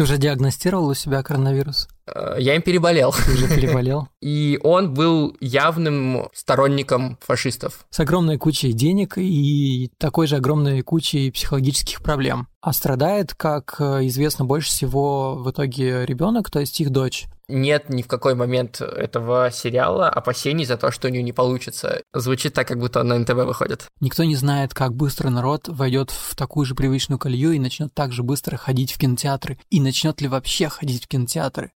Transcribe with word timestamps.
Ты 0.00 0.04
уже 0.04 0.16
диагностировал 0.16 0.88
у 0.88 0.94
себя 0.94 1.22
коронавирус? 1.22 1.86
Э, 2.06 2.36
я 2.38 2.54
им 2.54 2.62
переболел. 2.62 3.12
Ты 3.12 3.32
уже 3.32 3.46
переболел? 3.48 4.08
И 4.20 4.58
он 4.62 4.92
был 4.92 5.36
явным 5.40 6.28
сторонником 6.34 7.18
фашистов. 7.20 7.86
С 7.90 8.00
огромной 8.00 8.36
кучей 8.36 8.72
денег 8.72 9.16
и 9.16 9.90
такой 9.98 10.26
же 10.26 10.36
огромной 10.36 10.82
кучей 10.82 11.30
психологических 11.30 12.02
проблем. 12.02 12.48
А 12.60 12.74
страдает, 12.74 13.34
как 13.34 13.76
э, 13.78 14.06
известно, 14.06 14.44
больше 14.44 14.68
всего 14.68 15.36
в 15.36 15.50
итоге 15.50 16.04
ребенок, 16.04 16.50
то 16.50 16.60
есть 16.60 16.78
их 16.80 16.90
дочь. 16.90 17.26
Нет 17.48 17.88
ни 17.88 18.02
в 18.02 18.06
какой 18.06 18.34
момент 18.34 18.80
этого 18.80 19.50
сериала 19.50 20.08
опасений 20.08 20.64
за 20.64 20.76
то, 20.76 20.92
что 20.92 21.08
у 21.08 21.10
нее 21.10 21.22
не 21.22 21.32
получится. 21.32 22.02
Звучит 22.14 22.52
так, 22.52 22.68
как 22.68 22.78
будто 22.78 23.02
на 23.02 23.18
НТВ 23.18 23.32
выходит. 23.32 23.86
Никто 24.00 24.22
не 24.24 24.36
знает, 24.36 24.72
как 24.72 24.94
быстро 24.94 25.30
народ 25.30 25.68
войдет 25.68 26.10
в 26.10 26.36
такую 26.36 26.64
же 26.64 26.74
привычную 26.74 27.18
колею 27.18 27.52
и 27.52 27.58
начнет 27.58 27.92
так 27.92 28.12
же 28.12 28.22
быстро 28.22 28.56
ходить 28.56 28.92
в 28.92 28.98
кинотеатры. 28.98 29.58
И 29.70 29.80
начнет 29.80 30.20
ли 30.20 30.28
вообще 30.28 30.68
ходить 30.68 31.04
в 31.04 31.08
кинотеатры. 31.08 31.72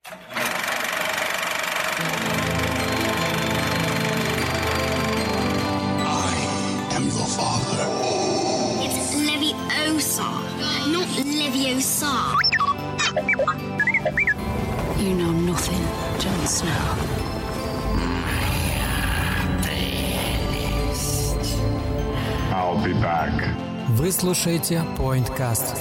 Snow. 16.63 16.71
I'll 22.53 22.85
be 22.85 22.95
back. 23.03 23.33
Вы 23.89 24.13
слушаете 24.13 24.85
Pointcast. 24.97 25.77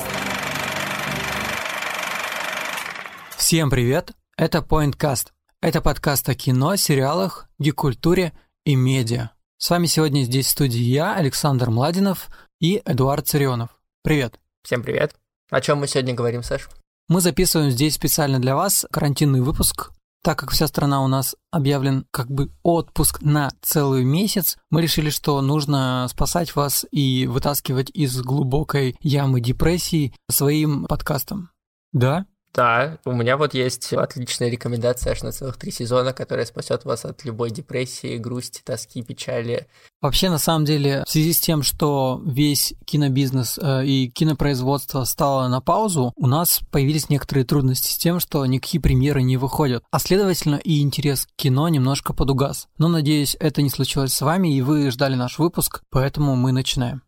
Всем 3.38 3.70
привет! 3.70 4.13
Это 4.38 4.59
Pointcast. 4.59 5.27
Это 5.62 5.81
подкаст 5.81 6.28
о 6.30 6.33
кино, 6.33 6.75
сериалах, 6.78 7.48
гик-культуре 7.59 8.33
и 8.66 8.75
медиа. 8.75 9.30
С 9.58 9.70
вами 9.70 9.86
сегодня 9.86 10.23
здесь 10.23 10.48
в 10.48 10.50
студии 10.50 10.81
я, 10.81 11.14
Александр 11.16 11.70
Младинов 11.70 12.30
и 12.59 12.81
Эдуард 12.86 13.27
Царионов. 13.27 13.70
Привет! 14.03 14.39
Всем 14.64 14.81
привет! 14.81 15.14
О 15.52 15.61
чем 15.61 15.77
мы 15.80 15.88
сегодня 15.88 16.16
говорим, 16.16 16.42
Саш? 16.42 16.70
Мы 17.08 17.22
записываем 17.22 17.70
здесь 17.70 17.94
специально 17.94 18.39
для 18.39 18.55
вас 18.55 18.88
карантинный 18.89 19.42
выпуск. 19.42 19.92
Так 20.23 20.38
как 20.38 20.52
вся 20.52 20.67
страна 20.67 21.03
у 21.03 21.08
нас 21.08 21.36
объявлен 21.50 22.05
как 22.11 22.30
бы 22.30 22.52
отпуск 22.61 23.22
на 23.22 23.50
целый 23.61 24.03
месяц, 24.03 24.58
мы 24.69 24.83
решили, 24.83 25.09
что 25.09 25.41
нужно 25.41 26.08
спасать 26.09 26.55
вас 26.55 26.86
и 26.91 27.25
вытаскивать 27.25 27.89
из 27.89 28.22
глубокой 28.22 28.95
ямы 29.02 29.42
депрессии 29.42 30.14
своим 30.30 30.86
подкастом. 30.86 31.49
Да? 31.92 32.27
Да, 32.53 32.97
у 33.05 33.13
меня 33.13 33.38
вот 33.38 33.53
есть 33.53 33.94
отличная 33.94 34.49
рекомендация 34.49 35.11
аж 35.11 35.23
на 35.23 35.31
целых 35.31 35.57
три 35.57 35.71
сезона, 35.71 36.11
которая 36.11 36.45
спасет 36.45 36.83
вас 36.83 37.05
от 37.05 37.23
любой 37.23 37.49
депрессии, 37.49 38.17
грусти, 38.17 38.61
тоски, 38.61 39.02
печали. 39.02 39.67
Вообще, 40.02 40.30
на 40.30 40.38
самом 40.38 40.66
деле, 40.66 41.03
в 41.05 41.09
связи 41.09 41.31
с 41.31 41.39
тем, 41.39 41.63
что 41.63 42.21
весь 42.25 42.73
кинобизнес 42.85 43.58
э, 43.61 43.85
и 43.85 44.09
кинопроизводство 44.09 45.05
стало 45.05 45.47
на 45.47 45.61
паузу, 45.61 46.11
у 46.17 46.27
нас 46.27 46.61
появились 46.71 47.09
некоторые 47.09 47.45
трудности 47.45 47.93
с 47.93 47.97
тем, 47.97 48.19
что 48.19 48.45
никакие 48.45 48.81
премьеры 48.81 49.21
не 49.21 49.38
выходят. 49.38 49.83
А 49.91 49.99
следовательно, 49.99 50.55
и 50.55 50.81
интерес 50.81 51.25
к 51.27 51.30
кино 51.38 51.69
немножко 51.69 52.13
подугас. 52.13 52.67
Но, 52.77 52.89
надеюсь, 52.89 53.38
это 53.39 53.61
не 53.61 53.69
случилось 53.69 54.13
с 54.13 54.21
вами, 54.21 54.53
и 54.55 54.61
вы 54.61 54.91
ждали 54.91 55.15
наш 55.15 55.39
выпуск, 55.39 55.83
поэтому 55.89 56.36
мы 56.36 56.52
начинаем. 56.52 57.03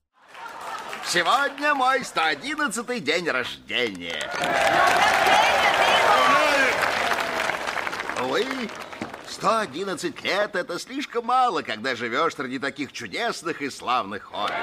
Сегодня 1.05 1.75
мой 1.75 1.99
111-й 1.99 2.99
день 3.01 3.29
рождения. 3.29 4.31
Увы, 8.21 8.45
111 9.27 10.23
лет— 10.23 10.51
это 10.55 10.79
слишком 10.79 11.25
мало, 11.25 11.61
когда 11.61 11.95
живешь 11.95 12.35
среди 12.35 12.57
таких 12.57 12.93
чудесных 12.93 13.61
и 13.61 13.69
славных 13.69 14.23
хоббитов. 14.23 14.57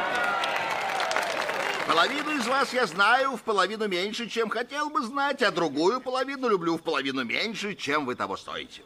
Половину 1.87 2.31
из 2.31 2.47
вас 2.47 2.73
я 2.73 2.87
знаю 2.87 3.37
в 3.37 3.43
половину 3.43 3.87
меньше, 3.89 4.29
чем 4.29 4.49
хотел 4.49 4.91
бы 4.91 5.03
знать, 5.03 5.43
а 5.43 5.51
другую 5.51 6.01
половину 6.01 6.49
люблю 6.49 6.79
в 6.79 6.83
половину 6.83 7.25
меньше, 7.25 7.75
чем 7.75 8.07
вы 8.07 8.15
того 8.15 8.37
стоите. 8.37 8.83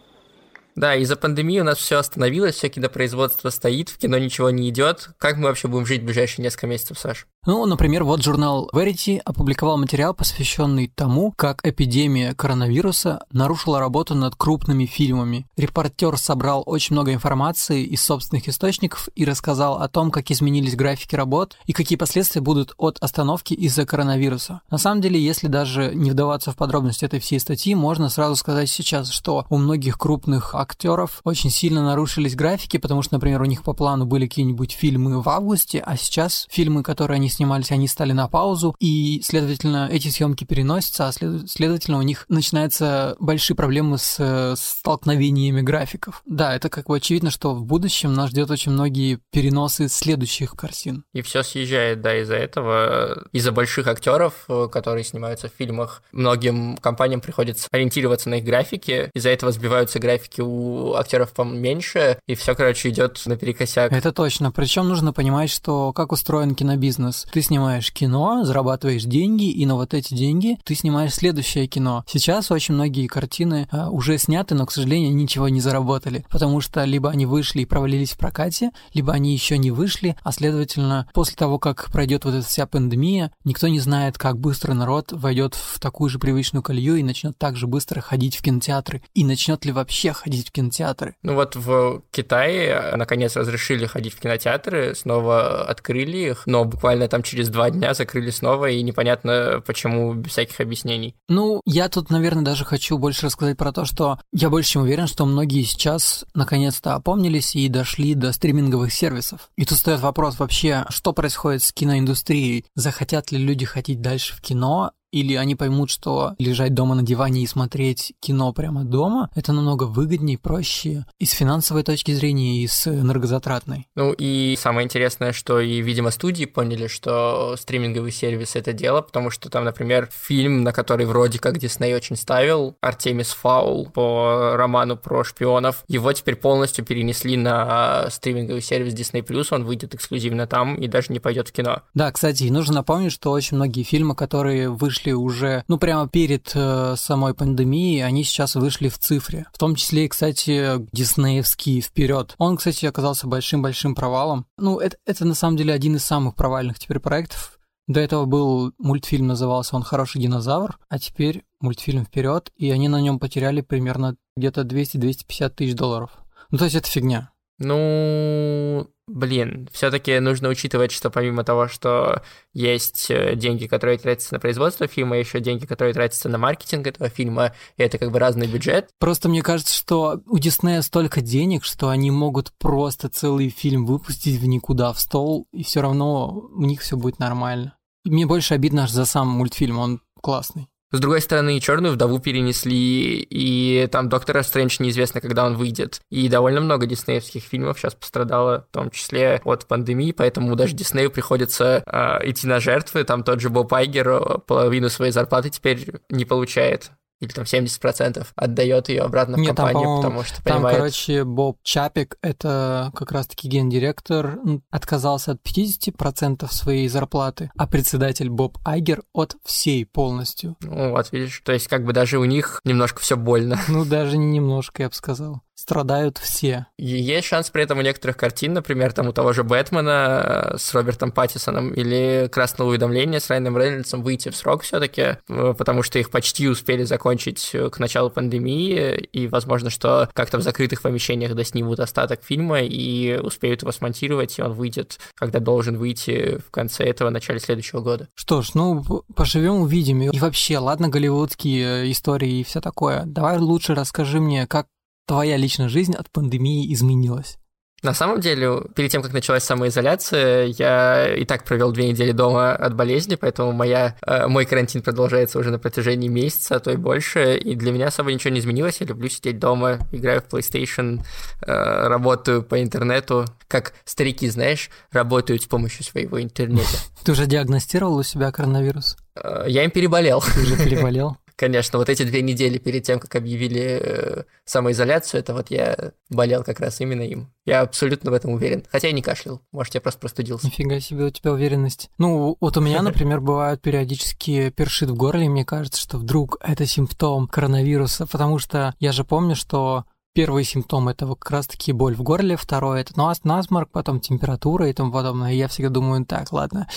Да, 0.75 0.97
из-за 0.97 1.15
пандемии 1.15 1.61
у 1.61 1.65
нас 1.65 1.79
все 1.79 1.99
остановилось, 1.99 2.57
все 2.57 2.69
кинопроизводство 2.69 3.51
стоит, 3.51 3.91
в 3.91 3.99
кино 3.99 4.19
ничего 4.19 4.51
не 4.51 4.69
идет. 4.71 5.11
Как 5.19 5.37
мы 5.37 5.45
вообще 5.45 5.69
будем 5.69 5.87
жить 5.87 6.03
в 6.03 6.07
ближайшие 6.07 6.43
несколько 6.43 6.67
месяцев, 6.67 6.99
Саш? 6.99 7.27
Ну, 7.47 7.67
например, 7.67 8.05
вот 8.05 8.23
журнал 8.23 8.71
Verity 8.73 9.19
опубликовал 9.19 9.77
материал, 9.77 10.15
посвященный 10.15 10.91
тому, 10.95 11.31
как 11.31 11.61
эпидемия 11.63 12.33
коронавируса 12.33 13.27
нарушила 13.33 13.79
работу 13.79 14.15
над 14.15 14.35
крупными 14.35 14.87
фильмами. 14.87 15.47
Репортер 15.59 16.17
собрал 16.17 16.63
очень 16.65 16.95
много 16.95 17.13
информации 17.13 17.85
из 17.85 18.01
собственных 18.01 18.49
источников 18.49 19.11
и 19.15 19.27
рассказал 19.27 19.83
о 19.83 19.89
том, 19.89 20.11
как 20.11 20.31
изменились 20.31 20.75
графики 20.75 21.15
работ 21.15 21.59
и 21.67 21.75
какие 21.75 21.99
последствия 21.99 22.41
будут 22.41 22.73
от 22.79 22.97
остановки 23.03 23.53
из-за 23.53 23.85
коронавируса. 23.85 24.63
На 24.71 24.79
самом 24.79 25.03
деле, 25.03 25.23
если 25.23 25.49
даже 25.49 25.95
не 25.95 26.13
вдаваться 26.13 26.51
в 26.51 26.57
подробности 26.57 27.05
этой 27.05 27.21
всей 27.21 27.41
статьи, 27.41 27.75
можно 27.75 28.09
сразу 28.09 28.37
сказать 28.37 28.71
сейчас, 28.71 29.11
что 29.11 29.45
у 29.51 29.59
многих 29.59 29.99
крупных 29.99 30.55
актеров 30.55 31.21
очень 31.25 31.51
сильно 31.51 31.85
нарушились 31.85 32.37
графики, 32.37 32.79
потому 32.79 33.03
что, 33.03 33.17
например, 33.17 33.43
у 33.43 33.47
них 33.47 33.65
по 33.65 33.75
плану 33.75 34.07
были 34.07 34.27
какие-нибудь 34.27 34.73
фильмы 34.73 35.21
в 35.21 35.29
августе, 35.29 35.81
а 35.81 35.99
сейчас 35.99 36.47
фильмы, 36.49 36.83
которые 36.83 37.17
они 37.17 37.34
снимались, 37.35 37.71
они 37.71 37.89
стали 37.89 38.13
на 38.13 38.29
паузу, 38.29 38.75
и, 38.81 39.21
следовательно, 39.23 39.89
эти 39.91 40.09
съемки 40.09 40.45
переносятся, 40.45 41.09
а 41.09 41.13
след... 41.13 41.51
следовательно, 41.51 41.99
у 41.99 42.03
них 42.03 42.25
начинаются 42.29 43.17
большие 43.19 43.57
проблемы 43.57 43.99
с, 43.99 44.19
с 44.19 44.61
столкновениями 44.61 45.61
графиков. 45.61 46.23
Да, 46.27 46.55
это 46.55 46.69
как 46.69 46.87
бы 46.87 46.97
очевидно, 46.97 47.31
что 47.31 47.55
в 47.55 47.65
будущем 47.65 48.13
нас 48.15 48.31
ждет 48.31 48.51
очень 48.51 48.73
многие 48.73 49.21
переносы 49.31 49.89
следующих 49.89 50.53
картин. 50.53 51.05
И 51.13 51.23
все 51.23 51.43
съезжает, 51.43 52.01
да, 52.01 52.21
из-за 52.23 52.37
этого, 52.37 53.25
из-за 53.33 53.53
больших 53.53 53.87
актеров, 53.87 54.47
которые 54.73 55.05
снимаются 55.05 55.49
в 55.49 55.53
фильмах, 55.57 56.03
многим 56.13 56.77
компаниям 56.79 57.21
приходится 57.21 57.69
ориентироваться 57.71 58.29
на 58.29 58.37
их 58.37 58.45
графики, 58.45 59.11
из-за 59.15 59.31
этого 59.31 59.53
сбиваются 59.53 59.99
графики 59.99 60.41
у 60.41 60.95
актеров 60.95 61.33
поменьше, 61.33 62.19
и 62.27 62.35
все, 62.35 62.55
короче, 62.55 62.91
идет 62.91 63.23
наперекосяк. 63.27 63.93
Это 63.93 64.13
точно. 64.13 64.53
Причем 64.53 64.89
нужно 64.89 65.13
понимать, 65.13 65.51
что 65.51 65.93
как 65.93 66.13
устроен 66.13 66.55
кинобизнес. 66.55 67.24
Ты 67.33 67.43
снимаешь 67.43 67.93
кино, 67.93 68.45
зарабатываешь 68.45 69.05
деньги, 69.05 69.51
и 69.51 69.67
на 69.67 69.75
вот 69.75 69.95
эти 69.95 70.15
деньги 70.15 70.59
ты 70.65 70.75
снимаешь 70.75 71.15
следующее 71.15 71.67
кино. 71.67 72.05
Сейчас 72.07 72.51
очень 72.51 72.75
многие 72.75 73.07
картины 73.07 73.69
а, 73.71 73.91
уже 73.91 74.19
сняты, 74.19 74.55
но, 74.55 74.67
к 74.67 74.73
сожалению, 74.73 75.15
ничего 75.15 75.49
не 75.49 75.61
заработали, 75.61 76.25
потому 76.31 76.61
что 76.61 76.85
либо 76.85 77.11
они 77.11 77.27
вышли 77.27 77.63
и 77.63 77.67
провалились 77.67 78.13
в 78.13 78.19
прокате, 78.19 78.71
либо 78.93 79.13
они 79.13 79.33
еще 79.33 79.59
не 79.59 79.71
вышли, 79.71 80.17
а 80.23 80.33
следовательно, 80.33 81.09
после 81.13 81.37
того, 81.37 81.59
как 81.59 81.91
пройдет 81.91 82.25
вот 82.25 82.35
эта 82.35 82.47
вся 82.47 82.67
пандемия, 82.67 83.33
никто 83.45 83.69
не 83.69 83.81
знает, 83.81 84.19
как 84.19 84.39
быстро 84.39 84.75
народ 84.75 85.13
войдет 85.13 85.55
в 85.55 85.79
такую 85.81 86.11
же 86.11 86.19
привычную 86.19 86.63
колею 86.63 86.97
и 86.97 87.03
начнет 87.03 87.37
так 87.39 87.57
же 87.57 87.67
быстро 87.67 88.01
ходить 88.01 88.37
в 88.37 88.43
кинотеатры, 88.43 89.03
и 89.15 89.25
начнет 89.25 89.65
ли 89.65 89.73
вообще 89.73 90.13
ходить 90.13 90.49
в 90.49 90.53
кинотеатры. 90.53 91.17
Ну 91.23 91.35
вот 91.35 91.57
в 91.57 92.03
Китае 92.11 92.95
наконец 92.97 93.37
разрешили 93.37 93.87
ходить 93.87 94.15
в 94.15 94.21
кинотеатры, 94.21 94.95
снова 94.95 95.65
открыли 95.65 96.31
их, 96.31 96.43
но 96.47 96.65
буквально 96.65 97.09
там 97.15 97.23
через 97.23 97.49
два 97.49 97.71
дня 97.71 97.95
закрыли 97.95 98.31
снова, 98.31 98.69
и 98.69 98.83
непонятно 98.83 99.63
почему, 99.65 100.15
без 100.15 100.33
всяких 100.33 100.61
объяснений. 100.61 101.15
Ну, 101.29 101.61
я 101.65 101.89
тут, 101.89 102.11
наверное, 102.11 102.43
даже 102.43 102.65
хочу 102.65 102.99
больше 102.99 103.27
рассказать 103.27 103.57
про 103.57 103.71
то, 103.71 103.85
что 103.85 104.19
я 104.33 104.51
больше 104.51 104.71
чем 104.71 104.83
уверен, 104.83 105.07
что 105.07 105.25
многие 105.25 105.63
сейчас 105.63 106.25
наконец-то 106.35 106.97
опомнились 106.97 107.55
и 107.55 107.69
дошли 107.69 108.15
до 108.15 108.33
стриминговых 108.33 108.93
сервисов. 108.93 109.49
И 109.55 109.65
тут 109.65 109.79
стоит 109.79 110.01
вопрос 110.01 110.41
вообще, 110.41 110.87
что 110.89 111.13
происходит 111.13 111.63
с 111.63 111.73
киноиндустрией? 111.73 112.65
Захотят 112.75 113.31
ли 113.31 113.39
люди 113.39 113.65
ходить 113.65 114.01
дальше 114.01 114.35
в 114.35 114.41
кино? 114.41 114.91
Или 115.15 115.37
они 115.37 115.55
поймут, 115.55 115.91
что 115.91 116.35
лежать 116.39 116.75
дома 116.75 116.97
на 116.97 117.03
диване 117.03 117.45
и 117.45 117.47
смотреть 117.47 118.15
кино 118.19 118.53
прямо 118.53 118.85
дома, 118.85 119.31
это 119.37 119.53
намного 119.53 119.85
выгоднее, 119.85 120.39
проще 120.39 121.07
и 121.21 121.25
с 121.25 121.31
финансовой 121.31 121.85
точки 121.85 122.13
зрения, 122.13 122.63
и 122.63 122.67
с 122.67 122.89
энергозатратной. 122.89 123.87
Ну 123.95 124.13
и 124.13 124.57
самое 124.59 124.85
интересное, 124.85 125.33
что 125.33 125.61
и, 125.61 125.81
видимо, 125.81 126.11
студии 126.11 126.47
поняли, 126.47 126.89
что 126.89 127.55
стриминговый 127.57 128.11
сервис— 128.11 128.55
это 128.57 128.73
дело, 128.73 129.03
потому 129.03 129.31
что 129.31 129.49
там, 129.51 129.65
например, 129.65 130.09
фильм, 130.13 130.65
на 130.65 130.73
который 130.73 131.07
вроде 131.07 131.39
как 131.39 131.59
Дисней 131.59 131.95
очень 131.95 132.17
ставил, 132.17 132.77
Артемис 132.81 133.29
Фаул 133.29 133.87
по 133.87 134.57
роману 134.57 134.97
про 134.97 135.23
шпионов, 135.23 135.85
его 135.87 136.13
теперь 136.13 136.35
полностью 136.35 136.85
перенесли 136.85 137.37
на 137.37 138.11
стриминговый 138.11 138.63
сервис 138.63 138.95
Disney+, 138.95 139.47
он 139.53 139.65
выйдет 139.65 139.95
эксклюзивно 139.95 140.49
там 140.49 140.75
и 140.75 140.89
даже 140.89 141.13
не 141.13 141.21
пойдет 141.21 141.51
в 141.51 141.53
кино. 141.53 141.83
Да, 141.95 142.11
кстати, 142.11 142.45
нужно 142.45 142.75
напомнить, 142.75 143.13
что 143.13 143.31
очень 143.31 143.57
многие 143.57 143.85
фильмы, 143.85 144.17
которые 144.17 144.71
вышли 144.71 145.04
вышли 145.05 145.13
уже, 145.13 145.65
ну, 145.69 145.79
прямо 145.79 146.09
перед 146.09 146.53
э, 146.55 146.95
самой 146.97 147.35
пандемией, 147.35 148.05
они 148.05 148.25
сейчас 148.25 148.55
вышли 148.55 148.89
в 148.89 148.99
цифре. 148.99 149.47
В 149.53 149.59
том 149.59 149.75
числе, 149.75 150.09
кстати, 150.09 150.87
диснеевский 150.93 151.81
«Вперед». 151.81 152.35
Он, 152.39 152.57
кстати, 152.57 152.87
оказался 152.87 153.27
большим-большим 153.27 153.95
провалом. 153.95 154.47
Ну, 154.57 154.79
это, 154.79 154.97
это 155.07 155.25
на 155.25 155.35
самом 155.35 155.57
деле 155.57 155.75
один 155.75 155.97
из 155.97 156.05
самых 156.05 156.35
провальных 156.35 156.79
теперь 156.79 157.01
проектов. 157.01 157.59
До 157.87 158.01
этого 158.01 158.25
был 158.25 158.73
мультфильм, 158.79 159.27
назывался 159.27 159.77
он 159.77 159.83
«Хороший 159.83 160.21
динозавр», 160.21 160.79
а 160.89 160.99
теперь 160.99 161.45
мультфильм 161.61 162.05
вперед, 162.05 162.51
и 162.57 162.71
они 162.71 162.89
на 162.89 163.01
нем 163.01 163.19
потеряли 163.19 163.61
примерно 163.61 164.17
где-то 164.37 164.63
200-250 164.63 165.49
тысяч 165.51 165.75
долларов. 165.75 166.11
Ну, 166.51 166.59
то 166.59 166.65
есть 166.65 166.77
это 166.77 166.89
фигня. 166.89 167.31
Ну, 167.59 168.91
блин, 169.07 169.69
все-таки 169.73 170.19
нужно 170.19 170.49
учитывать, 170.49 170.91
что 170.91 171.09
помимо 171.11 171.45
того, 171.45 171.69
что 171.69 172.23
есть 172.53 173.11
э, 173.11 173.37
деньги, 173.37 173.67
которые 173.67 173.97
тратятся 173.97 174.35
на 174.35 174.41
производство 174.41 174.89
фильма, 174.89 175.19
еще 175.19 175.39
деньги, 175.39 175.65
которые 175.65 175.95
тратятся 175.95 176.29
на 176.29 176.37
маркетинг 176.37 176.87
этого 176.87 177.09
фильма, 177.09 177.55
и 177.77 177.83
это 177.83 177.99
как 177.99 178.11
бы 178.11 178.19
разный 178.19 178.49
бюджет. 178.49 178.91
Просто 178.99 179.29
мне 179.29 179.43
кажется, 179.43 179.73
что 179.73 180.21
у 180.27 180.39
Диснея 180.39 180.83
столько 180.83 181.21
денег, 181.21 181.65
что 181.65 181.91
они 181.91 182.11
могут 182.11 182.53
просто 182.59 183.09
целый 183.09 183.51
фильм 183.51 183.87
выпустить 183.87 184.41
в 184.41 184.47
никуда, 184.47 184.93
в 184.93 185.01
стол, 185.01 185.47
и 185.53 185.63
все 185.63 185.81
равно 185.81 186.31
у 186.31 186.63
них 186.63 186.81
все 186.81 186.97
будет 186.97 187.21
нормально. 187.21 187.77
Мне 188.05 188.27
больше 188.27 188.55
обидно 188.55 188.85
аж 188.85 188.91
за 188.91 189.05
сам 189.05 189.29
мультфильм, 189.29 189.79
он 189.79 190.01
классный. 190.21 190.69
С 190.93 191.01
другой 191.01 191.21
стороны, 191.21 191.59
черную 191.59 191.95
вдову 191.95 192.21
перенесли, 192.21 193.19
и 193.19 193.89
там 193.89 194.09
Доктора 194.09 194.43
Стрэндж 194.43 194.77
неизвестно, 194.79 195.21
когда 195.21 195.45
он 195.45 195.57
выйдет. 195.57 196.01
И 196.11 196.29
довольно 196.29 196.61
много 196.61 196.87
диснеевских 196.87 197.43
фильмов 197.43 197.79
сейчас 197.79 197.95
пострадало, 197.95 198.67
в 198.71 198.73
том 198.73 198.91
числе 198.91 199.41
от 199.45 199.67
пандемии, 199.67 200.13
поэтому 200.13 200.55
даже 200.55 200.75
Диснею 200.75 201.11
приходится 201.11 201.83
э, 201.85 202.31
идти 202.31 202.47
на 202.47 202.61
жертвы. 202.61 203.03
Там 203.05 203.25
тот 203.25 203.41
же 203.41 203.51
Боб 203.51 203.75
Айгер 203.75 204.39
половину 204.47 204.89
своей 204.89 205.11
зарплаты 205.11 205.51
теперь 205.51 206.01
не 206.11 206.25
получает 206.25 206.93
или 207.21 207.31
там 207.31 207.45
70% 207.45 208.27
отдает 208.35 208.89
ее 208.89 209.03
обратно 209.03 209.37
Нет, 209.37 209.53
в 209.53 209.55
компанию, 209.55 209.83
там, 209.83 209.97
потому 209.97 210.23
что 210.25 210.43
там, 210.43 210.57
понимает... 210.57 210.77
короче, 210.77 211.25
Боб 211.25 211.59
Чапик, 211.63 212.19
это 212.23 212.91
как 212.95 213.13
раз-таки 213.13 213.49
гендиректор, 213.49 214.39
отказался 214.71 215.33
от 215.33 215.41
50% 215.43 216.51
своей 216.53 216.89
зарплаты, 216.89 217.51
а 217.57 217.67
председатель 217.67 218.29
Боб 218.29 218.59
Айгер 218.65 219.03
от 219.13 219.37
всей 219.45 219.87
полностью. 219.87 220.57
Ну 220.61 220.91
вот, 220.91 221.13
видишь, 221.13 221.41
то 221.45 221.53
есть 221.53 221.69
как 221.69 221.85
бы 221.85 221.93
даже 221.93 222.19
у 222.19 222.25
них 222.25 222.61
немножко 222.65 223.01
все 223.01 223.17
больно. 223.17 223.61
Ну, 223.69 223.85
даже 223.85 224.17
не 224.19 224.27
немножко, 224.27 224.83
я 224.83 224.89
бы 224.89 224.95
сказал 224.95 225.43
страдают 225.55 226.19
все. 226.19 226.67
Есть 226.79 227.29
шанс 227.29 227.51
при 227.51 227.63
этом 227.63 227.79
у 227.79 227.83
некоторых 227.83 228.17
картин, 228.17 228.53
например, 228.55 228.93
там 228.93 229.09
у 229.09 229.13
того 229.13 229.33
же 229.33 229.45
Бэтмена 229.45 230.53
э, 230.55 230.59
с 230.59 230.75
Робертом 230.75 231.13
Паттисоном 231.13 231.73
или 231.73 232.29
Красного 232.31 232.71
уведомления 232.71 233.21
с 233.21 233.31
Райаном 233.31 233.57
Рейнольдсом 233.57 234.03
выйти 234.03 234.31
в 234.31 234.37
срок 234.37 234.63
все 234.63 234.81
таки 234.81 235.19
э, 235.29 235.55
потому 235.57 235.83
что 235.83 235.99
их 235.99 236.11
почти 236.11 236.49
успели 236.49 236.85
закончить 236.85 237.51
э, 237.55 237.71
к 237.71 237.79
началу 237.79 238.11
пандемии, 238.11 238.95
и 239.13 239.27
возможно, 239.29 239.71
что 239.71 240.09
как-то 240.13 240.39
в 240.39 240.43
закрытых 240.43 240.83
помещениях 240.83 241.35
доснимут 241.35 241.81
остаток 241.81 242.23
фильма 242.23 242.61
и 242.61 243.17
успеют 243.17 243.63
его 243.63 243.73
смонтировать, 243.73 244.39
и 244.39 244.43
он 244.43 244.53
выйдет, 244.53 244.99
когда 245.15 245.39
должен 245.39 245.77
выйти 245.77 246.39
в 246.47 246.51
конце 246.51 246.85
этого, 246.85 247.11
начале 247.11 247.41
следующего 247.41 247.81
года. 247.81 248.09
Что 248.15 248.43
ж, 248.43 248.51
ну, 248.55 248.83
поживем, 249.15 249.61
увидим. 249.61 250.03
И 250.03 250.19
вообще, 250.19 250.59
ладно, 250.59 250.89
голливудские 250.89 251.91
истории 251.93 252.41
и 252.41 252.45
все 252.45 252.61
такое. 252.61 253.05
Давай 253.07 253.39
лучше 253.39 253.75
расскажи 253.75 254.21
мне, 254.21 254.47
как 254.47 254.67
твоя 255.07 255.37
личная 255.37 255.69
жизнь 255.69 255.95
от 255.95 256.11
пандемии 256.11 256.73
изменилась? 256.73 257.39
На 257.85 257.93
самом 257.93 258.21
деле, 258.21 258.63
перед 258.75 258.91
тем, 258.91 259.03
как 259.03 259.13
началась 259.13 259.45
самоизоляция, 259.45 260.47
я 260.47 261.15
и 261.15 261.27
так 261.27 261.45
провел 261.45 261.71
две 261.71 261.91
недели 261.91 262.13
дома 262.13 262.55
от 262.55 262.75
болезни, 262.75 263.15
поэтому 263.15 263.53
моя, 263.53 263.95
э, 264.07 264.27
мой 264.27 264.47
карантин 264.47 264.81
продолжается 264.81 265.39
уже 265.39 265.51
на 265.51 265.59
протяжении 265.59 266.09
месяца, 266.09 266.57
а 266.57 266.61
то 266.61 266.71
и 266.71 266.77
больше, 266.77 267.37
и 267.37 267.55
для 267.55 267.73
меня 267.73 267.89
особо 267.89 268.11
ничего 268.11 268.33
не 268.33 268.41
изменилось. 268.41 268.81
Я 268.81 268.87
люблю 268.87 269.11
сидеть 269.11 269.39
дома, 269.39 269.81
играю 269.93 270.23
в 270.23 270.33
PlayStation, 270.33 271.03
э, 271.43 271.89
работаю 271.89 272.43
по 272.43 272.63
интернету, 272.63 273.27
как 273.49 273.75
старики, 273.85 274.31
знаешь, 274.31 274.71
работают 274.91 275.43
с 275.43 275.47
помощью 275.47 275.85
своего 275.85 276.23
интернета. 276.23 276.79
Ты 277.05 277.13
уже 277.13 277.27
диагностировал 277.27 277.99
у 277.99 278.03
себя 278.03 278.33
коронавирус? 278.33 278.97
Э, 279.15 279.45
я 279.47 279.63
им 279.63 279.71
переболел. 279.71 280.23
Ты 280.23 280.41
уже 280.41 280.57
переболел? 280.57 281.19
Конечно, 281.37 281.79
вот 281.79 281.89
эти 281.89 282.05
две 282.05 282.23
недели 282.23 282.59
перед 282.59 282.85
тем, 282.85 283.01
как 283.01 283.17
объявили 283.17 283.81
э, 283.83 284.25
самоизоляцию, 284.45 285.21
это 285.21 285.35
вот 285.35 285.51
я 285.51 285.93
болел 286.09 286.45
как 286.45 286.61
раз 286.61 286.81
именно 286.81 287.03
им. 287.03 287.33
Я 287.45 287.63
абсолютно 287.63 288.13
в 288.13 288.15
этом 288.15 288.33
уверен. 288.33 288.65
Хотя 288.71 288.89
я 288.89 288.95
не 288.95 289.03
кашлял. 289.03 289.41
Может, 289.51 289.75
я 289.75 289.81
просто 289.81 290.01
простудился. 290.01 290.47
Нифига 290.47 290.79
себе 290.79 291.07
у 291.07 291.11
тебя 291.11 291.33
уверенность. 291.33 291.91
Ну, 291.99 292.37
вот 292.41 292.57
у 292.57 292.61
меня, 292.61 292.83
например, 292.83 293.21
бывают 293.21 293.61
периодически 293.63 294.51
першит 294.51 294.91
в 294.91 294.95
горле, 294.95 295.27
и 295.27 295.29
мне 295.29 295.45
кажется, 295.45 295.81
что 295.81 295.99
вдруг 295.99 296.39
это 296.41 296.67
симптом 296.67 297.27
коронавируса, 297.27 298.07
потому 298.07 298.39
что 298.39 298.75
я 298.79 298.93
же 298.93 299.05
помню, 299.05 299.35
что 299.35 299.85
Первый 300.15 300.45
симптом 300.45 300.89
это 300.89 301.09
как 301.09 301.29
раз-таки 301.29 301.73
боль 301.73 301.97
в 301.97 302.03
горле, 302.05 302.37
второй 302.37 302.81
это 302.81 302.93
насморк, 302.97 303.73
потом 303.73 303.99
температура 303.99 304.69
и 304.69 304.73
тому 304.73 304.93
подобное. 304.93 305.33
И 305.33 305.37
я 305.37 305.49
всегда 305.49 305.71
думаю, 305.71 306.07
так, 306.07 306.33
ладно, 306.33 306.69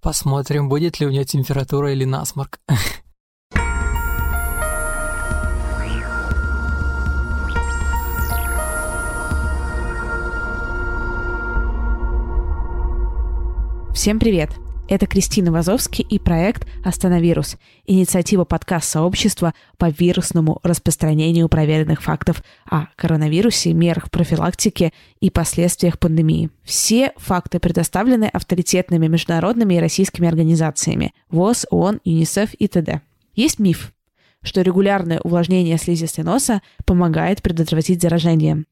посмотрим, 0.00 0.68
будет 0.68 0.98
ли 0.98 1.06
у 1.06 1.10
меня 1.10 1.24
температура 1.24 1.92
или 1.92 2.04
насморк. 2.04 2.58
Всем 13.94 14.18
привет! 14.18 14.48
Это 14.88 15.06
Кристина 15.06 15.52
Вазовский 15.52 16.02
и 16.02 16.18
проект 16.18 16.66
«Остановирус»– 16.82 17.58
инициатива 17.86 18.44
подкаст-сообщества 18.44 19.52
по 19.76 19.90
вирусному 19.90 20.60
распространению 20.62 21.50
проверенных 21.50 22.02
фактов 22.02 22.42
о 22.64 22.86
коронавирусе, 22.96 23.74
мерах 23.74 24.10
профилактики 24.10 24.94
и 25.20 25.28
последствиях 25.28 25.98
пандемии. 25.98 26.48
Все 26.64 27.12
факты 27.18 27.60
предоставлены 27.60 28.24
авторитетными 28.24 29.08
международными 29.08 29.74
и 29.74 29.80
российскими 29.80 30.26
организациями– 30.26 31.12
ВОЗ, 31.30 31.66
ООН, 31.70 32.00
ЮНИСЕФ 32.04 32.54
и 32.54 32.68
т.д. 32.68 33.02
Есть 33.34 33.58
миф, 33.58 33.92
что 34.42 34.62
регулярное 34.62 35.20
увлажнение 35.20 35.76
слизистой 35.76 36.24
носа 36.24 36.62
помогает 36.86 37.42
предотвратить 37.42 38.00
заражение. 38.00 38.64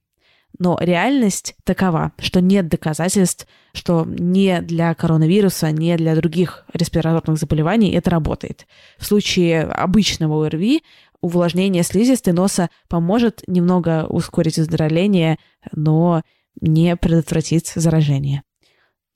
Но 0.58 0.76
реальность 0.80 1.54
такова, 1.64 2.12
что 2.18 2.40
нет 2.40 2.68
доказательств, 2.68 3.46
что 3.72 4.04
не 4.06 4.60
для 4.60 4.94
коронавируса, 4.94 5.70
не 5.70 5.96
для 5.96 6.14
других 6.16 6.64
респираторных 6.72 7.38
заболеваний 7.38 7.92
это 7.92 8.10
работает. 8.10 8.66
В 8.98 9.06
случае 9.06 9.62
обычного 9.62 10.46
ОРВИ 10.46 10.82
увлажнение 11.20 11.82
слизистой 11.82 12.32
носа 12.32 12.68
поможет 12.88 13.42
немного 13.46 14.06
ускорить 14.08 14.58
выздоровление, 14.58 15.38
но 15.72 16.22
не 16.60 16.96
предотвратит 16.96 17.66
заражение. 17.74 18.42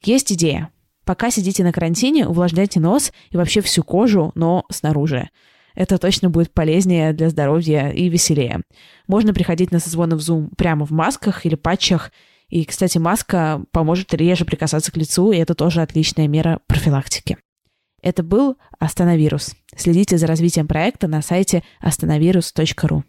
Есть 0.02 0.32
идея. 0.32 0.70
Пока 1.04 1.30
сидите 1.30 1.64
на 1.64 1.72
карантине, 1.72 2.26
увлажняйте 2.26 2.80
нос 2.80 3.12
и 3.30 3.36
вообще 3.36 3.60
всю 3.60 3.82
кожу, 3.82 4.32
но 4.34 4.64
снаружи 4.70 5.28
это 5.74 5.98
точно 5.98 6.30
будет 6.30 6.52
полезнее 6.52 7.12
для 7.12 7.30
здоровья 7.30 7.88
и 7.88 8.08
веселее. 8.08 8.62
Можно 9.06 9.34
приходить 9.34 9.72
на 9.72 9.80
созвоны 9.80 10.16
в 10.16 10.20
Zoom 10.20 10.54
прямо 10.56 10.86
в 10.86 10.90
масках 10.90 11.46
или 11.46 11.54
патчах. 11.54 12.12
И, 12.48 12.64
кстати, 12.64 12.98
маска 12.98 13.64
поможет 13.72 14.14
реже 14.14 14.44
прикасаться 14.44 14.92
к 14.92 14.96
лицу, 14.96 15.32
и 15.32 15.38
это 15.38 15.54
тоже 15.54 15.82
отличная 15.82 16.28
мера 16.28 16.60
профилактики. 16.66 17.38
Это 18.02 18.22
был 18.22 18.58
Остановирус. 18.78 19.54
Следите 19.74 20.18
за 20.18 20.26
развитием 20.26 20.68
проекта 20.68 21.08
на 21.08 21.22
сайте 21.22 21.62
остановирус.ру. 21.80 23.04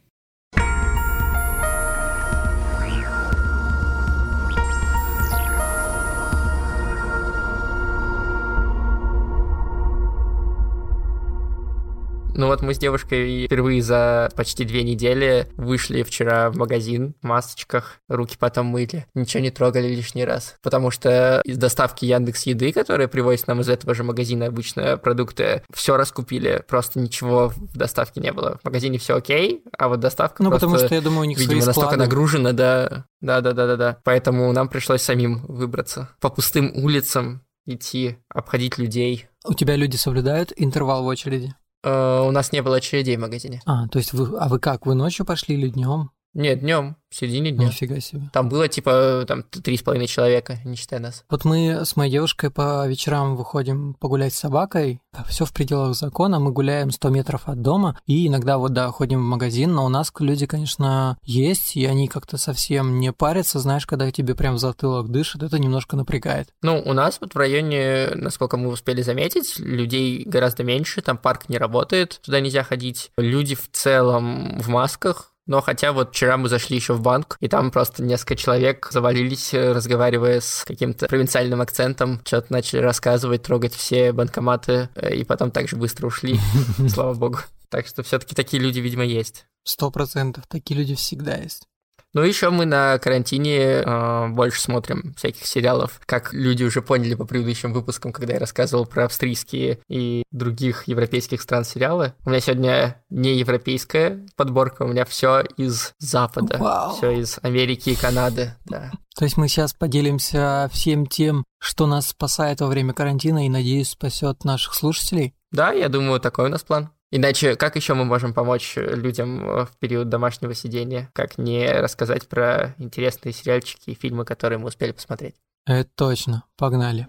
Ну 12.35 12.47
вот 12.47 12.61
мы 12.61 12.73
с 12.73 12.77
девушкой 12.77 13.45
впервые 13.45 13.81
за 13.81 14.29
почти 14.35 14.65
две 14.65 14.83
недели 14.83 15.47
вышли 15.55 16.03
вчера 16.03 16.49
в 16.51 16.57
магазин 16.57 17.15
в 17.21 17.25
масочках, 17.25 17.99
руки 18.09 18.35
потом 18.37 18.67
мыли, 18.67 19.05
ничего 19.13 19.41
не 19.41 19.51
трогали 19.51 19.87
лишний 19.87 20.25
раз. 20.25 20.55
Потому 20.61 20.91
что 20.91 21.41
из 21.45 21.57
доставки 21.57 22.03
Яндекс 22.03 22.45
Еды, 22.45 22.73
которые 22.73 23.07
привозят 23.07 23.47
нам 23.47 23.61
из 23.61 23.69
этого 23.69 23.93
же 23.95 24.03
магазина 24.03 24.47
обычно 24.47 24.97
продукты, 24.97 25.63
все 25.73 25.95
раскупили, 25.95 26.61
просто 26.67 26.99
ничего 26.99 27.53
в 27.55 27.77
доставке 27.77 28.19
не 28.19 28.33
было. 28.33 28.59
В 28.61 28.65
магазине 28.65 28.97
все 28.97 29.15
окей, 29.15 29.63
а 29.77 29.87
вот 29.87 30.01
доставка 30.01 30.43
Ну 30.43 30.49
просто, 30.49 30.67
потому 30.67 30.85
что, 30.85 30.93
я 30.93 31.01
думаю, 31.01 31.21
у 31.21 31.25
них 31.25 31.37
видимо, 31.37 31.61
свои 31.61 31.67
настолько 31.67 31.95
нагружена, 31.95 32.51
да, 32.51 33.05
да, 33.21 33.39
да, 33.39 33.53
да, 33.53 33.65
да, 33.65 33.75
да. 33.77 33.97
Поэтому 34.03 34.51
нам 34.51 34.67
пришлось 34.67 35.01
самим 35.01 35.45
выбраться 35.47 36.09
по 36.19 36.29
пустым 36.29 36.73
улицам 36.75 37.45
идти, 37.65 38.17
обходить 38.27 38.77
людей. 38.77 39.27
У 39.45 39.53
тебя 39.53 39.77
люди 39.77 39.95
соблюдают 39.95 40.51
интервал 40.57 41.03
в 41.03 41.07
очереди? 41.07 41.55
Э, 41.85 42.25
у 42.27 42.31
нас 42.31 42.51
не 42.51 42.61
было 42.61 42.77
очередей 42.77 43.15
в 43.15 43.19
магазине. 43.19 43.61
А, 43.65 43.87
то 43.87 43.99
есть 43.99 44.11
вы, 44.11 44.37
а 44.39 44.49
вы 44.49 44.59
как, 44.59 44.87
вы 44.87 44.95
ночью 44.95 45.25
пошли 45.25 45.55
или 45.55 45.69
днем? 45.69 46.09
Нет, 46.35 46.59
днем, 46.59 46.97
в 47.09 47.15
середине 47.15 47.51
дня. 47.51 47.67
Нифига 47.67 47.97
себе. 48.01 48.29
Там 48.33 48.49
было 48.49 48.67
типа 48.67 49.23
там 49.25 49.43
три 49.43 49.77
с 49.77 49.81
половиной 49.81 50.07
человека, 50.07 50.59
не 50.65 50.75
считая 50.75 50.99
нас. 50.99 51.23
Вот 51.29 51.45
мы 51.45 51.85
с 51.85 51.95
моей 51.95 52.11
девушкой 52.11 52.51
по 52.51 52.85
вечерам 52.89 53.37
выходим 53.37 53.93
погулять 53.93 54.33
с 54.33 54.39
собакой. 54.39 54.99
Все 55.29 55.45
в 55.45 55.53
пределах 55.53 55.95
закона. 55.95 56.39
Мы 56.41 56.51
гуляем 56.51 56.91
100 56.91 57.09
метров 57.09 57.47
от 57.47 57.61
дома. 57.61 57.97
И 58.05 58.27
иногда 58.27 58.57
вот, 58.57 58.73
да, 58.73 58.89
ходим 58.89 59.19
в 59.21 59.25
магазин. 59.25 59.73
Но 59.73 59.85
у 59.85 59.89
нас 59.89 60.11
люди, 60.19 60.45
конечно, 60.45 61.17
есть. 61.23 61.77
И 61.77 61.85
они 61.85 62.09
как-то 62.09 62.35
совсем 62.35 62.99
не 62.99 63.13
парятся. 63.13 63.59
Знаешь, 63.59 63.85
когда 63.85 64.11
тебе 64.11 64.35
прям 64.35 64.55
в 64.55 64.59
затылок 64.59 65.07
дышит, 65.07 65.41
это 65.41 65.57
немножко 65.57 65.95
напрягает. 65.95 66.49
Ну, 66.61 66.83
у 66.85 66.91
нас 66.91 67.19
вот 67.21 67.33
в 67.33 67.37
районе, 67.37 68.09
насколько 68.13 68.57
мы 68.57 68.67
успели 68.67 69.01
заметить, 69.01 69.57
людей 69.57 70.25
гораздо 70.25 70.65
меньше. 70.65 71.01
Там 71.01 71.17
парк 71.17 71.47
не 71.47 71.57
работает. 71.57 72.19
Туда 72.25 72.41
нельзя 72.41 72.63
ходить. 72.63 73.11
Люди 73.17 73.55
в 73.55 73.69
целом 73.71 74.59
в 74.59 74.67
масках 74.67 75.31
но 75.45 75.61
хотя 75.61 75.91
вот 75.91 76.09
вчера 76.11 76.37
мы 76.37 76.49
зашли 76.49 76.75
еще 76.75 76.93
в 76.93 77.01
банк, 77.01 77.37
и 77.39 77.47
там 77.47 77.71
просто 77.71 78.03
несколько 78.03 78.35
человек 78.35 78.89
завалились, 78.91 79.53
разговаривая 79.53 80.41
с 80.41 80.63
каким-то 80.65 81.07
провинциальным 81.07 81.61
акцентом, 81.61 82.21
что-то 82.25 82.51
начали 82.51 82.79
рассказывать, 82.79 83.43
трогать 83.43 83.73
все 83.73 84.11
банкоматы, 84.11 84.89
э, 84.95 85.15
и 85.15 85.23
потом 85.23 85.51
также 85.51 85.75
быстро 85.75 86.07
ушли, 86.07 86.39
слава 86.89 87.13
богу. 87.13 87.39
Так 87.69 87.87
что 87.87 88.03
все-таки 88.03 88.35
такие 88.35 88.61
люди, 88.61 88.79
видимо, 88.79 89.03
есть. 89.03 89.45
Сто 89.63 89.91
процентов, 89.91 90.45
такие 90.47 90.79
люди 90.79 90.95
всегда 90.95 91.35
есть. 91.35 91.67
Ну, 92.15 92.23
еще 92.23 92.49
мы 92.49 92.65
на 92.65 92.97
карантине 92.97 93.57
э, 93.57 94.27
больше 94.29 94.61
смотрим 94.61 95.13
всяких 95.17 95.45
сериалов, 95.45 95.99
как 96.05 96.33
люди 96.33 96.63
уже 96.63 96.81
поняли 96.81 97.13
по 97.13 97.25
предыдущим 97.25 97.73
выпускам, 97.73 98.13
когда 98.13 98.35
я 98.35 98.39
рассказывал 98.39 98.85
про 98.85 99.03
австрийские 99.03 99.79
и 99.89 100.23
других 100.31 100.87
европейских 100.87 101.41
стран 101.41 101.65
сериалы. 101.65 102.13
У 102.23 102.29
меня 102.29 102.39
сегодня 102.39 103.03
не 103.09 103.35
европейская 103.35 104.25
подборка, 104.37 104.83
у 104.83 104.87
меня 104.87 105.03
все 105.03 105.41
из 105.57 105.91
Запада, 105.99 106.93
все 106.95 107.11
из 107.11 107.37
Америки 107.41 107.89
и 107.89 107.95
Канады, 107.95 108.55
да. 108.63 108.93
То 109.17 109.25
есть 109.25 109.35
мы 109.35 109.49
сейчас 109.49 109.73
поделимся 109.73 110.69
всем 110.71 111.07
тем, 111.07 111.43
что 111.59 111.85
нас 111.85 112.07
спасает 112.07 112.61
во 112.61 112.67
время 112.67 112.93
карантина 112.93 113.45
и, 113.45 113.49
надеюсь, 113.49 113.89
спасет 113.89 114.45
наших 114.45 114.73
слушателей? 114.73 115.35
Да, 115.51 115.73
я 115.73 115.89
думаю, 115.89 116.21
такой 116.21 116.45
у 116.45 116.49
нас 116.49 116.63
план. 116.63 116.91
Иначе 117.11 117.55
как 117.55 117.75
еще 117.75 117.93
мы 117.93 118.03
можем 118.03 118.33
помочь 118.33 118.73
людям 118.75 119.65
в 119.65 119.69
период 119.79 120.09
домашнего 120.09 120.53
сидения? 120.53 121.09
Как 121.13 121.37
не 121.37 121.71
рассказать 121.71 122.27
про 122.27 122.75
интересные 122.77 123.31
сериальчики 123.31 123.91
и 123.91 123.95
фильмы, 123.95 124.25
которые 124.25 124.59
мы 124.59 124.67
успели 124.67 124.91
посмотреть? 124.91 125.35
Это 125.65 125.89
точно. 125.95 126.43
Погнали. 126.57 127.07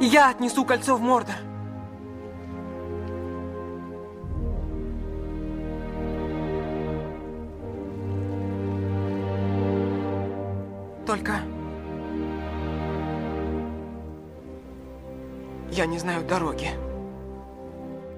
Я 0.00 0.30
отнесу 0.30 0.64
кольцо 0.64 0.96
в 0.96 1.00
Мордор. 1.00 1.34
Только... 11.06 11.40
Я 15.70 15.86
не 15.86 15.98
знаю 15.98 16.26
дороги. 16.26 16.70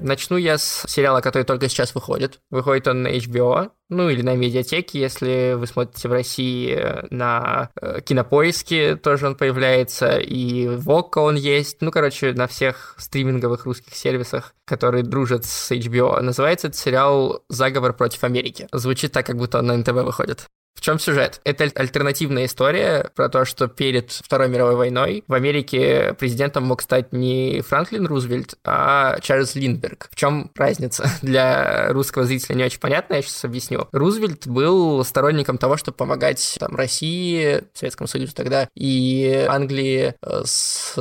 Начну 0.01 0.37
я 0.37 0.59
с 0.59 0.85
сериала, 0.89 1.21
который 1.21 1.43
только 1.43 1.69
сейчас 1.69 1.95
выходит. 1.95 2.41
Выходит 2.51 2.87
он 2.87 3.03
на 3.03 3.09
HBO, 3.09 3.71
ну 3.89 4.09
или 4.09 4.23
на 4.23 4.37
медиатеке, 4.37 5.01
если 5.01 5.55
вы 5.57 5.67
смотрите 5.67 6.09
в 6.09 6.13
России 6.13 6.75
э, 6.75 7.07
на 7.11 7.71
э, 7.81 8.01
Кинопоиске, 8.03 8.97
тоже 8.97 9.27
он 9.27 9.35
появляется, 9.35 10.19
и 10.19 10.69
в 10.69 10.89
он 10.91 11.37
есть. 11.37 11.79
Ну, 11.81 11.91
короче, 11.91 12.33
на 12.33 12.47
всех 12.47 12.95
стриминговых 12.99 13.65
русских 13.65 13.95
сервисах, 13.95 14.55
которые 14.65 15.03
дружат 15.03 15.45
с 15.45 15.73
HBO. 15.73 16.21
Называется 16.21 16.69
этот 16.69 16.79
сериал 16.79 17.43
«Заговор 17.49 17.93
против 17.93 18.25
Америки». 18.25 18.69
Звучит 18.73 19.13
так, 19.13 19.27
как 19.27 19.37
будто 19.37 19.59
он 19.59 19.67
на 19.67 19.77
НТВ 19.77 19.93
выходит. 19.93 20.49
В 20.79 20.81
чем 20.81 21.01
сюжет? 21.01 21.41
Это 21.43 21.65
альтернативная 21.75 22.45
история 22.45 23.11
про 23.17 23.29
то, 23.29 23.45
что 23.45 23.67
перед 23.67 24.13
Второй 24.13 24.49
мировой 24.49 24.77
войной 24.77 25.25
в 25.27 25.35
Америке 25.35 26.15
президентом 26.17 26.67
мог 26.67 26.83
стать 26.83 27.13
не 27.13 27.63
Франклин 27.63 28.07
Рузвельт, 28.07 28.55
а 28.65 29.19
Чарльз 29.21 29.57
Линдберг. 29.57 30.09
В 30.13 30.15
чем 30.15 30.53
разница? 30.55 31.11
Для 31.23 31.89
русского 31.93 32.27
зрителя 32.27 32.55
не 32.55 32.63
очень 32.63 32.79
понятно, 32.79 33.15
я 33.15 33.23
сейчас 33.23 33.45
объясню. 33.45 33.89
Рузвельт 33.91 34.47
был 34.47 35.05
сторонником 35.05 35.59
того, 35.59 35.77
чтобы 35.77 35.97
помогать 35.97 36.57
там, 36.61 36.77
России, 36.77 37.61
Советскому 37.75 38.07
Союзу 38.07 38.33
тогда, 38.37 38.69
и 38.77 39.47
Англии 39.49 40.15
э, 40.23 40.43
с 40.45 40.95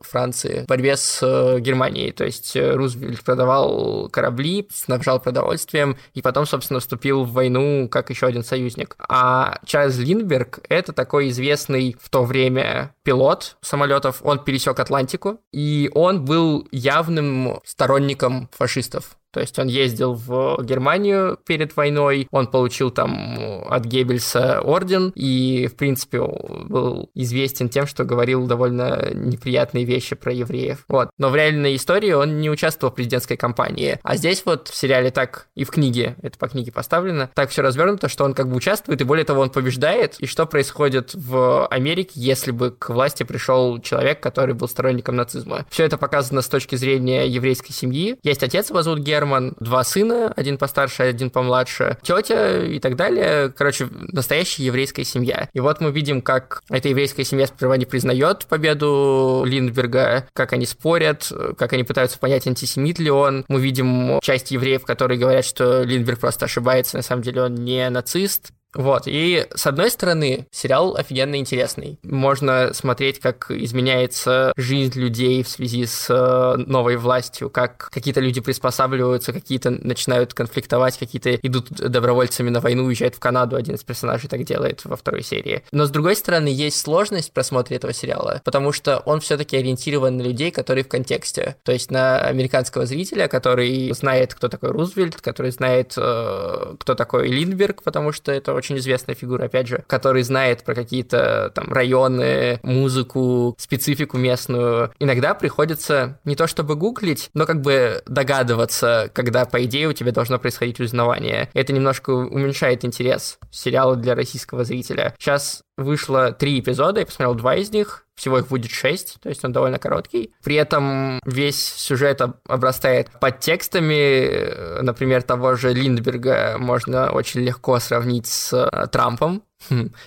Францией 0.00 0.62
в 0.62 0.66
борьбе 0.66 0.96
с 0.96 1.18
э, 1.22 1.58
Германией. 1.58 2.12
То 2.12 2.24
есть 2.24 2.54
э, 2.54 2.74
Рузвельт 2.74 3.24
продавал 3.24 4.08
корабли, 4.10 4.68
снабжал 4.72 5.18
продовольствием, 5.18 5.96
и 6.12 6.22
потом, 6.22 6.46
собственно, 6.46 6.78
вступил 6.78 7.24
в 7.24 7.32
войну 7.32 7.88
как 7.88 8.10
еще 8.10 8.26
один 8.26 8.44
союзник. 8.44 8.94
А 9.08 9.23
а 9.26 9.58
Чарльз 9.64 9.96
Линдберг— 9.96 10.60
это 10.68 10.92
такой 10.92 11.30
известный 11.30 11.96
в 11.98 12.10
то 12.10 12.24
время 12.24 12.94
пилот 13.04 13.56
самолетов. 13.62 14.20
Он 14.22 14.38
пересек 14.38 14.78
Атлантику, 14.78 15.40
и 15.50 15.90
он 15.94 16.26
был 16.26 16.68
явным 16.70 17.60
сторонником 17.64 18.50
фашистов. 18.52 19.16
То 19.34 19.40
есть 19.40 19.58
он 19.58 19.66
ездил 19.66 20.14
в 20.14 20.62
Германию 20.62 21.36
перед 21.44 21.76
войной, 21.76 22.28
он 22.30 22.46
получил 22.46 22.92
там 22.92 23.64
от 23.68 23.84
Геббельса 23.84 24.60
орден 24.60 25.10
и, 25.16 25.66
в 25.66 25.74
принципе, 25.74 26.20
был 26.20 27.10
известен 27.14 27.68
тем, 27.68 27.88
что 27.88 28.04
говорил 28.04 28.46
довольно 28.46 29.10
неприятные 29.12 29.84
вещи 29.84 30.14
про 30.14 30.32
евреев. 30.32 30.84
Вот. 30.86 31.10
Но 31.18 31.30
в 31.30 31.36
реальной 31.36 31.74
истории 31.74 32.12
он 32.12 32.40
не 32.40 32.48
участвовал 32.48 32.92
в 32.92 32.94
президентской 32.94 33.36
кампании. 33.36 33.98
А 34.04 34.14
здесь 34.14 34.44
вот 34.46 34.68
в 34.68 34.76
сериале 34.76 35.10
так 35.10 35.48
и 35.56 35.64
в 35.64 35.70
книге, 35.70 36.14
это 36.22 36.38
по 36.38 36.46
книге 36.46 36.70
поставлено, 36.70 37.28
так 37.34 37.50
все 37.50 37.62
развернуто, 37.62 38.08
что 38.08 38.22
он 38.24 38.34
как 38.34 38.48
бы 38.48 38.54
участвует, 38.54 39.00
и 39.00 39.04
более 39.04 39.24
того, 39.24 39.42
он 39.42 39.50
побеждает. 39.50 40.14
И 40.20 40.26
что 40.26 40.46
происходит 40.46 41.10
в 41.12 41.66
Америке, 41.66 42.12
если 42.14 42.52
бы 42.52 42.70
к 42.70 42.88
власти 42.90 43.24
пришел 43.24 43.80
человек, 43.80 44.20
который 44.20 44.54
был 44.54 44.68
сторонником 44.68 45.16
нацизма? 45.16 45.66
Все 45.70 45.82
это 45.82 45.98
показано 45.98 46.40
с 46.40 46.46
точки 46.46 46.76
зрения 46.76 47.26
еврейской 47.26 47.72
семьи. 47.72 48.16
Есть 48.22 48.44
отец, 48.44 48.70
его 48.70 48.82
зовут 48.82 49.00
Гер 49.00 49.23
Герман, 49.24 49.54
два 49.58 49.84
сына, 49.84 50.32
один 50.36 50.58
постарше, 50.58 51.02
один 51.02 51.30
помладше, 51.30 51.96
тетя 52.02 52.62
и 52.62 52.78
так 52.78 52.94
далее. 52.94 53.50
Короче, 53.56 53.88
настоящая 53.90 54.64
еврейская 54.64 55.04
семья. 55.04 55.48
И 55.54 55.60
вот 55.60 55.80
мы 55.80 55.90
видим, 55.92 56.20
как 56.20 56.60
эта 56.68 56.90
еврейская 56.90 57.24
семья 57.24 57.46
сперва 57.46 57.78
не 57.78 57.86
признает 57.86 58.44
победу 58.46 59.42
Линдберга, 59.46 60.28
как 60.34 60.52
они 60.52 60.66
спорят, 60.66 61.32
как 61.56 61.72
они 61.72 61.84
пытаются 61.84 62.18
понять, 62.18 62.46
антисемит 62.46 62.98
ли 62.98 63.10
он. 63.10 63.46
Мы 63.48 63.60
видим 63.62 64.20
часть 64.20 64.50
евреев, 64.50 64.84
которые 64.84 65.18
говорят, 65.18 65.46
что 65.46 65.82
Линдберг 65.82 66.20
просто 66.20 66.44
ошибается, 66.44 66.98
на 66.98 67.02
самом 67.02 67.22
деле 67.22 67.42
он 67.42 67.54
не 67.54 67.88
нацист. 67.88 68.52
Вот, 68.74 69.04
и 69.06 69.46
с 69.54 69.66
одной 69.66 69.90
стороны, 69.90 70.46
сериал 70.50 70.96
офигенно 70.96 71.36
интересный. 71.36 71.98
Можно 72.02 72.72
смотреть, 72.74 73.20
как 73.20 73.50
изменяется 73.50 74.52
жизнь 74.56 74.98
людей 74.98 75.42
в 75.42 75.48
связи 75.48 75.86
с 75.86 76.06
э, 76.10 76.56
новой 76.56 76.96
властью, 76.96 77.50
как 77.50 77.88
какие-то 77.90 78.20
люди 78.20 78.40
приспосабливаются, 78.40 79.32
какие-то 79.32 79.70
начинают 79.70 80.34
конфликтовать, 80.34 80.98
какие-то 80.98 81.34
идут 81.36 81.70
добровольцами 81.70 82.50
на 82.50 82.60
войну, 82.60 82.84
уезжают 82.84 83.14
в 83.14 83.20
Канаду, 83.20 83.56
один 83.56 83.76
из 83.76 83.84
персонажей 83.84 84.28
так 84.28 84.44
делает 84.44 84.84
во 84.84 84.96
второй 84.96 85.22
серии. 85.22 85.62
Но 85.72 85.86
с 85.86 85.90
другой 85.90 86.16
стороны, 86.16 86.48
есть 86.48 86.80
сложность 86.80 87.30
в 87.30 87.32
просмотре 87.32 87.76
этого 87.76 87.92
сериала, 87.92 88.40
потому 88.44 88.72
что 88.72 88.98
он 88.98 89.20
все-таки 89.20 89.56
ориентирован 89.56 90.16
на 90.16 90.22
людей, 90.22 90.50
которые 90.50 90.84
в 90.84 90.88
контексте. 90.88 91.56
То 91.62 91.72
есть 91.72 91.90
на 91.90 92.20
американского 92.20 92.86
зрителя, 92.86 93.28
который 93.28 93.92
знает, 93.92 94.34
кто 94.34 94.48
такой 94.48 94.70
Рузвельт, 94.70 95.20
который 95.20 95.50
знает, 95.50 95.94
э, 95.96 96.74
кто 96.78 96.94
такой 96.94 97.28
Линдберг, 97.28 97.82
потому 97.82 98.12
что 98.12 98.32
это 98.32 98.52
известная 98.72 99.14
фигура, 99.14 99.44
опять 99.44 99.66
же, 99.66 99.84
который 99.86 100.22
знает 100.22 100.64
про 100.64 100.74
какие-то 100.74 101.52
там 101.54 101.72
районы, 101.72 102.60
музыку, 102.62 103.54
специфику 103.58 104.16
местную. 104.16 104.92
Иногда 104.98 105.34
приходится 105.34 106.18
не 106.24 106.36
то 106.36 106.46
чтобы 106.46 106.76
гуглить, 106.76 107.30
но 107.34 107.46
как 107.46 107.60
бы 107.60 108.02
догадываться, 108.06 109.10
когда, 109.12 109.44
по 109.44 109.64
идее, 109.64 109.88
у 109.88 109.92
тебя 109.92 110.12
должно 110.12 110.38
происходить 110.38 110.80
узнавание. 110.80 111.50
Это 111.54 111.72
немножко 111.72 112.10
уменьшает 112.10 112.84
интерес 112.84 113.38
сериала 113.50 113.96
для 113.96 114.14
российского 114.14 114.64
зрителя. 114.64 115.14
Сейчас 115.18 115.62
вышло 115.76 116.32
три 116.32 116.60
эпизода, 116.60 117.00
я 117.00 117.06
посмотрел 117.06 117.34
два 117.34 117.56
из 117.56 117.70
них, 117.70 118.06
всего 118.14 118.38
их 118.38 118.48
будет 118.48 118.70
шесть, 118.70 119.16
то 119.20 119.28
есть 119.28 119.44
он 119.44 119.52
довольно 119.52 119.78
короткий. 119.78 120.32
При 120.42 120.54
этом 120.54 121.20
весь 121.24 121.62
сюжет 121.62 122.20
обрастает 122.46 123.10
подтекстами, 123.20 124.82
например, 124.82 125.22
того 125.22 125.56
же 125.56 125.72
Линдберга 125.72 126.56
можно 126.58 127.10
очень 127.10 127.40
легко 127.40 127.78
сравнить 127.80 128.26
с 128.26 128.52
э, 128.52 128.86
Трампом, 128.88 129.42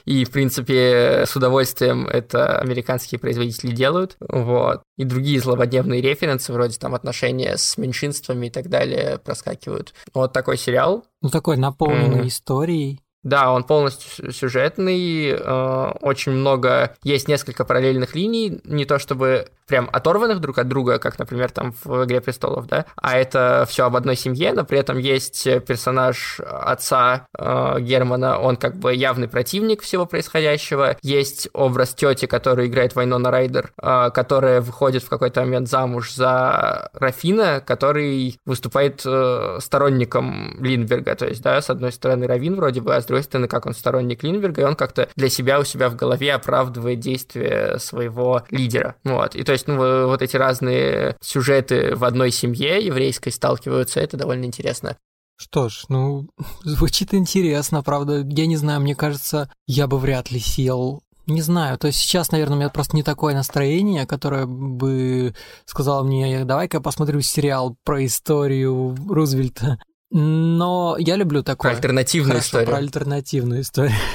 и, 0.06 0.24
в 0.24 0.32
принципе, 0.32 1.24
с 1.26 1.36
удовольствием 1.36 2.08
это 2.08 2.60
американские 2.60 3.20
производители 3.20 3.72
делают. 3.72 4.16
Вот. 4.20 4.84
И 4.98 5.04
другие 5.04 5.40
злободневные 5.40 6.02
референсы, 6.02 6.54
вроде 6.54 6.78
там 6.78 6.94
отношения 6.94 7.58
с 7.58 7.78
меньшинствами 7.78 8.48
и 8.48 8.50
так 8.50 8.70
далее, 8.70 9.18
проскакивают. 9.18 9.94
Вот 10.14 10.34
такой 10.34 10.58
сериал. 10.58 11.06
Ну, 11.22 11.30
такой 11.30 11.58
наполненный 11.58 12.20
mm-hmm. 12.20 12.28
историей 12.28 13.02
Да, 13.28 13.52
он 13.52 13.66
полностью 13.66 14.32
сюжетный, 14.32 15.32
э, 15.32 15.92
очень 16.00 16.32
много, 16.32 16.96
есть 17.04 17.28
несколько 17.28 17.66
параллельных 17.66 18.16
линий, 18.16 18.62
не 18.64 18.86
то 18.86 19.00
чтобы 19.00 19.50
прям 19.68 19.90
оторванных 19.92 20.40
друг 20.40 20.58
от 20.60 20.70
друга, 20.70 20.98
как, 20.98 21.20
например, 21.20 21.52
там 21.52 21.74
в 21.84 22.06
«Игре 22.06 22.22
престолов», 22.22 22.68
да, 22.68 22.86
а 22.96 23.18
это 23.18 23.66
все 23.68 23.86
об 23.86 23.98
одной 23.98 24.16
семье, 24.16 24.54
но 24.54 24.64
при 24.64 24.80
этом 24.80 24.98
есть 24.98 25.44
персонаж 25.66 26.40
отца 26.40 27.28
э, 27.38 27.82
Германа, 27.82 28.40
он 28.40 28.56
как 28.56 28.78
бы 28.78 28.96
явный 28.96 29.28
противник 29.28 29.82
всего 29.82 30.06
происходящего, 30.06 30.96
есть 31.02 31.50
образ 31.52 31.94
тети, 31.94 32.28
который 32.28 32.68
играет 32.68 32.96
Вайнона 32.96 33.30
Райдер, 33.30 33.74
э, 33.82 34.10
которая 34.14 34.62
выходит 34.62 35.04
в 35.04 35.10
какой-то 35.10 35.42
момент 35.42 35.68
замуж 35.68 36.14
за 36.14 36.90
Рафина, 36.94 37.62
который 37.66 38.40
выступает 38.46 39.02
э, 39.06 39.58
сторонником 39.60 40.64
Линдберга, 40.64 41.16
то 41.16 41.28
есть, 41.28 41.42
да, 41.42 41.62
с 41.62 41.70
одной 41.70 41.92
стороны 41.92 42.26
Равин 42.26 42.56
вроде 42.56 42.80
бы, 42.80 42.96
а 42.96 43.02
с 43.02 43.06
другой 43.06 43.17
стороны, 43.24 43.48
как 43.48 43.66
он 43.66 43.74
сторонник 43.74 44.24
Линдберга, 44.24 44.62
и 44.62 44.66
он 44.66 44.76
как-то 44.76 45.10
для 45.16 45.30
себя 45.30 45.60
у 45.60 45.64
себя 45.64 45.90
в 45.90 45.96
голове 45.96 46.34
оправдывает 46.34 47.00
действия 47.00 47.78
своего 47.80 48.44
лидера, 48.50 48.96
вот, 49.04 49.36
и 49.36 49.44
то 49.44 49.52
есть, 49.52 49.68
ну, 49.68 50.08
вот 50.08 50.22
эти 50.22 50.38
разные 50.38 51.16
сюжеты 51.22 51.96
в 51.96 52.04
одной 52.04 52.32
семье 52.32 52.84
еврейской 52.84 53.32
сталкиваются, 53.32 54.00
это 54.00 54.18
довольно 54.18 54.46
интересно. 54.46 54.98
Что 55.40 55.70
ж, 55.70 55.86
ну, 55.90 56.30
звучит 56.64 57.14
интересно, 57.14 57.84
правда. 57.84 58.26
Я 58.28 58.48
не 58.48 58.58
знаю, 58.58 58.82
мне 58.82 58.96
кажется, 58.96 59.52
я 59.68 59.88
бы 59.88 60.00
вряд 60.00 60.32
ли 60.32 60.40
сел 60.40 61.04
не 61.28 61.42
знаю, 61.42 61.78
то 61.78 61.88
есть 61.88 62.00
сейчас, 62.00 62.32
наверное, 62.32 62.56
у 62.56 62.60
меня 62.60 62.70
просто 62.70 62.96
не 62.96 63.04
такое 63.04 63.36
настроение, 63.36 64.08
которое 64.08 64.46
бы 64.46 65.36
сказало 65.66 66.04
мне, 66.04 66.46
давай-ка 66.46 66.80
посмотрю 66.80 67.20
сериал 67.20 67.76
про 67.84 68.06
историю 68.06 68.96
Рузвельта. 69.10 69.78
Но 70.10 70.96
я 71.00 71.18
люблю 71.18 71.44
такое. 71.44 71.72
Про 71.72 71.78
альтернативную 71.78 72.32
Хорошо, 72.32 72.48
историю. 72.48 72.68
Про 72.68 72.78
альтернативную 72.78 73.62
историю. 73.62 73.96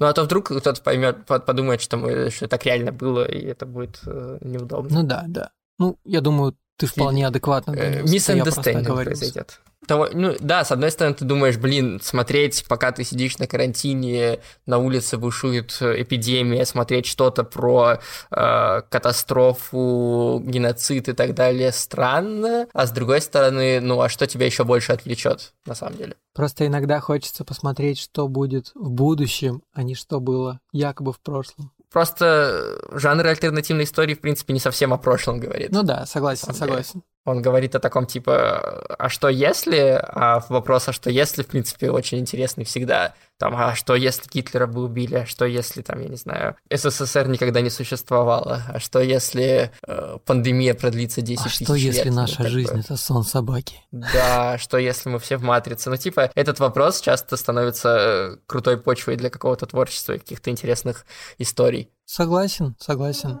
Ну, 0.00 0.06
а 0.06 0.12
то 0.12 0.24
вдруг 0.24 0.46
кто-то 0.46 0.82
поймет, 0.82 1.24
подумает, 1.24 1.80
что, 1.80 1.96
мы, 1.96 2.30
что 2.30 2.48
так 2.48 2.66
реально 2.66 2.90
было, 2.90 3.24
и 3.24 3.38
это 3.46 3.64
будет 3.64 4.00
э, 4.04 4.38
неудобно. 4.40 5.02
Ну 5.02 5.06
да, 5.06 5.24
да. 5.28 5.50
Ну, 5.78 5.98
я 6.04 6.20
думаю, 6.20 6.56
ты 6.76 6.86
вполне 6.86 7.26
адекватно. 7.26 7.72
Э, 7.76 8.02
misunderstanding 8.02 9.04
произойдет. 9.04 9.60
Того, 9.86 10.08
ну 10.12 10.34
да, 10.40 10.64
с 10.64 10.72
одной 10.72 10.90
стороны, 10.90 11.14
ты 11.14 11.24
думаешь, 11.24 11.56
блин, 11.56 12.00
смотреть, 12.02 12.64
пока 12.68 12.92
ты 12.92 13.04
сидишь 13.04 13.38
на 13.38 13.46
карантине, 13.46 14.40
на 14.66 14.78
улице 14.78 15.18
бушует 15.18 15.76
эпидемия, 15.80 16.64
смотреть 16.64 17.06
что-то 17.06 17.44
про 17.44 18.00
э, 18.30 18.82
катастрофу, 18.88 20.42
геноцид 20.44 21.08
и 21.08 21.12
так 21.12 21.34
далее 21.34 21.72
странно, 21.72 22.66
а 22.72 22.86
с 22.86 22.90
другой 22.90 23.20
стороны, 23.20 23.80
ну 23.80 24.00
а 24.00 24.08
что 24.08 24.26
тебя 24.26 24.46
еще 24.46 24.64
больше 24.64 24.92
отвлечет, 24.92 25.52
на 25.66 25.74
самом 25.74 25.96
деле? 25.96 26.16
Просто 26.34 26.66
иногда 26.66 27.00
хочется 27.00 27.44
посмотреть, 27.44 27.98
что 27.98 28.26
будет 28.28 28.72
в 28.74 28.90
будущем, 28.90 29.62
а 29.72 29.82
не 29.82 29.94
что 29.94 30.20
было 30.20 30.60
якобы 30.72 31.12
в 31.12 31.20
прошлом. 31.20 31.72
Просто 31.92 32.80
жанр 32.90 33.24
альтернативной 33.24 33.84
истории, 33.84 34.14
в 34.14 34.20
принципе, 34.20 34.52
не 34.52 34.58
совсем 34.58 34.92
о 34.92 34.98
прошлом 34.98 35.38
говорит. 35.38 35.70
Ну 35.70 35.84
да, 35.84 36.06
согласен, 36.06 36.52
согласен. 36.52 37.04
Он 37.24 37.40
говорит 37.40 37.74
о 37.74 37.80
таком 37.80 38.06
типа, 38.06 38.84
а 38.98 39.08
что 39.08 39.28
если, 39.28 39.98
а 40.02 40.44
вопрос, 40.48 40.88
а 40.88 40.92
что 40.92 41.08
если, 41.08 41.42
в 41.42 41.46
принципе, 41.46 41.90
очень 41.90 42.18
интересный 42.18 42.64
всегда. 42.64 43.14
Там, 43.38 43.56
а 43.56 43.74
что 43.74 43.94
если 43.94 44.30
Гитлера 44.30 44.66
бы 44.66 44.84
убили, 44.84 45.16
а 45.16 45.26
что 45.26 45.44
если, 45.44 45.82
там, 45.82 46.00
я 46.00 46.08
не 46.08 46.16
знаю, 46.16 46.56
СССР 46.70 47.28
никогда 47.28 47.62
не 47.62 47.70
существовало, 47.70 48.62
а 48.68 48.78
что 48.78 49.00
если 49.00 49.72
э, 49.86 50.18
пандемия 50.24 50.74
продлится 50.74 51.22
10 51.22 51.40
а 51.40 51.44
тысяч 51.48 51.64
что 51.64 51.74
если 51.74 52.04
лет? 52.04 52.14
наша 52.14 52.46
жизнь 52.46 52.72
бы... 52.72 52.80
это 52.80 52.96
сон 52.96 53.24
собаки? 53.24 53.80
Да, 53.90 54.58
что 54.58 54.78
если 54.78 55.08
мы 55.08 55.18
все 55.18 55.36
в 55.36 55.42
матрице? 55.42 55.90
Ну, 55.90 55.96
типа, 55.96 56.30
этот 56.34 56.60
вопрос 56.60 57.00
часто 57.00 57.36
становится 57.36 58.38
крутой 58.46 58.76
почвой 58.76 59.16
для 59.16 59.30
какого-то 59.30 59.66
творчества 59.66 60.12
и 60.12 60.18
каких-то 60.18 60.50
интересных 60.50 61.06
историй. 61.38 61.90
Согласен, 62.04 62.76
согласен. 62.78 63.40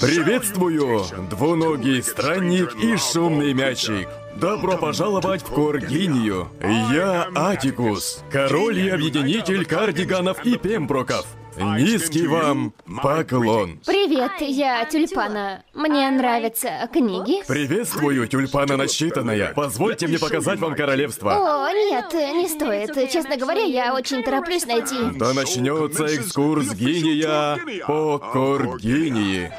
Приветствую, 0.00 1.02
двуногий 1.28 2.02
странник 2.02 2.74
и 2.76 2.96
шумный 2.96 3.52
мячик. 3.52 4.08
Добро 4.36 4.76
пожаловать 4.76 5.42
в 5.42 5.52
Коргинию. 5.52 6.48
Я 6.62 7.28
Атикус, 7.34 8.22
король 8.30 8.78
и 8.78 8.88
объединитель 8.88 9.64
кардиганов 9.64 10.44
и 10.44 10.56
пемброков. 10.56 11.26
Низкий 11.60 12.26
вам 12.26 12.72
поклон. 13.02 13.80
Привет, 13.84 14.32
я 14.40 14.84
Тюльпана. 14.84 15.64
Мне 15.74 16.08
нравятся 16.10 16.88
книги. 16.92 17.44
Приветствую, 17.46 18.28
тюльпана 18.28 18.76
начитанная. 18.76 19.52
Позвольте 19.54 20.06
мне 20.06 20.18
показать 20.18 20.60
вам 20.60 20.74
королевство. 20.76 21.66
О, 21.66 21.72
нет, 21.72 22.12
не 22.14 22.48
стоит. 22.48 23.10
Честно 23.10 23.36
говоря, 23.36 23.62
я 23.62 23.94
очень 23.94 24.22
тороплюсь 24.22 24.66
найти. 24.66 24.96
Да 25.16 25.32
начнется 25.34 26.04
экскурс 26.04 26.74
Гиния 26.74 27.58
по 27.86 28.18
Коргинии. 28.18 29.52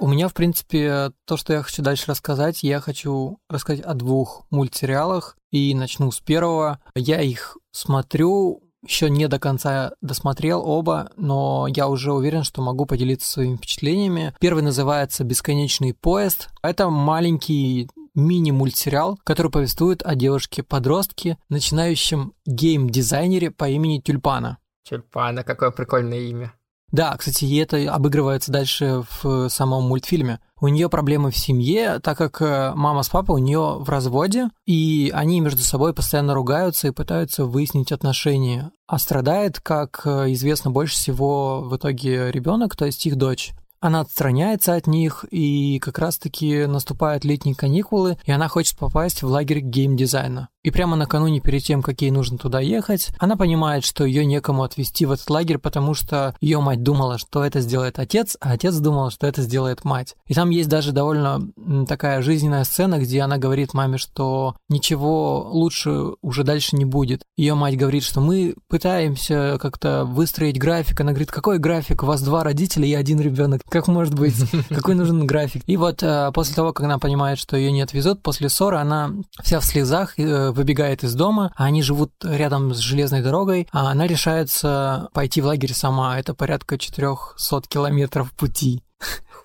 У 0.00 0.08
меня, 0.08 0.28
в 0.28 0.34
принципе, 0.34 1.12
то, 1.26 1.36
что 1.36 1.52
я 1.52 1.62
хочу 1.62 1.82
дальше 1.82 2.06
рассказать, 2.08 2.62
я 2.62 2.80
хочу 2.80 3.38
рассказать 3.50 3.84
о 3.84 3.92
двух 3.92 4.46
мультсериалах, 4.50 5.36
и 5.50 5.74
начну 5.74 6.10
с 6.10 6.20
первого. 6.20 6.80
Я 6.94 7.20
их 7.20 7.58
смотрю, 7.72 8.62
еще 8.82 9.10
не 9.10 9.28
до 9.28 9.38
конца 9.38 9.92
досмотрел 10.00 10.62
оба, 10.66 11.10
но 11.16 11.66
я 11.68 11.88
уже 11.88 12.12
уверен, 12.12 12.44
что 12.44 12.62
могу 12.62 12.86
поделиться 12.86 13.30
своими 13.30 13.56
впечатлениями. 13.56 14.34
Первый 14.40 14.62
называется 14.62 15.24
«Бесконечный 15.24 15.94
поезд». 15.94 16.48
Это 16.62 16.90
маленький 16.90 17.88
мини-мультсериал, 18.14 19.18
который 19.24 19.50
повествует 19.50 20.02
о 20.04 20.14
девушке-подростке, 20.14 21.38
начинающем 21.48 22.32
гейм-дизайнере 22.46 23.50
по 23.50 23.68
имени 23.68 24.00
Тюльпана. 24.00 24.58
Тюльпана, 24.82 25.44
какое 25.44 25.70
прикольное 25.70 26.20
имя. 26.20 26.52
Да, 26.92 27.16
кстати, 27.16 27.44
и 27.44 27.56
это 27.56 27.92
обыгрывается 27.92 28.50
дальше 28.50 29.04
в 29.22 29.48
самом 29.48 29.84
мультфильме. 29.84 30.40
У 30.60 30.68
нее 30.68 30.88
проблемы 30.88 31.30
в 31.30 31.36
семье, 31.36 32.00
так 32.00 32.18
как 32.18 32.40
мама 32.74 33.02
с 33.02 33.08
папой 33.08 33.36
у 33.40 33.44
нее 33.44 33.76
в 33.78 33.88
разводе, 33.88 34.50
и 34.66 35.10
они 35.14 35.40
между 35.40 35.62
собой 35.62 35.94
постоянно 35.94 36.34
ругаются 36.34 36.88
и 36.88 36.92
пытаются 36.92 37.44
выяснить 37.44 37.92
отношения. 37.92 38.70
А 38.86 38.98
страдает, 38.98 39.60
как 39.60 40.02
известно, 40.04 40.70
больше 40.70 40.94
всего 40.94 41.62
в 41.62 41.76
итоге 41.76 42.30
ребенок, 42.30 42.76
то 42.76 42.86
есть 42.86 43.06
их 43.06 43.16
дочь. 43.16 43.52
Она 43.82 44.00
отстраняется 44.00 44.74
от 44.74 44.86
них, 44.86 45.24
и 45.30 45.78
как 45.78 45.98
раз-таки 45.98 46.66
наступают 46.66 47.24
летние 47.24 47.54
каникулы, 47.54 48.18
и 48.26 48.30
она 48.30 48.46
хочет 48.48 48.76
попасть 48.76 49.22
в 49.22 49.26
лагерь 49.26 49.60
геймдизайна. 49.60 50.50
И 50.62 50.70
прямо 50.70 50.94
накануне, 50.94 51.40
перед 51.40 51.62
тем, 51.62 51.82
как 51.82 52.02
ей 52.02 52.10
нужно 52.10 52.36
туда 52.36 52.60
ехать, 52.60 53.08
она 53.18 53.36
понимает, 53.36 53.82
что 53.82 54.04
ее 54.04 54.26
некому 54.26 54.62
отвезти 54.62 55.06
в 55.06 55.12
этот 55.12 55.30
лагерь, 55.30 55.56
потому 55.56 55.94
что 55.94 56.34
ее 56.40 56.60
мать 56.60 56.82
думала, 56.82 57.16
что 57.16 57.42
это 57.42 57.60
сделает 57.60 57.98
отец, 57.98 58.36
а 58.40 58.52
отец 58.52 58.76
думал, 58.76 59.10
что 59.10 59.26
это 59.26 59.40
сделает 59.40 59.84
мать. 59.84 60.16
И 60.26 60.34
там 60.34 60.50
есть 60.50 60.68
даже 60.68 60.92
довольно 60.92 61.40
такая 61.88 62.20
жизненная 62.20 62.64
сцена, 62.64 62.98
где 62.98 63.22
она 63.22 63.38
говорит 63.38 63.72
маме, 63.72 63.96
что 63.96 64.54
ничего 64.68 65.48
лучше 65.50 66.10
уже 66.20 66.44
дальше 66.44 66.76
не 66.76 66.84
будет. 66.84 67.22
Ее 67.38 67.54
мать 67.54 67.78
говорит, 67.78 68.02
что 68.02 68.20
мы 68.20 68.54
пытаемся 68.68 69.58
как-то 69.60 70.04
выстроить 70.04 70.58
график. 70.58 71.00
Она 71.00 71.12
говорит, 71.12 71.30
какой 71.30 71.58
график? 71.58 72.02
У 72.02 72.06
вас 72.06 72.20
два 72.20 72.44
родителя 72.44 72.86
и 72.86 72.92
один 72.92 73.18
ребенок. 73.18 73.62
Как 73.68 73.88
может 73.88 74.14
быть? 74.14 74.34
Какой 74.68 74.94
нужен 74.94 75.26
график? 75.26 75.62
И 75.66 75.76
вот 75.76 76.02
после 76.34 76.54
того, 76.54 76.72
как 76.72 76.84
она 76.84 76.98
понимает, 76.98 77.38
что 77.38 77.56
ее 77.56 77.72
не 77.72 77.80
отвезут, 77.80 78.22
после 78.22 78.48
ссоры 78.48 78.76
она 78.76 79.12
вся 79.42 79.60
в 79.60 79.64
слезах 79.64 80.18
выбегает 80.52 81.04
из 81.04 81.14
дома, 81.14 81.52
а 81.56 81.64
они 81.64 81.82
живут 81.82 82.12
рядом 82.22 82.74
с 82.74 82.78
железной 82.78 83.22
дорогой, 83.22 83.68
а 83.72 83.90
она 83.90 84.06
решается 84.06 85.08
пойти 85.12 85.40
в 85.40 85.46
лагерь 85.46 85.74
сама. 85.74 86.18
Это 86.18 86.34
порядка 86.34 86.78
400 86.78 87.62
километров 87.68 88.32
пути. 88.32 88.82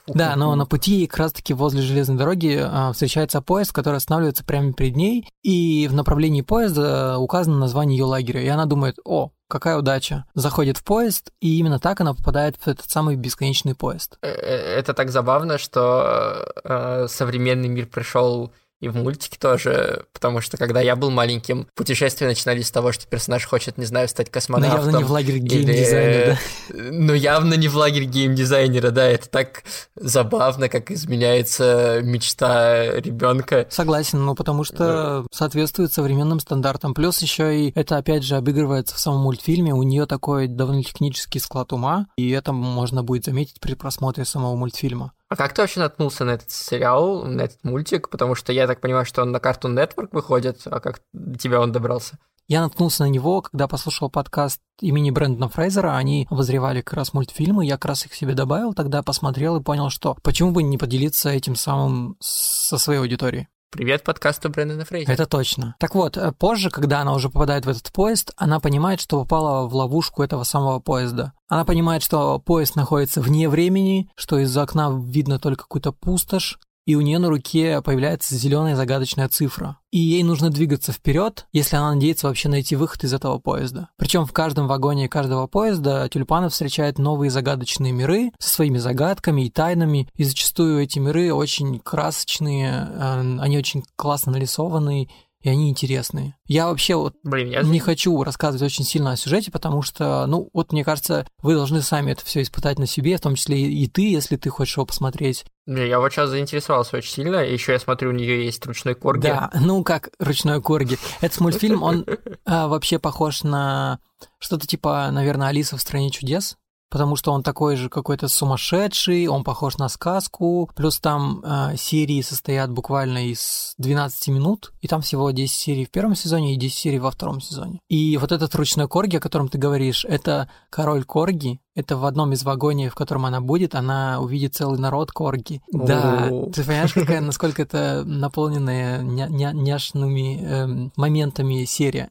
Да, 0.07 0.35
но 0.35 0.53
на 0.55 0.65
пути 0.65 1.07
как 1.07 1.19
раз-таки 1.19 1.53
возле 1.53 1.81
железной 1.81 2.17
дороги 2.17 2.59
а, 2.61 2.91
встречается 2.91 3.41
поезд, 3.41 3.71
который 3.71 3.95
останавливается 3.95 4.43
прямо 4.43 4.73
перед 4.73 4.95
ней, 4.95 5.27
и 5.41 5.87
в 5.89 5.93
направлении 5.93 6.41
поезда 6.41 7.17
указано 7.17 7.57
название 7.57 7.97
ее 7.97 8.05
лагеря. 8.05 8.41
И 8.41 8.47
она 8.47 8.65
думает, 8.65 8.97
о, 9.03 9.31
какая 9.47 9.77
удача. 9.77 10.25
Заходит 10.35 10.77
в 10.77 10.83
поезд, 10.83 11.31
и 11.41 11.57
именно 11.57 11.79
так 11.79 12.01
она 12.01 12.13
попадает 12.13 12.57
в 12.57 12.67
этот 12.67 12.89
самый 12.89 13.15
бесконечный 13.15 13.73
поезд. 13.75 14.17
Это 14.21 14.93
так 14.93 15.09
забавно, 15.09 15.57
что 15.57 16.45
э, 16.63 17.07
современный 17.09 17.69
мир 17.69 17.87
пришел 17.87 18.51
и 18.81 18.89
в 18.89 18.95
мультике 18.95 19.37
тоже, 19.39 20.05
потому 20.13 20.41
что 20.41 20.57
когда 20.57 20.81
я 20.81 20.95
был 20.95 21.09
маленьким, 21.09 21.67
путешествия 21.75 22.27
начинались 22.27 22.67
с 22.67 22.71
того, 22.71 22.91
что 22.91 23.07
персонаж 23.07 23.45
хочет, 23.45 23.77
не 23.77 23.85
знаю, 23.85 24.07
стать 24.07 24.29
космонавтом. 24.29 24.79
Но 24.79 24.85
явно 24.85 24.97
не 24.97 25.03
в 25.03 25.11
лагерь 25.11 25.37
геймдизайнера, 25.37 26.37
да? 26.69 26.75
Но 26.91 27.13
явно 27.13 27.53
не 27.55 27.67
в 27.67 27.75
лагерь 27.75 28.05
геймдизайнера, 28.05 28.91
да, 28.91 29.05
это 29.05 29.29
так 29.29 29.63
забавно, 29.95 30.69
как 30.69 30.91
изменяется 30.91 32.01
мечта 32.03 32.99
ребенка. 32.99 33.67
Согласен, 33.69 34.23
ну 34.23 34.35
потому 34.35 34.63
что 34.63 35.25
соответствует 35.31 35.93
современным 35.93 36.39
стандартам. 36.39 36.93
Плюс 36.93 37.21
еще 37.21 37.57
и 37.57 37.71
это 37.75 37.97
опять 37.97 38.23
же 38.23 38.35
обыгрывается 38.35 38.95
в 38.95 38.99
самом 38.99 39.21
мультфильме, 39.21 39.73
у 39.73 39.83
нее 39.83 40.05
такой 40.05 40.47
довольно 40.47 40.83
технический 40.83 41.39
склад 41.39 41.73
ума, 41.73 42.07
и 42.17 42.29
это 42.31 42.51
можно 42.53 43.03
будет 43.03 43.25
заметить 43.25 43.59
при 43.59 43.73
просмотре 43.73 44.25
самого 44.25 44.55
мультфильма. 44.55 45.13
А 45.27 45.35
как 45.35 45.53
ты 45.53 45.61
вообще 45.61 45.79
наткнулся 45.79 46.23
на 46.23 46.31
этот 46.31 46.51
сериал, 46.51 47.23
на 47.23 47.41
этот 47.41 47.63
мультик? 47.63 48.09
Потому 48.09 48.35
что 48.35 48.53
я 48.53 48.67
так 48.67 48.79
понимаю, 48.79 49.05
что 49.05 49.23
он 49.23 49.31
на 49.31 49.37
Cartoon 49.37 49.75
Network 49.75 50.09
выходит, 50.11 50.61
а 50.65 50.79
как 50.79 51.01
до 51.13 51.37
тебя 51.37 51.59
он 51.59 51.71
добрался? 51.71 52.19
Я 52.47 52.61
наткнулся 52.61 53.03
на 53.03 53.09
него, 53.09 53.41
когда 53.41 53.67
послушал 53.67 54.11
подкаст 54.11 54.61
имени 54.79 55.09
Брэндона 55.09 55.49
Фрейзера. 55.49 55.95
Они 55.95 56.27
обозревали 56.29 56.81
как 56.81 56.93
раз 56.93 57.11
мультфильмы, 57.11 57.65
я 57.65 57.73
как 57.73 57.85
раз 57.85 58.05
их 58.05 58.13
себе 58.13 58.35
добавил, 58.35 58.75
тогда 58.75 59.01
посмотрел 59.01 59.55
и 59.55 59.63
понял, 59.63 59.89
что 59.89 60.15
почему 60.21 60.51
бы 60.51 60.61
не 60.61 60.77
поделиться 60.77 61.31
этим 61.31 61.55
самым 61.55 62.17
со 62.19 62.77
своей 62.77 62.99
аудиторией. 62.99 63.47
Привет 63.75 64.05
подкасту 64.05 64.49
Брэндона 64.49 64.85
Фрейзера. 64.85 65.11
Это 65.11 65.25
точно. 65.25 65.75
Так 65.79 65.95
вот, 65.95 66.15
э, 66.15 66.31
позже, 66.31 66.69
когда 66.69 67.01
она 67.01 67.13
уже 67.13 67.29
попадает 67.29 67.65
в 67.65 67.69
этот 67.69 67.91
поезд, 67.91 68.31
она 68.37 68.61
понимает, 68.61 69.01
что 69.01 69.19
попала 69.19 69.67
в 69.67 69.75
ловушку 69.75 70.23
этого 70.23 70.45
самого 70.45 70.79
поезда. 70.79 71.33
Она 71.49 71.65
понимает, 71.65 72.01
что 72.01 72.39
поезд 72.39 72.77
находится 72.77 73.19
вне 73.19 73.49
времени, 73.49 74.09
что 74.15 74.39
из-за 74.39 74.63
окна 74.63 74.97
видно 74.97 75.39
только 75.39 75.63
какую-то 75.63 75.91
пустошь, 75.91 76.57
и 76.85 76.95
у 76.95 77.01
нее 77.01 77.19
на 77.19 77.29
руке 77.29 77.81
появляется 77.81 78.35
зеленая 78.35 78.75
загадочная 78.75 79.27
цифра. 79.27 79.77
И 79.91 79.99
ей 79.99 80.23
нужно 80.23 80.49
двигаться 80.49 80.91
вперед, 80.91 81.47
если 81.53 81.77
она 81.77 81.93
надеется 81.93 82.27
вообще 82.27 82.49
найти 82.49 82.75
выход 82.75 83.03
из 83.03 83.13
этого 83.13 83.39
поезда. 83.39 83.89
Причем 83.97 84.25
в 84.25 84.33
каждом 84.33 84.67
вагоне 84.67 85.07
каждого 85.07 85.47
поезда 85.47 86.09
тюльпаны 86.09 86.49
встречают 86.49 86.99
новые 86.99 87.31
загадочные 87.31 87.93
миры 87.93 88.31
со 88.37 88.49
своими 88.49 88.77
загадками 88.77 89.45
и 89.45 89.49
тайнами, 89.49 90.09
и 90.15 90.23
зачастую 90.23 90.81
эти 90.81 90.99
миры 90.99 91.33
очень 91.33 91.79
красочные, 91.79 92.89
э, 92.91 93.37
они 93.39 93.57
очень 93.57 93.83
классно 93.95 94.33
нарисованы, 94.33 95.09
и 95.45 95.49
они 95.49 95.69
интересные. 95.69 96.35
Я 96.47 96.65
вообще 96.65 96.95
вот 96.95 97.13
Блин, 97.23 97.51
я... 97.51 97.61
не 97.61 97.79
хочу 97.79 98.23
рассказывать 98.23 98.63
очень 98.63 98.83
сильно 98.83 99.11
о 99.11 99.15
сюжете, 99.15 99.51
потому 99.51 99.83
что, 99.83 100.25
ну, 100.25 100.49
вот 100.53 100.71
мне 100.71 100.83
кажется, 100.83 101.27
вы 101.43 101.53
должны 101.53 101.83
сами 101.83 102.13
это 102.13 102.25
все 102.25 102.41
испытать 102.41 102.79
на 102.79 102.87
себе, 102.87 103.15
в 103.15 103.21
том 103.21 103.35
числе 103.35 103.61
и 103.61 103.87
ты, 103.87 104.09
если 104.09 104.37
ты 104.37 104.49
хочешь 104.49 104.77
его 104.77 104.87
посмотреть. 104.87 105.45
Не, 105.67 105.87
я 105.87 105.99
вот 105.99 106.11
сейчас 106.11 106.31
заинтересовался 106.31 106.97
очень 106.97 107.11
сильно, 107.11 107.37
еще 107.37 107.73
я 107.73 107.79
смотрю, 107.79 108.09
у 108.09 108.13
нее 108.13 108.43
есть 108.43 108.65
ручной 108.65 108.95
корги. 108.95 109.27
Да, 109.27 109.51
ну 109.53 109.83
как 109.83 110.09
ручной 110.17 110.63
корги. 110.63 110.97
Этот 111.21 111.39
мультфильм, 111.39 111.83
он 111.83 112.07
а, 112.45 112.67
вообще 112.67 112.97
похож 112.97 113.43
на 113.43 113.99
что-то 114.39 114.65
типа, 114.65 115.09
наверное, 115.11 115.49
Алиса 115.49 115.77
в 115.77 115.81
стране 115.81 116.09
чудес 116.09 116.57
потому 116.95 117.17
что 117.17 117.33
он 117.33 117.43
такой 117.43 117.75
же 117.75 117.89
какой-то 117.89 118.29
сумасшедший, 118.29 119.27
он 119.27 119.43
похож 119.43 119.77
на 119.77 119.89
сказку, 119.89 120.71
плюс 120.77 120.97
там 121.01 121.41
э, 121.43 121.75
серии 121.75 122.21
состоят 122.21 122.71
буквально 122.71 123.27
из 123.31 123.73
12 123.79 124.29
минут, 124.29 124.71
и 124.79 124.87
там 124.87 125.01
всего 125.01 125.29
10 125.29 125.53
серий 125.53 125.83
в 125.83 125.91
первом 125.91 126.15
сезоне 126.15 126.53
и 126.53 126.57
10 126.57 126.73
серий 126.73 126.99
во 126.99 127.11
втором 127.11 127.41
сезоне. 127.41 127.81
И 127.89 128.15
вот 128.15 128.31
этот 128.31 128.55
ручной 128.55 128.87
корги, 128.87 129.17
о 129.17 129.19
котором 129.19 129.49
ты 129.49 129.57
говоришь, 129.57 130.05
это 130.05 130.49
король 130.69 131.03
корги, 131.03 131.59
это 131.75 131.97
в 131.97 132.05
одном 132.05 132.31
из 132.31 132.45
вагонов, 132.45 132.93
в 132.93 132.95
котором 132.95 133.25
она 133.25 133.41
будет, 133.41 133.75
она 133.75 134.21
увидит 134.21 134.55
целый 134.55 134.79
народ 134.79 135.11
корги. 135.11 135.61
Да, 135.73 136.29
ты 136.53 136.63
понимаешь, 136.63 136.93
какая, 136.93 137.19
насколько 137.19 137.63
это 137.63 138.05
наполненная 138.05 139.01
ня- 139.01 139.27
ня- 139.27 139.51
няшными 139.51 140.41
эм, 140.41 140.93
моментами 140.95 141.65
серия. 141.65 142.09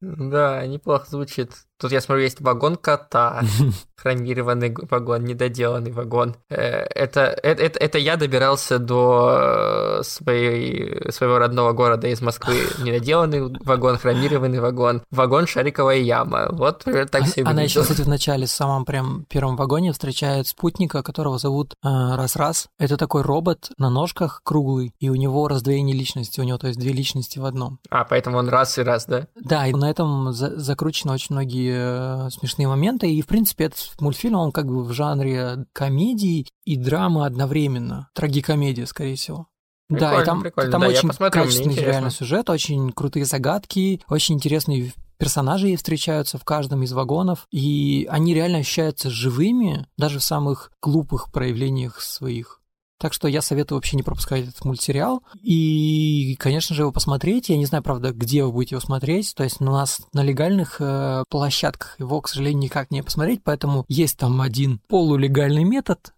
Да, 0.00 0.66
неплохо 0.66 1.06
звучит. 1.08 1.52
Тут 1.82 1.90
я 1.90 2.00
смотрю, 2.00 2.22
есть 2.22 2.40
вагон 2.40 2.76
кота, 2.76 3.42
хромированный 3.96 4.72
вагон, 4.88 5.24
недоделанный 5.24 5.90
вагон. 5.90 6.36
Э, 6.48 6.84
это, 6.94 7.22
это, 7.42 7.60
это, 7.60 7.78
это 7.80 7.98
я 7.98 8.16
добирался 8.16 8.78
до 8.78 9.98
э, 9.98 10.02
своей, 10.04 11.10
своего 11.10 11.38
родного 11.38 11.72
города 11.72 12.06
из 12.06 12.20
Москвы. 12.20 12.54
Недоделанный 12.78 13.52
вагон, 13.64 13.98
хромированный 13.98 14.60
вагон, 14.60 15.02
вагон 15.10 15.48
шариковая 15.48 15.98
яма. 15.98 16.50
Вот 16.52 16.84
примерно 16.84 17.08
так 17.08 17.24
все 17.24 17.42
Она 17.42 17.62
еще, 17.62 17.82
кстати, 17.82 18.02
в 18.02 18.08
начале, 18.08 18.46
в 18.46 18.50
самом 18.50 18.84
прям 18.84 19.24
первом 19.28 19.56
вагоне 19.56 19.90
встречает 19.90 20.46
спутника, 20.46 21.02
которого 21.02 21.38
зовут 21.38 21.74
э, 21.82 21.88
Раз-Раз. 21.88 22.68
Это 22.78 22.96
такой 22.96 23.22
робот 23.22 23.72
на 23.76 23.90
ножках 23.90 24.42
круглый, 24.44 24.94
и 25.00 25.08
у 25.08 25.16
него 25.16 25.48
раздвоение 25.48 25.96
личности, 25.96 26.40
у 26.40 26.44
него, 26.44 26.58
то 26.58 26.68
есть 26.68 26.78
две 26.78 26.92
личности 26.92 27.40
в 27.40 27.44
одном. 27.44 27.80
А, 27.90 28.04
поэтому 28.04 28.38
он 28.38 28.48
раз 28.48 28.78
и 28.78 28.82
раз, 28.82 29.06
да? 29.06 29.26
Да, 29.34 29.66
и 29.66 29.72
на 29.72 29.90
этом 29.90 30.32
за 30.32 30.56
закручены 30.60 31.12
очень 31.12 31.34
многие 31.34 31.71
Э, 31.72 32.28
смешные 32.30 32.68
моменты. 32.68 33.12
И, 33.12 33.22
в 33.22 33.26
принципе, 33.26 33.64
этот 33.64 34.00
мультфильм, 34.00 34.36
он 34.36 34.52
как 34.52 34.66
бы 34.66 34.84
в 34.84 34.92
жанре 34.92 35.66
комедии 35.72 36.46
и 36.64 36.76
драмы 36.76 37.26
одновременно. 37.26 38.08
Трагикомедия, 38.14 38.86
скорее 38.86 39.16
всего. 39.16 39.48
Прикольно, 39.88 40.16
да, 40.16 40.22
и 40.22 40.24
там, 40.24 40.40
прикольно. 40.40 40.70
там 40.70 40.80
да, 40.80 40.86
очень 40.88 41.08
посмотрю, 41.08 41.42
качественный 41.42 41.76
реально 41.76 42.10
сюжет, 42.10 42.48
очень 42.48 42.92
крутые 42.92 43.26
загадки, 43.26 44.00
очень 44.08 44.36
интересные 44.36 44.92
персонажи 45.18 45.76
встречаются 45.76 46.38
в 46.38 46.44
каждом 46.44 46.82
из 46.82 46.92
вагонов, 46.92 47.46
и 47.50 48.08
они 48.10 48.34
реально 48.34 48.58
ощущаются 48.58 49.10
живыми, 49.10 49.86
даже 49.96 50.18
в 50.18 50.24
самых 50.24 50.72
глупых 50.80 51.30
проявлениях 51.30 52.00
своих. 52.00 52.61
Так 53.02 53.12
что 53.14 53.26
я 53.26 53.42
советую 53.42 53.78
вообще 53.78 53.96
не 53.96 54.04
пропускать 54.04 54.46
этот 54.46 54.64
мультсериал. 54.64 55.24
И, 55.42 56.36
конечно 56.38 56.76
же, 56.76 56.82
его 56.82 56.92
посмотреть. 56.92 57.48
Я 57.48 57.56
не 57.56 57.66
знаю, 57.66 57.82
правда, 57.82 58.12
где 58.12 58.44
вы 58.44 58.52
будете 58.52 58.76
его 58.76 58.80
смотреть. 58.80 59.34
То 59.34 59.42
есть 59.42 59.60
у 59.60 59.64
нас 59.64 60.02
на 60.12 60.22
легальных 60.22 60.76
э, 60.78 61.24
площадках 61.28 61.96
его, 61.98 62.20
к 62.20 62.28
сожалению, 62.28 62.62
никак 62.62 62.92
не 62.92 63.02
посмотреть. 63.02 63.42
Поэтому 63.42 63.84
есть 63.88 64.18
там 64.18 64.40
один 64.40 64.78
полулегальный 64.86 65.64
метод. 65.64 66.14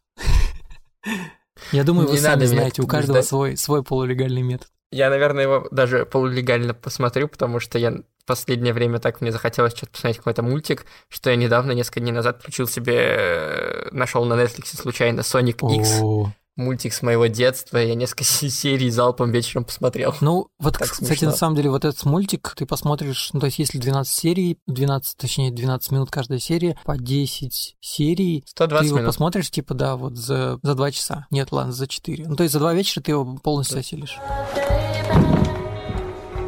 Я 1.72 1.84
думаю, 1.84 2.06
вы 2.06 2.18
сами 2.18 2.44
знаете, 2.44 2.82
у 2.82 2.86
каждого 2.86 3.22
свой, 3.22 3.56
свой 3.56 3.82
полулегальный 3.82 4.42
метод. 4.42 4.68
Я, 4.90 5.08
наверное, 5.08 5.44
его 5.44 5.66
даже 5.70 6.04
полулегально 6.04 6.74
посмотрю, 6.74 7.28
потому 7.28 7.60
что 7.60 7.78
я 7.78 7.92
в 7.92 8.26
последнее 8.26 8.74
время 8.74 8.98
так 8.98 9.22
мне 9.22 9.32
захотелось 9.32 9.74
что-то 9.74 9.92
посмотреть 9.92 10.18
какой-то 10.18 10.42
мультик, 10.42 10.84
что 11.08 11.30
я 11.30 11.36
недавно, 11.36 11.72
несколько 11.72 12.00
дней 12.00 12.12
назад, 12.12 12.40
включил 12.40 12.68
себе, 12.68 12.98
э, 12.98 13.88
нашел 13.92 14.26
на 14.26 14.34
Netflix 14.34 14.76
случайно 14.76 15.20
Sonic 15.20 15.66
X 15.78 16.34
мультик 16.56 16.92
с 16.92 17.02
моего 17.02 17.26
детства, 17.26 17.78
я 17.78 17.94
несколько 17.94 18.24
серий 18.24 18.90
залпом 18.90 19.30
вечером 19.30 19.64
посмотрел. 19.64 20.14
Ну, 20.20 20.48
вот, 20.58 20.78
так 20.78 20.88
кстати, 20.90 21.08
смешно. 21.08 21.30
на 21.30 21.36
самом 21.36 21.56
деле, 21.56 21.70
вот 21.70 21.84
этот 21.84 22.04
мультик 22.04 22.54
ты 22.56 22.66
посмотришь, 22.66 23.30
ну, 23.32 23.40
то 23.40 23.46
есть 23.46 23.58
если 23.58 23.78
12 23.78 24.12
серий, 24.12 24.58
12, 24.66 25.16
точнее, 25.16 25.50
12 25.50 25.92
минут 25.92 26.10
каждая 26.10 26.38
серия, 26.38 26.78
по 26.84 26.96
10 26.96 27.76
серий, 27.80 28.44
120 28.46 28.82
ты 28.82 28.88
его 28.88 28.98
минут. 28.98 29.08
посмотришь, 29.08 29.50
типа, 29.50 29.74
да, 29.74 29.96
вот 29.96 30.16
за, 30.16 30.58
за 30.62 30.74
2 30.74 30.90
часа. 30.92 31.26
Нет, 31.30 31.52
ладно, 31.52 31.72
за 31.72 31.86
4. 31.86 32.26
Ну, 32.28 32.36
то 32.36 32.42
есть 32.42 32.52
за 32.52 32.58
2 32.58 32.74
вечера 32.74 33.02
ты 33.02 33.12
его 33.12 33.36
полностью 33.36 33.78
осилишь. 33.78 34.18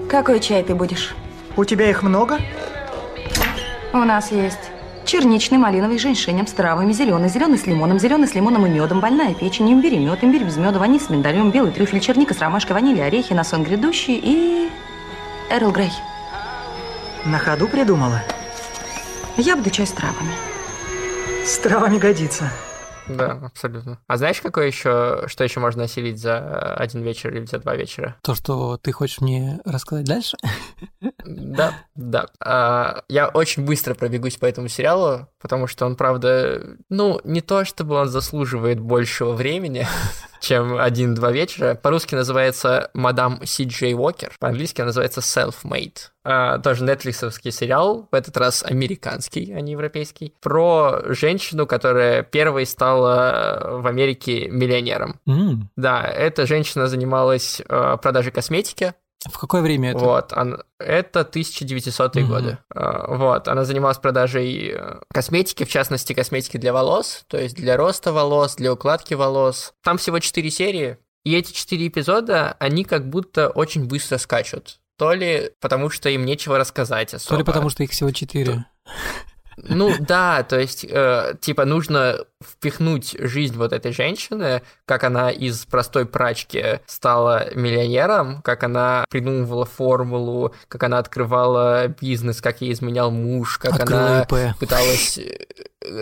Какой 0.08 0.40
чай 0.40 0.62
ты 0.62 0.74
будешь? 0.74 1.14
У 1.56 1.64
тебя 1.64 1.90
их 1.90 2.02
много? 2.02 2.38
У 3.92 3.98
нас 3.98 4.30
есть 4.30 4.70
черничный, 5.06 5.58
малиновый, 5.58 5.98
женьшенем, 5.98 6.46
с 6.46 6.52
травами, 6.52 6.92
зеленый, 6.92 7.28
зеленый 7.28 7.58
с 7.58 7.66
лимоном, 7.66 7.98
зеленый 7.98 8.28
с 8.28 8.34
лимоном 8.34 8.66
и 8.66 8.70
медом, 8.70 9.00
больная 9.00 9.34
печень, 9.34 9.72
имбирь 9.72 9.94
и 9.94 9.98
мед, 9.98 10.22
имбирь 10.22 10.44
без 10.44 10.56
меда, 10.56 10.78
ваниль 10.78 11.00
с 11.00 11.08
миндалем, 11.08 11.50
белый 11.50 11.72
трюфель, 11.72 12.00
черника 12.00 12.34
с 12.34 12.40
ромашкой, 12.40 12.74
ваниль, 12.74 13.00
орехи, 13.00 13.32
на 13.32 13.44
сон 13.44 13.62
грядущий 13.62 14.20
и... 14.22 14.70
Эрл 15.48 15.70
Грей. 15.70 15.92
На 17.24 17.38
ходу 17.38 17.68
придумала? 17.68 18.20
Я 19.36 19.56
буду 19.56 19.70
чай 19.70 19.86
с 19.86 19.92
травами. 19.92 20.32
С 21.44 21.58
травами 21.58 21.98
годится. 21.98 22.50
Да, 23.08 23.38
абсолютно. 23.44 24.00
А 24.08 24.16
знаешь, 24.16 24.40
какое 24.40 24.66
еще, 24.66 25.24
что 25.28 25.44
еще 25.44 25.60
можно 25.60 25.84
осилить 25.84 26.18
за 26.18 26.74
один 26.74 27.02
вечер 27.02 27.32
или 27.34 27.46
за 27.46 27.58
два 27.58 27.76
вечера? 27.76 28.16
То, 28.22 28.34
что 28.34 28.76
ты 28.78 28.90
хочешь 28.90 29.20
мне 29.20 29.60
рассказать 29.64 30.06
дальше? 30.06 30.36
Да, 31.26 31.74
да. 31.94 32.26
А, 32.40 33.02
я 33.08 33.28
очень 33.28 33.64
быстро 33.64 33.94
пробегусь 33.94 34.36
по 34.36 34.46
этому 34.46 34.68
сериалу, 34.68 35.28
потому 35.40 35.66
что 35.66 35.86
он, 35.86 35.96
правда, 35.96 36.62
ну, 36.88 37.20
не 37.24 37.40
то 37.40 37.64
чтобы 37.64 37.96
он 37.96 38.08
заслуживает 38.08 38.80
большего 38.80 39.32
времени, 39.32 39.86
чем 40.40 40.78
один-два 40.78 41.32
вечера. 41.32 41.74
По-русски 41.74 42.14
называется 42.14 42.90
«Мадам 42.94 43.44
Си 43.44 43.64
Джей 43.64 43.94
Уокер», 43.94 44.32
по-английски 44.38 44.82
называется 44.82 45.20
«Self-Made». 45.20 45.96
А, 46.24 46.58
тоже 46.58 46.84
нетфликсовский 46.84 47.50
сериал, 47.50 48.08
в 48.10 48.14
этот 48.14 48.36
раз 48.36 48.62
американский, 48.62 49.52
а 49.52 49.60
не 49.60 49.72
европейский, 49.72 50.34
про 50.40 51.02
женщину, 51.06 51.66
которая 51.66 52.22
первой 52.22 52.66
стала 52.66 53.78
в 53.80 53.86
Америке 53.86 54.48
миллионером. 54.48 55.20
Mm. 55.28 55.58
Да, 55.76 56.04
эта 56.04 56.46
женщина 56.46 56.88
занималась 56.88 57.60
э, 57.68 57.96
продажей 58.02 58.32
косметики, 58.32 58.94
в 59.30 59.38
какое 59.38 59.62
время 59.62 59.90
это? 59.90 59.98
Вот, 59.98 60.32
он, 60.32 60.62
это 60.78 61.20
1900-е 61.20 62.22
Мгм. 62.24 62.32
годы. 62.32 62.58
А, 62.74 63.14
Вот, 63.16 63.48
она 63.48 63.64
занималась 63.64 63.98
продажей 63.98 64.72
э, 64.74 65.00
косметики, 65.12 65.64
в 65.64 65.68
частности, 65.68 66.12
косметики 66.12 66.56
для 66.56 66.72
волос, 66.72 67.24
то 67.28 67.38
есть 67.38 67.56
для 67.56 67.76
роста 67.76 68.12
волос, 68.12 68.56
для 68.56 68.72
укладки 68.72 69.14
волос. 69.14 69.72
Там 69.82 69.98
всего 69.98 70.18
4 70.18 70.50
серии, 70.50 70.98
и 71.24 71.34
эти 71.34 71.52
4 71.52 71.88
эпизода, 71.88 72.56
они 72.60 72.84
как 72.84 73.08
будто 73.08 73.48
очень 73.48 73.86
быстро 73.86 74.18
скачут. 74.18 74.78
То 74.98 75.12
ли 75.12 75.50
потому, 75.60 75.90
что 75.90 76.08
им 76.08 76.24
нечего 76.24 76.56
рассказать 76.58 77.12
особо. 77.12 77.30
То 77.30 77.36
ли 77.38 77.44
потому, 77.44 77.68
что 77.68 77.82
их 77.82 77.90
всего 77.90 78.10
четыре. 78.12 78.64
Ну 79.58 79.94
да, 79.98 80.42
то 80.42 80.58
есть, 80.58 80.84
э, 80.88 81.34
типа, 81.40 81.64
нужно 81.64 82.18
впихнуть 82.46 83.16
жизнь 83.18 83.56
вот 83.56 83.72
этой 83.72 83.92
женщины, 83.92 84.62
как 84.84 85.04
она 85.04 85.30
из 85.30 85.64
простой 85.64 86.06
прачки 86.06 86.80
стала 86.86 87.54
миллионером, 87.54 88.42
как 88.42 88.64
она 88.64 89.04
придумывала 89.10 89.64
формулу, 89.64 90.54
как 90.68 90.84
она 90.84 90.98
открывала 90.98 91.88
бизнес, 91.88 92.40
как 92.40 92.60
ей 92.60 92.72
изменял 92.72 93.10
муж, 93.10 93.58
как 93.58 93.80
Открыла 93.80 94.06
она 94.06 94.22
ИП. 94.22 94.58
пыталась 94.58 95.18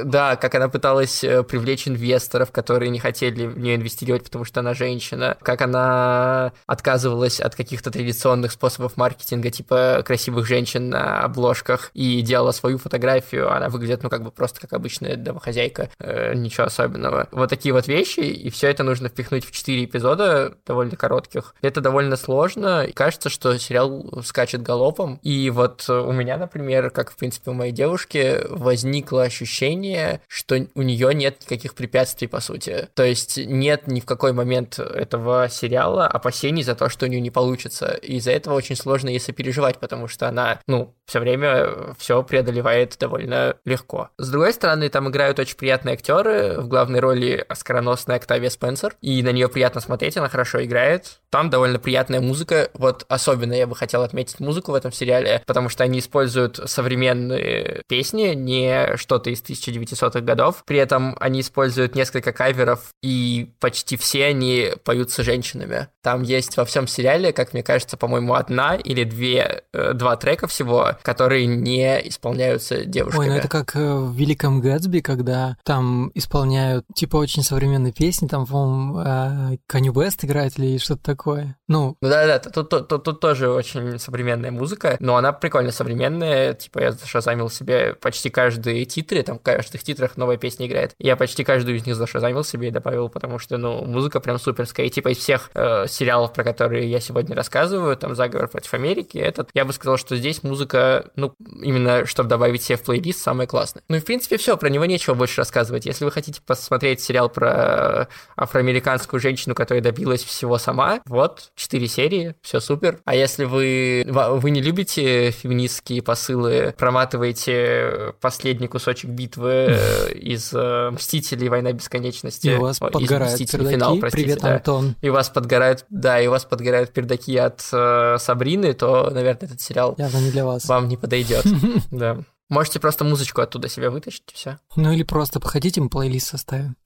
да, 0.04 0.36
как 0.36 0.54
она 0.54 0.68
пыталась 0.68 1.22
э, 1.24 1.42
привлечь 1.42 1.88
инвесторов, 1.88 2.50
которые 2.50 2.90
не 2.90 2.98
хотели 2.98 3.46
в 3.46 3.58
нее 3.58 3.76
инвестировать, 3.76 4.24
потому 4.24 4.44
что 4.44 4.60
она 4.60 4.74
женщина, 4.74 5.36
как 5.42 5.62
она 5.62 6.52
отказывалась 6.66 7.40
от 7.40 7.54
каких-то 7.54 7.90
традиционных 7.90 8.52
способов 8.52 8.96
маркетинга, 8.96 9.50
типа 9.50 10.02
красивых 10.04 10.46
женщин 10.46 10.90
на 10.90 11.20
обложках, 11.20 11.90
и 11.94 12.20
делала 12.22 12.52
свою 12.52 12.78
фотографию, 12.78 13.52
она 13.54 13.68
выглядит, 13.68 14.02
ну, 14.02 14.10
как 14.10 14.22
бы 14.22 14.30
просто 14.30 14.60
как 14.60 14.72
обычная 14.72 15.16
домохозяйка, 15.16 15.90
э, 15.98 16.33
ничего 16.42 16.66
особенного. 16.66 17.28
Вот 17.32 17.50
такие 17.50 17.72
вот 17.72 17.86
вещи, 17.86 18.20
и 18.20 18.50
все 18.50 18.68
это 18.68 18.82
нужно 18.82 19.08
впихнуть 19.08 19.44
в 19.44 19.50
4 19.50 19.84
эпизода, 19.84 20.54
довольно 20.66 20.96
коротких. 20.96 21.54
Это 21.62 21.80
довольно 21.80 22.16
сложно, 22.16 22.84
и 22.84 22.92
кажется, 22.92 23.30
что 23.30 23.58
сериал 23.58 24.22
скачет 24.24 24.62
галопом, 24.62 25.18
и 25.22 25.50
вот 25.50 25.88
у 25.88 26.12
меня, 26.12 26.36
например, 26.36 26.90
как, 26.90 27.10
в 27.10 27.16
принципе, 27.16 27.50
у 27.50 27.54
моей 27.54 27.72
девушки, 27.72 28.40
возникло 28.48 29.22
ощущение, 29.22 30.20
что 30.28 30.66
у 30.74 30.82
нее 30.82 31.14
нет 31.14 31.40
никаких 31.42 31.74
препятствий, 31.74 32.28
по 32.28 32.40
сути. 32.40 32.88
То 32.94 33.04
есть 33.04 33.36
нет 33.36 33.86
ни 33.86 34.00
в 34.00 34.06
какой 34.06 34.32
момент 34.32 34.78
этого 34.78 35.48
сериала 35.48 36.06
опасений 36.06 36.62
за 36.62 36.74
то, 36.74 36.88
что 36.88 37.06
у 37.06 37.08
нее 37.08 37.20
не 37.20 37.30
получится. 37.30 37.98
И 38.02 38.16
из-за 38.16 38.32
этого 38.32 38.54
очень 38.54 38.76
сложно 38.76 39.08
ей 39.08 39.20
сопереживать, 39.20 39.78
потому 39.78 40.08
что 40.08 40.28
она, 40.28 40.60
ну, 40.66 40.94
все 41.06 41.20
время 41.20 41.94
все 41.98 42.22
преодолевает 42.22 42.96
довольно 42.98 43.56
легко. 43.64 44.10
С 44.18 44.30
другой 44.30 44.52
стороны, 44.52 44.88
там 44.88 45.08
играют 45.08 45.38
очень 45.38 45.56
приятные 45.56 45.94
актеры. 45.94 46.13
В 46.22 46.68
главной 46.68 47.00
роли 47.00 47.44
оскароносная 47.48 48.16
Октавия 48.16 48.50
Спенсер. 48.50 48.96
И 49.00 49.22
на 49.22 49.30
нее 49.30 49.48
приятно 49.48 49.80
смотреть, 49.80 50.16
она 50.16 50.28
хорошо 50.28 50.64
играет. 50.64 51.20
Там 51.34 51.50
довольно 51.50 51.80
приятная 51.80 52.20
музыка. 52.20 52.70
Вот 52.74 53.04
особенно 53.08 53.54
я 53.54 53.66
бы 53.66 53.74
хотел 53.74 54.02
отметить 54.02 54.38
музыку 54.38 54.70
в 54.70 54.76
этом 54.76 54.92
сериале, 54.92 55.42
потому 55.46 55.68
что 55.68 55.82
они 55.82 55.98
используют 55.98 56.60
современные 56.66 57.82
песни, 57.88 58.34
не 58.34 58.96
что-то 58.96 59.30
из 59.30 59.42
1900-х 59.42 60.20
годов. 60.20 60.62
При 60.64 60.78
этом 60.78 61.16
они 61.18 61.40
используют 61.40 61.96
несколько 61.96 62.30
каверов, 62.30 62.90
и 63.02 63.50
почти 63.58 63.96
все 63.96 64.26
они 64.26 64.74
поются 64.84 65.24
женщинами. 65.24 65.88
Там 66.04 66.22
есть 66.22 66.56
во 66.56 66.64
всем 66.64 66.86
сериале, 66.86 67.32
как 67.32 67.52
мне 67.52 67.64
кажется, 67.64 67.96
по-моему, 67.96 68.34
одна 68.34 68.76
или 68.76 69.02
две, 69.02 69.64
э, 69.72 69.92
два 69.92 70.14
трека 70.14 70.46
всего, 70.46 70.98
которые 71.02 71.46
не 71.46 72.06
исполняются 72.06 72.84
девушками. 72.84 73.24
Ой, 73.24 73.28
ну 73.30 73.34
это 73.34 73.48
как 73.48 73.74
э, 73.74 73.94
в 73.94 74.14
«Великом 74.14 74.60
Гэтсби», 74.60 75.00
когда 75.00 75.56
там 75.64 76.12
исполняют, 76.14 76.84
типа, 76.94 77.16
очень 77.16 77.42
современные 77.42 77.92
песни, 77.92 78.28
там, 78.28 78.46
по-моему, 78.46 79.00
э, 79.00 79.56
Каню 79.66 79.92
Бест 79.92 80.24
играет 80.24 80.60
или 80.60 80.78
что-то 80.78 81.02
такое. 81.02 81.23
Ну, 81.68 81.96
Ну 82.00 82.08
да-да, 82.08 82.38
тут, 82.38 82.68
тут, 82.68 82.88
тут, 82.88 83.04
тут 83.04 83.20
тоже 83.20 83.50
очень 83.50 83.98
современная 83.98 84.50
музыка, 84.50 84.96
но 85.00 85.16
она 85.16 85.32
прикольно 85.32 85.72
современная, 85.72 86.54
типа 86.54 86.80
я 86.80 86.92
зашазамил 86.92 87.50
себе 87.50 87.94
почти 87.94 88.30
каждые 88.30 88.84
титры, 88.84 89.22
там 89.22 89.38
в 89.38 89.42
каждых 89.42 89.82
титрах 89.82 90.16
новая 90.16 90.36
песня 90.36 90.66
играет. 90.66 90.94
Я 90.98 91.16
почти 91.16 91.44
каждую 91.44 91.76
из 91.76 91.86
них 91.86 91.96
зашазамил 91.96 92.44
себе 92.44 92.68
и 92.68 92.70
добавил, 92.70 93.08
потому 93.08 93.38
что, 93.38 93.56
ну, 93.56 93.84
музыка 93.84 94.20
прям 94.20 94.38
суперская. 94.38 94.86
И 94.86 94.90
типа 94.90 95.08
из 95.08 95.18
всех 95.18 95.50
э, 95.54 95.86
сериалов, 95.88 96.32
про 96.32 96.44
которые 96.44 96.90
я 96.90 97.00
сегодня 97.00 97.34
рассказываю, 97.34 97.96
там 97.96 98.14
«Заговор 98.14 98.48
против 98.48 98.74
Америки», 98.74 99.18
этот, 99.18 99.50
я 99.54 99.64
бы 99.64 99.72
сказал, 99.72 99.96
что 99.96 100.16
здесь 100.16 100.42
музыка, 100.42 101.10
ну, 101.16 101.34
именно 101.62 102.06
чтобы 102.06 102.28
добавить 102.28 102.62
себе 102.62 102.76
в 102.76 102.82
плейлист, 102.82 103.20
самая 103.20 103.46
классная. 103.46 103.82
Ну 103.88 103.96
и 103.96 104.00
в 104.00 104.04
принципе 104.04 104.36
все, 104.36 104.56
про 104.56 104.68
него 104.68 104.84
нечего 104.84 105.14
больше 105.14 105.40
рассказывать. 105.40 105.86
Если 105.86 106.04
вы 106.04 106.10
хотите 106.10 106.40
посмотреть 106.44 107.00
сериал 107.00 107.28
про 107.28 108.08
афроамериканскую 108.36 109.20
женщину, 109.20 109.54
которая 109.54 109.82
добилась 109.82 110.22
всего 110.22 110.58
сама, 110.58 111.00
вот, 111.14 111.52
четыре 111.54 111.88
серии, 111.88 112.34
все 112.42 112.60
супер. 112.60 113.00
А 113.04 113.14
если 113.14 113.44
вы, 113.44 114.04
вы 114.06 114.50
не 114.50 114.60
любите 114.60 115.30
феминистские 115.30 116.02
посылы, 116.02 116.74
проматываете 116.76 118.14
последний 118.20 118.68
кусочек 118.68 119.10
битвы 119.10 119.68
э, 119.70 120.12
из 120.12 120.52
э, 120.52 120.90
«Мстителей. 120.90 121.48
Война 121.48 121.72
бесконечности». 121.72 122.48
И 122.48 122.54
у 122.54 122.60
вас 122.60 122.78
подгорают 122.78 123.32
«Мстителей. 123.34 123.60
пердаки. 123.64 123.74
Финал», 123.76 123.98
простите, 123.98 124.24
Привет, 124.24 124.40
да. 124.42 124.54
Антон. 124.56 124.96
И 125.00 125.08
у 125.08 125.12
вас 125.12 125.30
подгорают, 125.30 125.84
да, 125.88 126.20
и 126.20 126.26
у 126.26 126.30
вас 126.30 126.44
подгорают 126.44 126.92
пердаки 126.92 127.36
от 127.36 127.66
э, 127.72 128.16
Сабрины, 128.18 128.72
то, 128.74 129.10
наверное, 129.10 129.48
этот 129.48 129.60
сериал 129.60 129.94
явно 129.98 130.18
не 130.18 130.30
для 130.30 130.44
вас. 130.44 130.64
вам 130.66 130.88
не 130.88 130.96
подойдет. 130.96 131.44
Да. 131.90 132.18
Можете 132.50 132.78
просто 132.78 133.04
музычку 133.04 133.40
оттуда 133.40 133.68
себе 133.68 133.88
вытащить, 133.88 134.24
и 134.30 134.34
все. 134.34 134.58
Ну 134.76 134.92
или 134.92 135.02
просто 135.02 135.40
походите, 135.40 135.80
мы 135.80 135.88
плейлист 135.88 136.28
составим. 136.28 136.76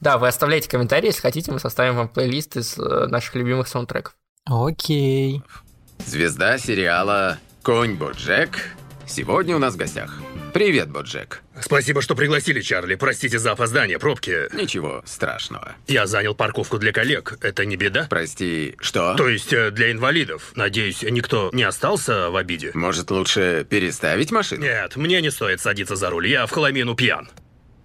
Да, 0.00 0.18
вы 0.18 0.28
оставляйте 0.28 0.68
комментарии, 0.68 1.06
если 1.06 1.20
хотите, 1.20 1.52
мы 1.52 1.58
составим 1.58 1.96
вам 1.96 2.08
плейлист 2.08 2.56
из 2.56 2.78
э, 2.78 3.06
наших 3.06 3.34
любимых 3.34 3.68
саундтреков. 3.68 4.14
Окей. 4.44 5.42
Звезда 6.06 6.58
сериала 6.58 7.38
«Конь 7.62 7.94
Боджек» 7.94 8.74
сегодня 9.06 9.56
у 9.56 9.58
нас 9.58 9.74
в 9.74 9.76
гостях. 9.76 10.20
Привет, 10.52 10.90
Боджек. 10.90 11.42
Спасибо, 11.60 12.00
что 12.00 12.14
пригласили, 12.14 12.60
Чарли. 12.60 12.94
Простите 12.94 13.38
за 13.38 13.52
опоздание, 13.52 13.98
пробки. 13.98 14.52
Ничего 14.54 15.02
страшного. 15.04 15.76
Я 15.86 16.06
занял 16.06 16.34
парковку 16.34 16.78
для 16.78 16.92
коллег. 16.92 17.38
Это 17.40 17.64
не 17.66 17.76
беда? 17.76 18.06
Прости, 18.08 18.76
что? 18.80 19.14
То 19.14 19.28
есть 19.28 19.52
э, 19.52 19.70
для 19.70 19.92
инвалидов. 19.92 20.52
Надеюсь, 20.54 21.02
никто 21.02 21.50
не 21.52 21.62
остался 21.62 22.30
в 22.30 22.36
обиде? 22.36 22.70
Может, 22.74 23.10
лучше 23.10 23.66
переставить 23.68 24.32
машину? 24.32 24.62
Нет, 24.62 24.96
мне 24.96 25.20
не 25.20 25.30
стоит 25.30 25.60
садиться 25.60 25.96
за 25.96 26.10
руль. 26.10 26.26
Я 26.26 26.46
в 26.46 26.50
холомину 26.50 26.96
пьян. 26.96 27.28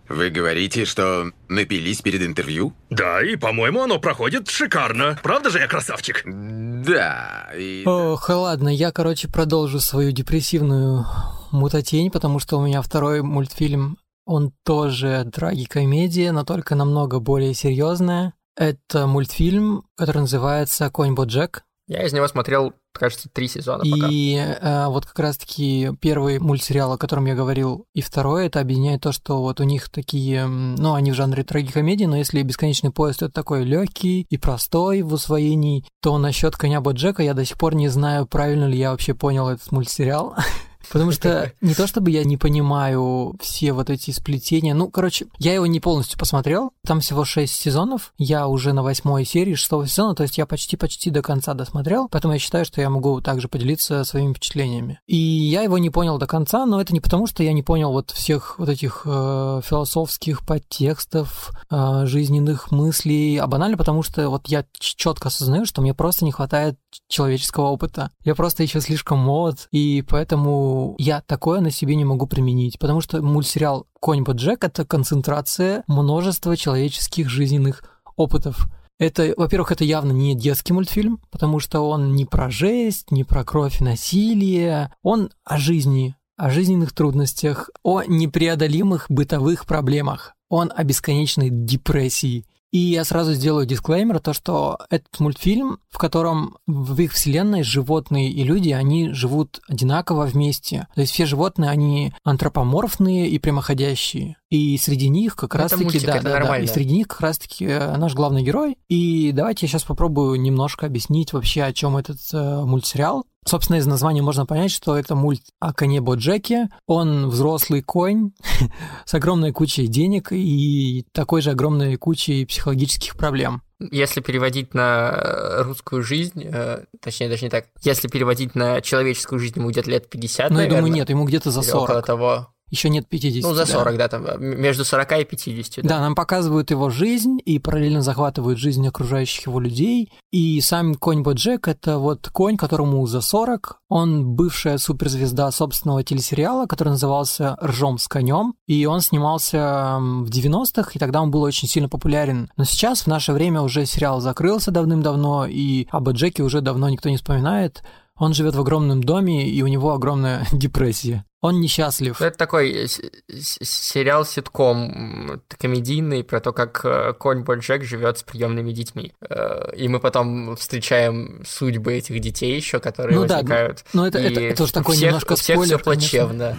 Вы 0.07 0.29
говорите, 0.29 0.85
что 0.85 1.31
напились 1.49 2.01
перед 2.01 2.21
интервью? 2.21 2.73
Да, 2.89 3.23
и, 3.23 3.35
по-моему, 3.35 3.81
оно 3.81 3.99
проходит 3.99 4.49
шикарно. 4.49 5.19
Правда 5.23 5.49
же 5.49 5.59
я 5.59 5.67
красавчик? 5.67 6.23
Да, 6.25 7.51
и... 7.57 7.83
Ох, 7.85 8.29
ладно, 8.29 8.69
я, 8.69 8.91
короче, 8.91 9.27
продолжу 9.27 9.79
свою 9.79 10.11
депрессивную 10.11 11.05
мутатень, 11.51 12.11
потому 12.11 12.39
что 12.39 12.57
у 12.57 12.65
меня 12.65 12.81
второй 12.81 13.23
мультфильм, 13.23 13.97
он 14.25 14.53
тоже 14.63 15.29
трагикомедия, 15.33 16.31
но 16.31 16.43
только 16.43 16.75
намного 16.75 17.19
более 17.19 17.53
серьезная. 17.53 18.33
Это 18.55 19.05
мультфильм, 19.05 19.83
который 19.97 20.19
называется 20.19 20.89
«Конь 20.89 21.13
Боджек». 21.13 21.64
Я 21.87 22.03
из 22.03 22.13
него 22.13 22.27
смотрел, 22.27 22.73
кажется, 22.93 23.29
три 23.31 23.47
сезона 23.47 23.83
пока. 23.83 24.07
И 24.09 24.35
э, 24.35 24.87
вот 24.87 25.05
как 25.05 25.19
раз-таки 25.19 25.91
первый 26.01 26.39
мультсериал, 26.39 26.93
о 26.93 26.97
котором 26.97 27.25
я 27.25 27.35
говорил, 27.35 27.85
и 27.93 28.01
второй, 28.01 28.47
это 28.47 28.59
объединяет 28.59 29.01
то, 29.01 29.11
что 29.11 29.41
вот 29.41 29.59
у 29.59 29.63
них 29.63 29.89
такие, 29.89 30.47
ну, 30.47 30.95
они 30.95 31.11
в 31.11 31.15
жанре 31.15 31.43
трагикомедии, 31.43 32.05
но 32.05 32.17
если 32.17 32.41
«Бесконечный 32.41 32.91
поезд» 32.91 33.21
это 33.21 33.31
такой 33.31 33.63
легкий 33.65 34.25
и 34.29 34.37
простой 34.37 35.03
в 35.03 35.13
усвоении, 35.13 35.85
то 36.01 36.17
насчет 36.17 36.55
«Коня 36.55 36.81
Боджека» 36.81 37.21
я 37.21 37.35
до 37.35 37.45
сих 37.45 37.57
пор 37.57 37.75
не 37.75 37.87
знаю, 37.89 38.25
правильно 38.25 38.65
ли 38.65 38.77
я 38.79 38.89
вообще 38.89 39.13
понял 39.13 39.47
этот 39.47 39.71
мультсериал. 39.71 40.35
Потому 40.91 41.11
что 41.11 41.51
не 41.61 41.73
то 41.73 41.87
чтобы 41.87 42.11
я 42.11 42.23
не 42.23 42.37
понимаю 42.37 43.35
все 43.41 43.73
вот 43.73 43.89
эти 43.89 44.11
сплетения. 44.11 44.73
Ну, 44.73 44.89
короче, 44.89 45.27
я 45.37 45.53
его 45.53 45.65
не 45.65 45.79
полностью 45.79 46.19
посмотрел. 46.19 46.71
Там 46.85 46.99
всего 46.99 47.25
шесть 47.25 47.55
сезонов. 47.55 48.13
Я 48.17 48.47
уже 48.47 48.73
на 48.73 48.83
восьмой 48.83 49.25
серии 49.25 49.55
шестого 49.55 49.87
сезона, 49.87 50.15
то 50.15 50.23
есть 50.23 50.37
я 50.37 50.45
почти-почти 50.45 51.09
до 51.09 51.21
конца 51.21 51.53
досмотрел. 51.53 52.07
Поэтому 52.09 52.33
я 52.33 52.39
считаю, 52.39 52.65
что 52.65 52.81
я 52.81 52.89
могу 52.89 53.21
также 53.21 53.47
поделиться 53.47 54.03
своими 54.03 54.33
впечатлениями. 54.33 54.99
И 55.07 55.15
я 55.15 55.61
его 55.61 55.77
не 55.77 55.89
понял 55.89 56.17
до 56.17 56.27
конца, 56.27 56.65
но 56.65 56.81
это 56.81 56.93
не 56.93 56.99
потому, 56.99 57.27
что 57.27 57.43
я 57.43 57.53
не 57.53 57.63
понял 57.63 57.91
вот 57.91 58.11
всех 58.11 58.59
вот 58.59 58.69
этих 58.69 59.03
э, 59.05 59.61
философских 59.63 60.45
подтекстов, 60.45 61.51
э, 61.69 62.05
жизненных 62.05 62.71
мыслей, 62.71 63.37
а 63.37 63.47
банально 63.47 63.77
потому, 63.77 64.03
что 64.03 64.29
вот 64.29 64.47
я 64.47 64.65
четко 64.79 65.27
осознаю, 65.27 65.65
что 65.65 65.81
мне 65.81 65.93
просто 65.93 66.25
не 66.25 66.31
хватает 66.31 66.77
человеческого 67.07 67.65
опыта. 67.67 68.11
Я 68.23 68.35
просто 68.35 68.63
еще 68.63 68.81
слишком 68.81 69.19
молод, 69.19 69.67
и 69.71 70.03
поэтому 70.07 70.95
я 70.97 71.21
такое 71.21 71.61
на 71.61 71.71
себе 71.71 71.95
не 71.95 72.05
могу 72.05 72.27
применить, 72.27 72.79
потому 72.79 73.01
что 73.01 73.21
мультсериал 73.21 73.87
«Конь 73.99 74.23
Боджек»— 74.23 74.63
это 74.65 74.85
концентрация 74.85 75.83
множества 75.87 76.55
человеческих 76.55 77.29
жизненных 77.29 77.83
опытов. 78.15 78.67
Это, 78.97 79.33
во-первых, 79.35 79.71
это 79.71 79.83
явно 79.83 80.11
не 80.11 80.35
детский 80.35 80.71
мультфильм, 80.71 81.19
потому 81.29 81.59
что 81.59 81.81
он 81.81 82.13
не 82.13 82.25
про 82.25 82.49
жесть, 82.49 83.11
не 83.11 83.23
про 83.23 83.43
кровь 83.43 83.81
и 83.81 83.83
насилие, 83.83 84.93
он 85.03 85.31
о 85.43 85.57
жизни, 85.57 86.15
о 86.37 86.49
жизненных 86.49 86.93
трудностях, 86.93 87.69
о 87.83 88.03
непреодолимых 88.03 89.07
бытовых 89.09 89.65
проблемах, 89.65 90.33
он 90.49 90.71
о 90.73 90.83
бесконечной 90.83 91.49
депрессии. 91.49 92.45
И 92.75 92.77
я 92.77 93.05
сразу 93.05 93.33
сделаю 93.33 93.65
дисклеймер, 93.65 94.19
то 94.19 94.33
что 94.33 94.77
этот 94.89 95.21
мультфильм, 95.21 95.79
в 95.89 95.97
котором 95.97 96.57
в 96.67 96.99
их 96.99 97.13
вселенной 97.13 97.63
животные 97.63 98.29
и 98.29 98.43
люди, 98.43 98.71
они 98.71 99.13
живут 99.13 99.61
одинаково 99.69 100.25
вместе. 100.25 100.85
То 100.93 100.99
есть 100.99 101.13
все 101.13 101.25
животные, 101.25 101.69
они 101.69 102.13
антропоморфные 102.25 103.29
и 103.29 103.39
прямоходящие. 103.39 104.35
И 104.49 104.77
среди 104.77 105.07
них 105.07 105.37
как 105.37 105.55
раз-таки, 105.55 106.05
да, 106.05 106.19
да, 106.19 106.43
да, 106.43 106.59
и 106.59 106.67
среди 106.67 106.95
них 106.95 107.07
как 107.07 107.21
раз-таки 107.21 107.63
э, 107.63 107.95
наш 107.95 108.13
главный 108.13 108.43
герой. 108.43 108.77
И 108.89 109.31
давайте 109.31 109.67
я 109.67 109.69
сейчас 109.69 109.83
попробую 109.83 110.41
немножко 110.41 110.85
объяснить 110.85 111.31
вообще, 111.31 111.63
о 111.63 111.71
чем 111.71 111.95
этот 111.95 112.19
э, 112.33 112.61
мультсериал. 112.65 113.25
Собственно, 113.47 113.77
из 113.77 113.85
названия 113.85 114.23
можно 114.23 114.47
понять, 114.47 114.71
что 114.71 114.97
это 114.97 115.15
мульт 115.15 115.43
о 115.59 115.71
коне 115.71 116.01
Боджеке. 116.01 116.69
Он 116.87 117.29
взрослый 117.29 117.83
конь 117.83 118.31
с 119.05 119.13
огромной 119.13 119.51
кучей 119.51 119.85
денег 119.87 120.31
и 120.31 121.05
такой 121.11 121.41
же 121.41 121.51
огромной 121.51 121.95
кучей 121.97 122.45
психологических 122.45 123.15
проблем. 123.15 123.61
Если 123.91 124.21
переводить 124.21 124.73
на 124.73 125.63
русскую 125.63 126.01
жизнь, 126.01 126.43
э, 126.43 126.85
точнее, 127.01 127.29
даже 127.29 127.43
не 127.43 127.49
так, 127.49 127.65
если 127.83 128.07
переводить 128.07 128.55
на 128.55 128.81
человеческую 128.81 129.37
жизнь, 129.37 129.59
ему 129.59 129.69
где-то 129.69 129.91
лет 129.91 130.09
50, 130.09 130.49
Ну, 130.49 130.61
я 130.61 130.67
думаю, 130.67 130.91
нет, 130.91 131.09
ему 131.09 131.25
где-то 131.25 131.51
за 131.51 131.59
или 131.59 131.67
40. 131.67 131.83
около 131.83 132.01
того. 132.01 132.54
Еще 132.71 132.89
нет 132.89 133.07
50. 133.07 133.43
Ну, 133.43 133.53
за 133.53 133.65
да. 133.65 133.71
40, 133.71 133.97
да, 133.97 134.07
там, 134.07 134.25
между 134.39 134.83
40 134.83 135.19
и 135.19 135.25
50. 135.25 135.85
Да, 135.85 135.99
нам 135.99 136.15
показывают 136.15 136.71
его 136.71 136.89
жизнь 136.89 137.37
и 137.45 137.59
параллельно 137.59 138.01
захватывают 138.01 138.57
жизнь 138.57 138.87
окружающих 138.87 139.45
его 139.47 139.59
людей. 139.59 140.11
И 140.31 140.59
сам 140.61 140.95
конь 140.95 141.21
Боджек— 141.21 141.67
это 141.69 141.99
вот 141.99 142.27
конь, 142.29 142.57
которому 142.57 143.05
за 143.05 143.21
40. 143.21 143.79
Он 143.87 144.35
бывшая 144.35 144.79
суперзвезда 144.79 145.51
собственного 145.51 146.03
телесериала, 146.03 146.65
который 146.65 146.89
назывался 146.89 147.55
«Ржом 147.63 147.99
с 147.99 148.07
конем». 148.07 148.55
И 148.67 148.85
он 148.87 149.01
снимался 149.01 149.97
в 149.99 150.29
90-х, 150.29 150.91
и 150.93 150.99
тогда 150.99 151.21
он 151.21 151.29
был 151.29 151.43
очень 151.43 151.67
сильно 151.67 151.87
популярен. 151.87 152.49
Но 152.57 152.63
сейчас, 152.63 153.01
в 153.01 153.07
наше 153.07 153.31
время, 153.31 153.61
уже 153.61 153.85
сериал 153.85 154.21
закрылся 154.21 154.71
давным-давно, 154.71 155.45
и 155.45 155.87
о 155.91 155.99
Боджеке 155.99 156.41
уже 156.41 156.61
давно 156.61 156.89
никто 156.89 157.09
не 157.09 157.17
вспоминает. 157.17 157.83
Он 158.17 158.33
живет 158.33 158.55
в 158.55 158.61
огромном 158.61 159.03
доме, 159.03 159.47
и 159.47 159.61
у 159.61 159.67
него 159.67 159.93
огромная 159.93 160.47
депрессия. 160.51 161.25
Он 161.45 161.61
несчастлив. 161.61 162.17
Ну, 162.19 162.25
Это 162.25 162.37
такой 162.37 162.71
э, 162.71 162.87
с- 162.87 162.99
с- 163.29 163.57
сериал-ситком 163.63 165.29
м, 165.31 165.41
комедийный 165.59 166.23
про 166.23 166.39
то, 166.39 166.53
как 166.53 166.81
э, 166.83 167.13
конь 167.17 167.43
Боджек 167.43 167.83
живет 167.83 168.17
с 168.19 168.23
приемными 168.23 168.71
детьми. 168.71 169.13
Э, 169.29 169.71
И 169.75 169.87
мы 169.87 169.99
потом 169.99 170.55
встречаем 170.55 171.43
судьбы 171.45 171.93
этих 171.93 172.19
детей 172.19 172.55
еще, 172.55 172.79
которые 172.79 173.19
Ну 173.19 173.25
да, 173.25 173.35
возникают. 173.35 173.83
но 173.93 174.07
это- 174.07 174.19
И 174.19 174.31
это- 174.31 174.41
это 174.41 174.63
у 174.63 174.67
такой 174.67 174.95
всех, 174.95 175.05
немножко 175.07 175.33
у 175.33 175.35
всех 175.35 175.55
спойлер, 175.57 175.75
все 175.77 175.83
плачевно. 175.83 176.57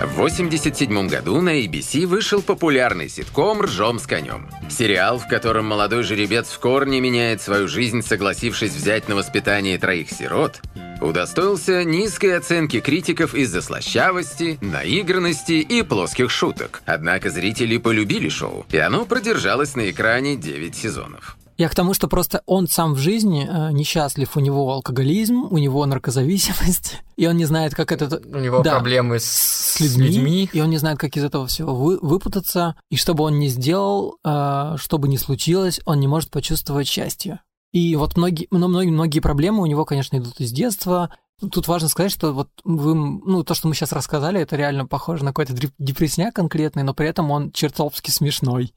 В 0.00 0.20
1987 0.20 1.08
году 1.08 1.40
на 1.40 1.50
ABC 1.64 2.06
вышел 2.06 2.40
популярный 2.42 3.08
ситком 3.08 3.62
«Ржом 3.62 3.98
с 3.98 4.06
конем». 4.06 4.48
Сериал, 4.70 5.18
в 5.18 5.26
котором 5.28 5.66
молодой 5.66 6.02
жеребец 6.04 6.48
в 6.50 6.58
корне 6.60 7.00
меняет 7.00 7.42
свою 7.42 7.66
жизнь, 7.68 8.02
согласившись 8.02 8.72
взять 8.72 9.08
на 9.08 9.16
воспитание 9.16 9.76
троих 9.78 10.10
сирот, 10.10 10.60
удостоился 11.00 11.84
низкой 11.84 12.36
оценки 12.36 12.80
критиков 12.80 13.34
из-за 13.34 13.62
слащавости, 13.62 14.58
наигранности 14.60 15.52
и 15.54 15.82
плоских 15.82 16.30
шуток. 16.30 16.82
Однако 16.86 17.30
зрители 17.30 17.76
полюбили 17.78 18.28
шоу, 18.28 18.66
и 18.70 18.78
оно 18.78 19.04
продержалось 19.04 19.74
на 19.76 19.90
экране 19.90 20.36
9 20.36 20.74
сезонов. 20.74 21.36
Я 21.56 21.68
к 21.68 21.74
тому, 21.74 21.92
что 21.92 22.06
просто 22.06 22.40
он 22.46 22.68
сам 22.68 22.94
в 22.94 22.98
жизни 22.98 23.44
э, 23.50 23.72
несчастлив, 23.72 24.36
у 24.36 24.40
него 24.40 24.70
алкоголизм, 24.72 25.42
у 25.50 25.58
него 25.58 25.84
наркозависимость, 25.86 26.98
и 27.16 27.26
он 27.26 27.36
не 27.36 27.46
знает, 27.46 27.74
как 27.74 27.90
это... 27.90 28.20
У 28.32 28.38
него 28.38 28.60
Да. 28.62 28.74
проблемы 28.76 29.18
с, 29.18 29.24
с 29.24 29.80
людьми, 29.80 30.48
и 30.52 30.60
он 30.60 30.70
не 30.70 30.76
знает, 30.78 30.98
как 30.98 31.16
из 31.16 31.24
этого 31.24 31.48
всего 31.48 31.74
вы- 31.74 31.98
выпутаться, 32.00 32.76
и 32.90 32.96
что 32.96 33.14
бы 33.14 33.24
он 33.24 33.40
ни 33.40 33.48
сделал, 33.48 34.18
э, 34.24 34.76
что 34.78 34.98
бы 34.98 35.08
ни 35.08 35.16
случилось, 35.16 35.80
он 35.84 35.98
не 35.98 36.06
может 36.06 36.30
почувствовать 36.30 36.86
счастье. 36.86 37.40
И 37.72 37.96
вот 37.96 38.16
многие, 38.16 38.48
но 38.50 38.68
многие, 38.68 38.90
многие 38.90 39.20
проблемы 39.20 39.62
у 39.62 39.66
него, 39.66 39.84
конечно, 39.84 40.16
идут 40.16 40.40
из 40.40 40.52
детства. 40.52 41.14
Тут 41.38 41.68
важно 41.68 41.88
сказать, 41.88 42.10
что 42.10 42.32
вот 42.32 42.48
вы, 42.64 42.94
ну, 42.94 43.44
то, 43.44 43.54
что 43.54 43.68
мы 43.68 43.74
сейчас 43.74 43.92
рассказали, 43.92 44.40
это 44.40 44.56
реально 44.56 44.86
похоже 44.86 45.24
на 45.24 45.30
какой-то 45.30 45.54
депрессняк 45.78 46.34
конкретный, 46.34 46.82
но 46.82 46.94
при 46.94 47.06
этом 47.08 47.30
он 47.30 47.52
чертовски 47.52 48.10
смешной. 48.10 48.72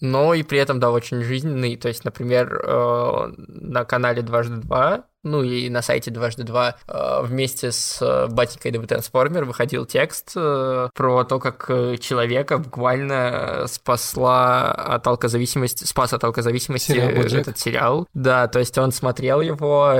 но 0.00 0.34
и 0.34 0.42
при 0.42 0.58
этом, 0.58 0.80
да, 0.80 0.90
очень 0.90 1.22
жизненный. 1.22 1.76
То 1.76 1.88
есть, 1.88 2.04
например, 2.04 2.54
э, 2.54 3.26
на 3.36 3.84
канале 3.84 4.22
«Дважды 4.22 4.56
два», 4.56 5.06
ну 5.22 5.42
и 5.42 5.68
на 5.68 5.82
сайте 5.82 6.10
«Дважды 6.10 6.44
два» 6.44 6.76
э, 6.86 7.20
вместе 7.22 7.72
с 7.72 8.00
э, 8.00 8.28
батенькой 8.28 8.72
The 8.72 8.86
Трансформер 8.86 9.44
выходил 9.44 9.84
текст 9.84 10.32
э, 10.34 10.88
про 10.94 11.24
то, 11.24 11.38
как 11.38 11.66
человека 12.00 12.58
буквально 12.58 13.64
спасла 13.66 14.70
от 14.70 15.06
алкозависимости, 15.06 15.84
спас 15.84 16.12
от 16.12 16.24
алкозависимости 16.24 16.92
Сериал 16.92 17.10
«Боджек». 17.10 17.40
этот 17.40 17.58
сериал. 17.58 18.06
Да, 18.14 18.48
то 18.48 18.58
есть 18.58 18.76
он 18.78 18.92
смотрел 18.92 19.40
его, 19.40 19.94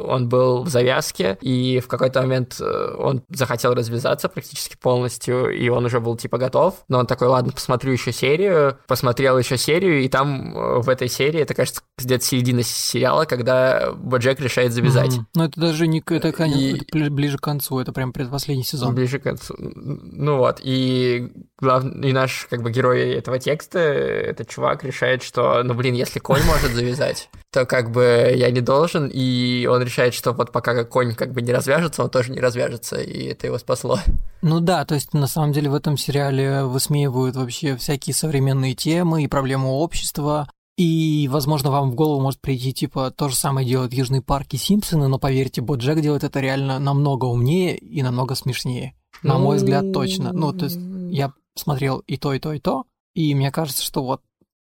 он 0.00 0.28
был 0.28 0.62
в 0.62 0.68
завязке, 0.68 1.38
и 1.40 1.80
в 1.80 1.88
какой-то 1.88 2.22
момент 2.22 2.60
он 2.60 3.22
захотел 3.28 3.74
развязаться 3.74 4.28
практически 4.28 4.76
полностью, 4.76 5.50
и 5.50 5.68
он 5.68 5.84
уже 5.84 6.00
был 6.00 6.16
типа 6.16 6.38
готов, 6.38 6.76
но 6.88 6.98
он 6.98 7.06
такой, 7.06 7.28
ладно, 7.28 7.52
посмотрю 7.52 7.92
еще 7.92 8.12
серию, 8.12 8.78
посмотрел 8.86 9.38
еще 9.38 9.56
серию, 9.56 10.02
и 10.02 10.08
там 10.08 10.80
в 10.80 10.88
этой 10.88 11.08
серии, 11.08 11.40
это, 11.40 11.54
кажется, 11.54 11.82
где-то 11.98 12.24
середина 12.24 12.62
сериала, 12.62 13.24
когда 13.24 13.92
Боджек 13.92 14.40
решает 14.40 14.61
завязать. 14.70 15.16
Мгм. 15.16 15.26
Но 15.34 15.44
это 15.46 15.60
даже 15.60 15.88
не... 15.88 16.00
Это, 16.06 16.30
конечно, 16.30 16.60
И- 16.60 16.76
это 16.76 16.84
бли- 16.96 17.10
ближе 17.10 17.38
к 17.38 17.40
концу, 17.40 17.80
это 17.80 17.92
прям 17.92 18.12
предпоследний 18.12 18.64
сезон. 18.64 18.94
Ближе 18.94 19.18
к 19.18 19.24
концу. 19.24 19.54
Ну 19.58 20.36
вот, 20.36 20.60
и, 20.62 21.32
глав... 21.58 21.84
и 21.84 22.12
наш 22.12 22.46
как 22.48 22.62
бы 22.62 22.70
герой 22.70 23.10
этого 23.14 23.38
текста, 23.38 23.78
этот 23.80 24.48
чувак, 24.48 24.84
решает, 24.84 25.24
что, 25.24 25.62
ну 25.64 25.74
блин, 25.74 25.94
если 25.94 26.20
конь 26.20 26.42
может 26.44 26.72
завязать, 26.72 27.28
то 27.50 27.66
как 27.66 27.90
бы 27.90 28.32
я 28.36 28.50
не 28.50 28.60
должен, 28.60 29.10
и 29.12 29.66
он 29.66 29.82
решает, 29.82 30.14
что 30.14 30.32
вот 30.32 30.52
пока 30.52 30.84
конь 30.84 31.14
как 31.14 31.32
бы 31.32 31.42
не 31.42 31.52
развяжется, 31.52 32.04
он 32.04 32.10
тоже 32.10 32.30
не 32.30 32.40
развяжется, 32.40 33.00
и 33.00 33.24
это 33.24 33.46
его 33.46 33.58
спасло. 33.58 33.98
Ну 34.42 34.60
да, 34.60 34.84
то 34.84 34.94
есть 34.94 35.14
на 35.14 35.26
самом 35.26 35.52
деле 35.52 35.70
в 35.70 35.74
этом 35.74 35.96
сериале 35.96 36.64
высмеивают 36.64 37.36
вообще 37.36 37.76
всякие 37.76 38.14
современные 38.14 38.74
темы 38.74 39.24
и 39.24 39.28
проблемы 39.28 39.68
общества. 39.68 40.48
И, 40.76 41.28
возможно, 41.30 41.70
вам 41.70 41.90
в 41.90 41.94
голову 41.94 42.20
может 42.20 42.40
прийти, 42.40 42.72
типа, 42.72 43.10
то 43.10 43.28
же 43.28 43.36
самое 43.36 43.66
делают 43.68 43.92
Южный 43.92 44.22
парк 44.22 44.48
и 44.52 44.56
Симпсоны, 44.56 45.06
но 45.08 45.18
поверьте, 45.18 45.60
Боджек 45.60 46.00
делает 46.00 46.24
это 46.24 46.40
реально 46.40 46.78
намного 46.78 47.26
умнее 47.26 47.76
и 47.76 48.02
намного 48.02 48.34
смешнее. 48.34 48.94
На 49.22 49.38
мой 49.38 49.58
взгляд, 49.58 49.92
точно. 49.92 50.32
Ну, 50.32 50.52
то 50.52 50.64
есть 50.64 50.78
я 51.10 51.32
смотрел 51.54 51.98
и 52.06 52.16
то, 52.16 52.32
и 52.32 52.38
то, 52.38 52.52
и 52.54 52.58
то, 52.58 52.84
и 53.14 53.34
мне 53.34 53.50
кажется, 53.50 53.82
что 53.84 54.02
вот 54.02 54.22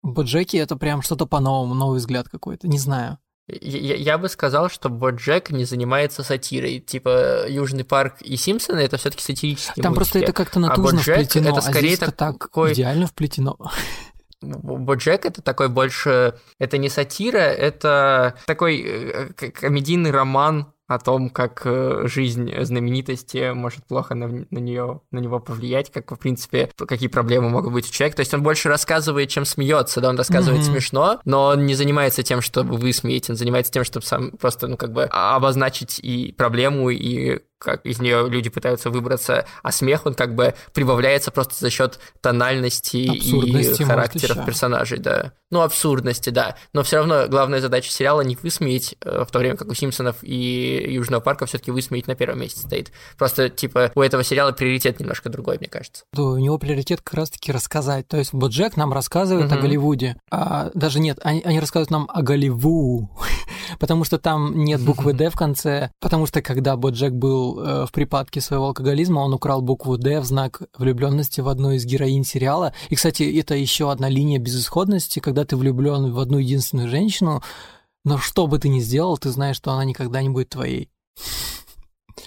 Боджеки 0.01 0.57
это 0.57 0.75
прям 0.75 1.03
что-то 1.03 1.27
по-новому, 1.27 1.75
новый 1.75 1.99
взгляд 1.99 2.27
какой-то, 2.27 2.67
не 2.67 2.79
знаю. 2.79 3.19
Я, 3.47 3.95
я 3.95 4.17
бы 4.17 4.29
сказал, 4.29 4.69
что 4.69 4.89
Боджек 4.89 5.51
не 5.51 5.65
занимается 5.65 6.23
сатирой. 6.23 6.79
Типа 6.79 7.47
Южный 7.49 7.83
парк 7.83 8.21
и 8.21 8.37
Симпсоны 8.37 8.79
это 8.79 8.97
все-таки 8.97 9.23
сатирические 9.23 9.83
Там 9.83 9.93
просто 9.93 10.17
мультики. 10.19 10.31
это 10.31 10.33
как-то 10.43 10.59
А 10.59 10.61
натужно 10.63 10.97
Боджек 10.99 11.15
вплетено, 11.17 11.49
это 11.49 11.59
а 11.59 11.61
скорее 11.61 11.87
здесь 11.95 11.97
это 12.01 12.11
так 12.11 12.37
такой- 12.39 12.73
идеально 12.73 13.07
вплетено. 13.07 13.57
Боджек 14.41 15.25
это 15.25 15.41
такой 15.41 15.69
больше... 15.69 16.35
Это 16.59 16.77
не 16.77 16.89
сатира, 16.89 17.37
это 17.37 18.35
такой 18.45 18.81
э, 18.81 19.27
комедийный 19.33 20.11
роман 20.11 20.73
о 20.87 20.99
том, 20.99 21.29
как 21.29 21.61
э, 21.65 22.03
жизнь 22.05 22.51
знаменитости 22.63 23.53
может 23.53 23.85
плохо 23.85 24.13
на, 24.13 24.27
на, 24.27 24.59
нее, 24.59 25.01
на 25.11 25.19
него 25.19 25.39
повлиять, 25.39 25.91
как, 25.91 26.11
в 26.11 26.17
принципе, 26.17 26.69
какие 26.75 27.07
проблемы 27.07 27.49
могут 27.49 27.71
быть 27.71 27.89
у 27.89 27.93
человека. 27.93 28.17
То 28.17 28.21
есть 28.21 28.33
он 28.33 28.43
больше 28.43 28.67
рассказывает, 28.67 29.29
чем 29.29 29.45
смеется, 29.45 30.01
да, 30.01 30.09
он 30.09 30.17
рассказывает 30.17 30.63
Мгм. 30.63 30.71
смешно, 30.71 31.21
но 31.23 31.45
он 31.45 31.65
не 31.65 31.75
занимается 31.75 32.23
тем, 32.23 32.41
чтобы 32.41 32.75
высмеять, 32.75 33.29
он 33.29 33.37
занимается 33.37 33.71
тем, 33.71 33.83
чтобы 33.83 34.05
сам 34.05 34.31
просто, 34.31 34.67
ну, 34.67 34.75
как 34.75 34.91
бы 34.91 35.03
обозначить 35.05 35.99
и 35.99 36.33
проблему, 36.37 36.89
и 36.89 37.39
как 37.61 37.85
из 37.85 37.99
нее 37.99 38.27
люди 38.27 38.49
пытаются 38.49 38.89
выбраться, 38.89 39.45
а 39.63 39.71
смех, 39.71 40.05
он 40.05 40.15
как 40.15 40.35
бы 40.35 40.55
прибавляется 40.73 41.31
просто 41.31 41.55
за 41.55 41.69
счет 41.69 41.99
тональности 42.21 42.97
и 42.97 43.83
характеров 43.83 44.45
персонажей, 44.45 44.99
да. 44.99 45.33
Ну, 45.51 45.61
абсурдности, 45.61 46.29
да. 46.29 46.55
Но 46.73 46.81
все 46.83 46.97
равно 46.97 47.27
главная 47.27 47.59
задача 47.59 47.91
сериала 47.91 48.21
не 48.21 48.37
высмеять, 48.41 48.95
э, 49.01 49.25
в 49.27 49.31
то 49.31 49.39
время 49.39 49.57
как 49.57 49.67
у 49.67 49.73
Симпсонов 49.73 50.15
и 50.21 50.85
Южного 50.93 51.19
парка 51.19 51.45
все-таки 51.45 51.71
высмеять 51.71 52.07
на 52.07 52.15
первом 52.15 52.39
месте 52.39 52.61
стоит. 52.61 52.91
Просто, 53.17 53.49
типа, 53.49 53.91
у 53.95 54.01
этого 54.01 54.23
сериала 54.23 54.53
приоритет 54.53 55.01
немножко 55.01 55.29
другой, 55.29 55.57
мне 55.59 55.67
кажется. 55.67 56.05
Да, 56.13 56.23
у 56.23 56.37
него 56.37 56.57
приоритет 56.57 57.01
как 57.01 57.15
раз-таки 57.15 57.51
рассказать. 57.51 58.07
То 58.07 58.15
есть 58.15 58.33
Боджек 58.33 58.77
нам 58.77 58.93
рассказывает 58.93 59.51
о 59.51 59.55
Мгм. 59.55 59.61
Голливуде. 59.63 60.15
А, 60.31 60.71
даже 60.73 61.01
нет, 61.01 61.19
они, 61.21 61.41
они 61.41 61.59
рассказывают 61.59 61.91
нам 61.91 62.09
о 62.13 62.21
Голливу, 62.21 63.11
потому 63.79 64.05
что 64.05 64.17
там 64.19 64.63
нет 64.63 64.79
буквы 64.81 65.11
«Д» 65.21 65.29
в 65.29 65.35
конце, 65.35 65.91
потому 65.99 66.27
что 66.27 66.41
когда 66.41 66.77
Боджек 66.77 67.11
был 67.11 67.50
э, 67.59 67.85
в 67.85 67.91
припадке 67.91 68.41
своего 68.41 68.67
алкоголизма, 68.67 69.19
он 69.19 69.33
украл 69.33 69.61
букву 69.61 69.97
«Д» 69.97 70.19
в 70.19 70.25
знак 70.25 70.61
влюбленности 70.77 71.41
в 71.41 71.47
одну 71.47 71.71
из 71.71 71.85
героинь 71.85 72.23
сериала. 72.23 72.73
И, 72.89 72.95
кстати, 72.95 73.23
это 73.39 73.55
еще 73.55 73.91
одна 73.91 74.09
линия 74.09 74.39
безысходности, 74.39 75.19
когда 75.19 75.45
ты 75.45 75.55
влюблен 75.55 76.11
в 76.11 76.19
одну 76.19 76.37
единственную 76.37 76.89
женщину, 76.89 77.43
но 78.03 78.17
что 78.17 78.47
бы 78.47 78.57
ты 78.59 78.69
ни 78.69 78.79
сделал, 78.79 79.17
ты 79.17 79.29
знаешь, 79.29 79.57
что 79.57 79.71
она 79.71 79.85
никогда 79.85 80.21
не 80.21 80.29
будет 80.29 80.49
твоей. 80.49 80.89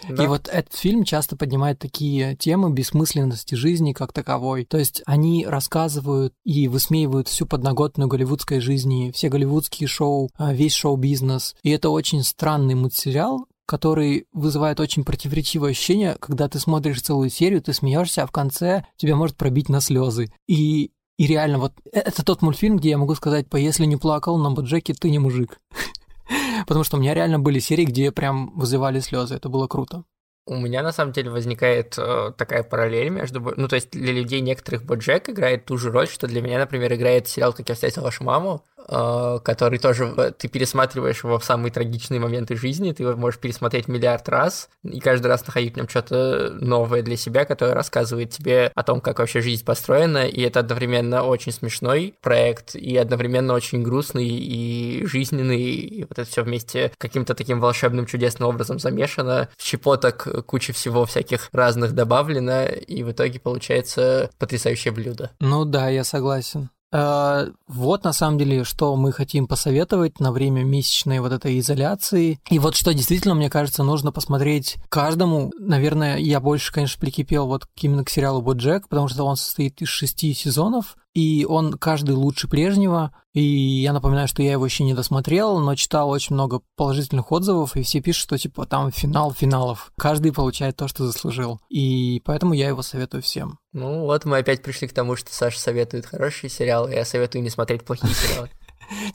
И 0.08 0.26
вот 0.26 0.48
этот 0.48 0.74
фильм 0.74 1.04
часто 1.04 1.36
поднимает 1.36 1.78
такие 1.78 2.36
темы 2.36 2.70
бессмысленности 2.72 3.54
жизни 3.54 3.92
как 3.92 4.12
таковой. 4.12 4.64
То 4.64 4.78
есть 4.78 5.02
они 5.06 5.46
рассказывают 5.46 6.34
и 6.44 6.68
высмеивают 6.68 7.28
всю 7.28 7.46
подноготную 7.46 8.08
голливудской 8.08 8.60
жизни, 8.60 9.12
все 9.14 9.28
голливудские 9.28 9.88
шоу, 9.88 10.30
а, 10.36 10.52
весь 10.52 10.74
шоу-бизнес. 10.74 11.54
И 11.62 11.70
это 11.70 11.90
очень 11.90 12.22
странный 12.22 12.74
мультсериал, 12.74 13.46
который 13.66 14.26
вызывает 14.32 14.80
очень 14.80 15.04
противоречивое 15.04 15.70
ощущение, 15.70 16.16
когда 16.20 16.48
ты 16.48 16.58
смотришь 16.58 17.02
целую 17.02 17.30
серию, 17.30 17.62
ты 17.62 17.72
смеешься, 17.72 18.22
а 18.22 18.26
в 18.26 18.32
конце 18.32 18.84
тебя 18.96 19.16
может 19.16 19.36
пробить 19.36 19.68
на 19.68 19.80
слезы. 19.80 20.32
И 20.46 20.90
и 21.16 21.26
реально, 21.26 21.58
вот 21.58 21.72
э- 21.92 22.00
это 22.00 22.24
тот 22.24 22.42
мультфильм, 22.42 22.76
где 22.76 22.90
я 22.90 22.98
могу 22.98 23.14
сказать, 23.14 23.48
по 23.48 23.56
если 23.56 23.84
не 23.84 23.96
плакал 23.96 24.36
на 24.36 24.50
Боджеке, 24.50 24.94
ты 24.94 25.10
не 25.10 25.18
мужик. 25.18 25.60
Потому 26.66 26.84
что 26.84 26.96
у 26.96 27.00
меня 27.00 27.14
реально 27.14 27.38
были 27.38 27.60
серии, 27.60 27.84
где 27.84 28.10
прям 28.10 28.52
вызывали 28.56 29.00
слезы. 29.00 29.36
Это 29.36 29.48
было 29.48 29.68
круто. 29.68 30.04
У 30.46 30.56
меня 30.56 30.82
на 30.82 30.92
самом 30.92 31.12
деле 31.12 31.30
возникает 31.30 31.94
э, 31.96 32.32
такая 32.36 32.62
параллель 32.62 33.08
между... 33.08 33.40
Ну, 33.56 33.66
то 33.66 33.76
есть 33.76 33.90
для 33.92 34.12
людей 34.12 34.42
некоторых 34.42 34.84
Боджек 34.84 35.30
играет 35.30 35.64
ту 35.64 35.78
же 35.78 35.90
роль, 35.90 36.06
что 36.06 36.26
для 36.26 36.42
меня, 36.42 36.58
например, 36.58 36.92
играет 36.92 37.28
сериал 37.28 37.54
«Как 37.54 37.66
я 37.70 37.74
встретил 37.74 38.02
вашу 38.02 38.24
маму», 38.24 38.62
э, 38.86 39.38
который 39.42 39.78
тоже... 39.78 40.34
Ты 40.36 40.48
пересматриваешь 40.48 41.24
его 41.24 41.38
в 41.38 41.44
самые 41.44 41.72
трагичные 41.72 42.20
моменты 42.20 42.56
жизни, 42.56 42.92
ты 42.92 43.04
его 43.04 43.16
можешь 43.16 43.40
пересмотреть 43.40 43.88
миллиард 43.88 44.28
раз, 44.28 44.68
и 44.82 45.00
каждый 45.00 45.28
раз 45.28 45.46
находить 45.46 45.72
в 45.72 45.76
нем 45.78 45.88
что-то 45.88 46.50
новое 46.60 47.00
для 47.00 47.16
себя, 47.16 47.46
которое 47.46 47.72
рассказывает 47.72 48.28
тебе 48.28 48.70
о 48.74 48.82
том, 48.82 49.00
как 49.00 49.20
вообще 49.20 49.40
жизнь 49.40 49.64
построена, 49.64 50.26
и 50.26 50.42
это 50.42 50.60
одновременно 50.60 51.22
очень 51.22 51.52
смешной 51.52 52.16
проект, 52.20 52.74
и 52.74 52.94
одновременно 52.98 53.54
очень 53.54 53.82
грустный 53.82 54.28
и 54.28 55.06
жизненный, 55.06 55.62
и 55.62 56.02
вот 56.02 56.18
это 56.18 56.28
все 56.28 56.42
вместе 56.42 56.92
каким-то 56.98 57.34
таким 57.34 57.60
волшебным 57.60 58.04
чудесным 58.04 58.50
образом 58.50 58.78
замешано, 58.78 59.48
щепоток 59.58 60.28
куча 60.42 60.72
всего 60.72 61.04
всяких 61.06 61.48
разных 61.52 61.92
добавлено, 61.92 62.64
и 62.64 63.02
в 63.02 63.12
итоге 63.12 63.40
получается 63.40 64.30
потрясающее 64.38 64.92
блюдо. 64.92 65.30
Ну 65.40 65.64
да, 65.64 65.88
я 65.88 66.04
согласен. 66.04 66.70
Э, 66.94 67.48
вот 67.66 68.04
на 68.04 68.12
самом 68.12 68.38
деле, 68.38 68.62
что 68.62 68.94
мы 68.94 69.12
хотим 69.12 69.48
посоветовать 69.48 70.20
на 70.20 70.30
время 70.30 70.62
месячной 70.62 71.18
вот 71.18 71.32
этой 71.32 71.58
изоляции. 71.58 72.38
И 72.48 72.60
вот 72.60 72.76
что 72.76 72.94
действительно, 72.94 73.34
мне 73.34 73.50
кажется, 73.50 73.82
нужно 73.82 74.12
посмотреть 74.12 74.76
каждому. 74.88 75.52
Наверное, 75.58 76.18
я 76.18 76.38
больше, 76.38 76.72
конечно, 76.72 77.00
прикипел 77.00 77.48
вот 77.48 77.66
именно 77.80 78.04
к 78.04 78.10
сериалу 78.10 78.42
«Боджек», 78.42 78.88
потому 78.88 79.08
что 79.08 79.24
он 79.24 79.36
состоит 79.36 79.82
из 79.82 79.88
шести 79.88 80.32
сезонов, 80.34 80.96
и 81.14 81.46
он 81.48 81.74
каждый 81.74 82.14
лучше 82.14 82.48
прежнего. 82.48 83.12
И 83.32 83.40
я 83.42 83.92
напоминаю, 83.92 84.28
что 84.28 84.42
я 84.42 84.52
его 84.52 84.64
еще 84.64 84.84
не 84.84 84.94
досмотрел, 84.94 85.58
но 85.58 85.74
читал 85.74 86.10
очень 86.10 86.34
много 86.34 86.60
положительных 86.76 87.32
отзывов, 87.32 87.76
и 87.76 87.82
все 87.82 88.00
пишут, 88.00 88.22
что 88.22 88.38
типа 88.38 88.66
там 88.66 88.90
финал 88.92 89.32
финалов. 89.32 89.92
Каждый 89.96 90.32
получает 90.32 90.76
то, 90.76 90.88
что 90.88 91.06
заслужил. 91.06 91.60
И 91.68 92.20
поэтому 92.24 92.52
я 92.52 92.68
его 92.68 92.82
советую 92.82 93.22
всем. 93.22 93.58
Ну 93.72 94.02
вот 94.02 94.24
мы 94.24 94.38
опять 94.38 94.62
пришли 94.62 94.86
к 94.86 94.92
тому, 94.92 95.16
что 95.16 95.32
Саша 95.32 95.58
советует 95.58 96.06
хорошие 96.06 96.50
сериалы, 96.50 96.92
я 96.92 97.04
советую 97.04 97.42
не 97.42 97.50
смотреть 97.50 97.84
плохие 97.84 98.14
сериалы. 98.14 98.50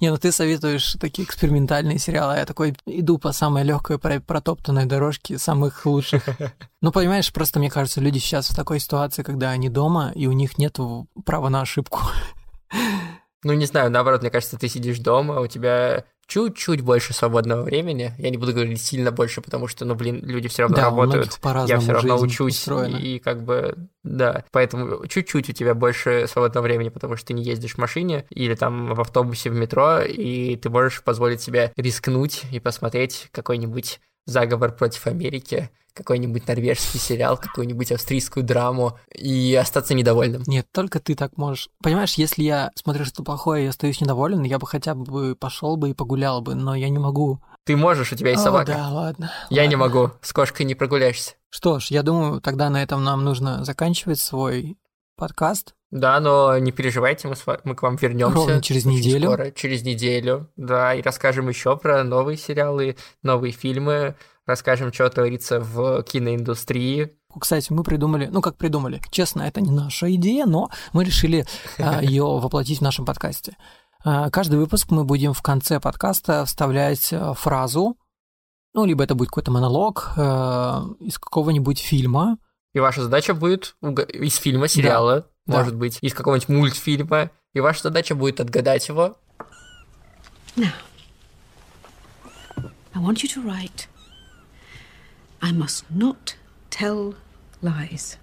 Не, 0.02 0.10
ну 0.12 0.18
ты 0.18 0.32
советуешь 0.32 0.96
такие 1.00 1.26
экспериментальные 1.26 2.00
сериалы, 2.00 2.34
а 2.34 2.38
я 2.38 2.46
такой 2.46 2.76
иду 2.86 3.18
по 3.18 3.32
самой 3.32 3.64
легкой 3.64 4.00
протоптанной 4.00 4.86
дорожке 4.86 5.38
самых 5.38 5.86
лучших. 5.86 6.28
Ну, 6.82 6.94
понимаешь, 6.94 7.34
просто 7.34 7.60
мне 7.60 7.70
кажется, 7.70 8.00
люди 8.00 8.20
сейчас 8.20 8.50
в 8.50 8.56
такой 8.56 8.80
ситуации, 8.80 9.22
когда 9.22 9.50
они 9.50 9.68
дома, 9.68 10.14
и 10.16 10.28
у 10.28 10.32
них 10.32 10.58
нет 10.58 10.78
права 11.26 11.50
на 11.50 11.60
ошибку. 11.60 12.00
Ну, 13.44 13.52
не 13.54 13.66
знаю, 13.66 13.92
наоборот, 13.92 14.22
мне 14.22 14.32
кажется, 14.32 14.58
ты 14.58 14.70
сидишь 14.70 15.00
дома, 15.00 15.42
у 15.42 15.48
тебя 15.48 16.06
чуть-чуть 16.30 16.82
больше 16.82 17.14
свободного 17.14 17.64
времени. 17.64 18.14
Я 18.20 18.30
не 18.30 18.38
буду 18.38 18.54
говорить 18.54 18.80
сильно 18.80 19.12
больше, 19.12 19.42
потому 19.42 19.68
что, 19.68 19.84
ну, 19.84 19.96
блин, 19.96 20.22
люди 20.24 20.48
все 20.48 20.62
равно 20.62 20.78
да, 20.78 20.84
работают. 20.86 21.40
Я 21.68 21.80
все 21.80 21.94
равно 21.94 22.20
учусь. 22.20 22.60
Устроена. 22.60 22.98
И 22.98 23.18
как 23.18 23.44
бы, 23.44 23.76
да. 24.04 24.46
Поэтому 24.52 25.08
чуть-чуть 25.08 25.50
у 25.50 25.54
тебя 25.54 25.74
больше 25.74 26.28
свободного 26.28 26.66
времени, 26.66 26.90
потому 26.90 27.18
что 27.18 27.28
ты 27.28 27.34
не 27.34 27.44
ездишь 27.44 27.74
в 27.74 27.78
машине 27.80 28.26
или 28.30 28.54
там 28.54 28.94
в 28.94 29.02
автобусе, 29.02 29.50
в 29.50 29.56
метро, 29.56 30.02
и 30.02 30.56
ты 30.56 30.70
можешь 30.70 31.02
позволить 31.02 31.42
себе 31.42 31.74
рискнуть 31.76 32.44
и 32.52 32.60
посмотреть 32.60 33.30
какой-нибудь 33.32 34.00
заговор 34.28 34.72
против 34.72 35.08
Америки, 35.08 35.72
какой-нибудь 36.00 36.48
норвежский 36.48 37.00
сериал, 37.00 37.38
какую-нибудь 37.38 37.92
австрийскую 37.92 38.44
драму 38.46 38.98
и 39.14 39.54
остаться 39.56 39.94
недовольным. 39.94 40.44
Нет, 40.48 40.66
только 40.72 41.00
ты 41.00 41.14
так 41.14 41.38
можешь. 41.38 41.70
Понимаешь, 41.84 42.16
если 42.16 42.44
я 42.44 42.72
смотрю 42.76 43.04
что-то 43.04 43.24
плохое 43.24 43.66
и 43.66 43.68
остаюсь 43.68 44.00
недоволен, 44.00 44.44
я 44.44 44.58
бы 44.58 44.66
хотя 44.66 44.96
бы 44.96 45.36
пошел 45.36 45.76
бы 45.76 45.90
и 45.90 45.94
погулял 45.94 46.42
бы, 46.42 46.56
но 46.56 46.74
я 46.74 46.90
не 46.90 47.00
могу. 47.00 47.42
Ты 47.66 47.76
можешь, 47.76 48.14
у 48.14 48.16
тебя 48.16 48.32
есть 48.32 48.42
О, 48.42 48.46
собака. 48.46 48.72
Да, 48.72 48.90
ладно. 48.90 49.32
Я 49.50 49.62
ладно. 49.64 49.70
не 49.70 49.76
могу, 49.76 50.12
с 50.22 50.32
кошкой 50.32 50.66
не 50.66 50.74
прогуляешься. 50.74 51.34
Что 51.50 51.80
ж, 51.80 51.88
я 51.88 52.02
думаю, 52.02 52.42
тогда 52.42 52.70
на 52.70 52.82
этом 52.82 53.04
нам 53.04 53.24
нужно 53.24 53.66
заканчивать 53.66 54.20
свой 54.20 54.78
подкаст. 55.18 55.74
Да, 55.92 56.20
но 56.20 56.58
не 56.60 56.72
переживайте, 56.72 57.28
мы, 57.28 57.36
с 57.36 57.46
вами, 57.46 57.62
мы 57.64 57.76
к 57.76 57.82
вам 57.82 57.96
вернемся. 57.96 58.36
Ровно 58.36 58.62
через 58.62 58.86
неделю. 58.86 59.32
Скоро, 59.32 59.52
через 59.52 59.84
неделю, 59.84 60.50
да, 60.56 60.94
и 60.94 61.02
расскажем 61.02 61.50
еще 61.50 61.76
про 61.78 62.04
новые 62.04 62.38
сериалы, 62.38 62.96
новые 63.24 63.52
фильмы, 63.52 64.16
расскажем, 64.50 64.92
что 64.92 65.10
творится 65.10 65.62
в 65.62 66.04
киноиндустрии. 66.04 67.16
Кстати, 67.40 67.72
мы 67.72 67.84
придумали, 67.84 68.26
ну 68.26 68.42
как 68.42 68.58
придумали, 68.58 69.02
честно, 69.12 69.44
это 69.44 69.62
не 69.62 69.72
наша 69.72 70.14
идея, 70.16 70.46
но 70.46 70.70
мы 70.92 71.06
решили 71.06 71.46
а, 71.78 72.02
ее 72.04 72.24
воплотить 72.24 72.80
в 72.80 72.82
нашем 72.82 73.06
подкасте. 73.06 73.56
А, 74.04 74.30
каждый 74.30 74.60
выпуск 74.60 74.90
мы 74.90 75.06
будем 75.06 75.34
в 75.34 75.42
конце 75.42 75.80
подкаста 75.80 76.44
вставлять 76.46 77.14
а, 77.14 77.34
фразу, 77.34 77.98
ну, 78.74 78.86
либо 78.86 79.04
это 79.04 79.16
будет 79.16 79.30
какой-то 79.30 79.50
монолог 79.50 80.12
из 81.00 81.18
какого-нибудь 81.18 81.80
фильма. 81.80 82.38
И 82.74 82.80
ваша 82.80 83.02
задача 83.02 83.34
будет 83.34 83.76
из 83.82 84.36
фильма, 84.36 84.68
сериала, 84.68 85.28
да, 85.48 85.58
может 85.58 85.74
да. 85.74 85.80
быть, 85.80 85.98
из 86.02 86.14
какого-нибудь 86.14 86.50
мультфильма, 86.50 87.32
и 87.54 87.62
ваша 87.62 87.84
задача 87.84 88.14
будет 88.14 88.40
отгадать 88.40 88.88
его. 88.88 89.18
Now, 90.56 90.72
I 92.94 93.00
want 93.00 93.24
you 93.24 93.30
to 93.30 93.42
write 93.44 93.88
I 95.42 95.52
must 95.52 95.86
not 95.90 96.36
tell 96.70 97.16
lies. 97.62 98.18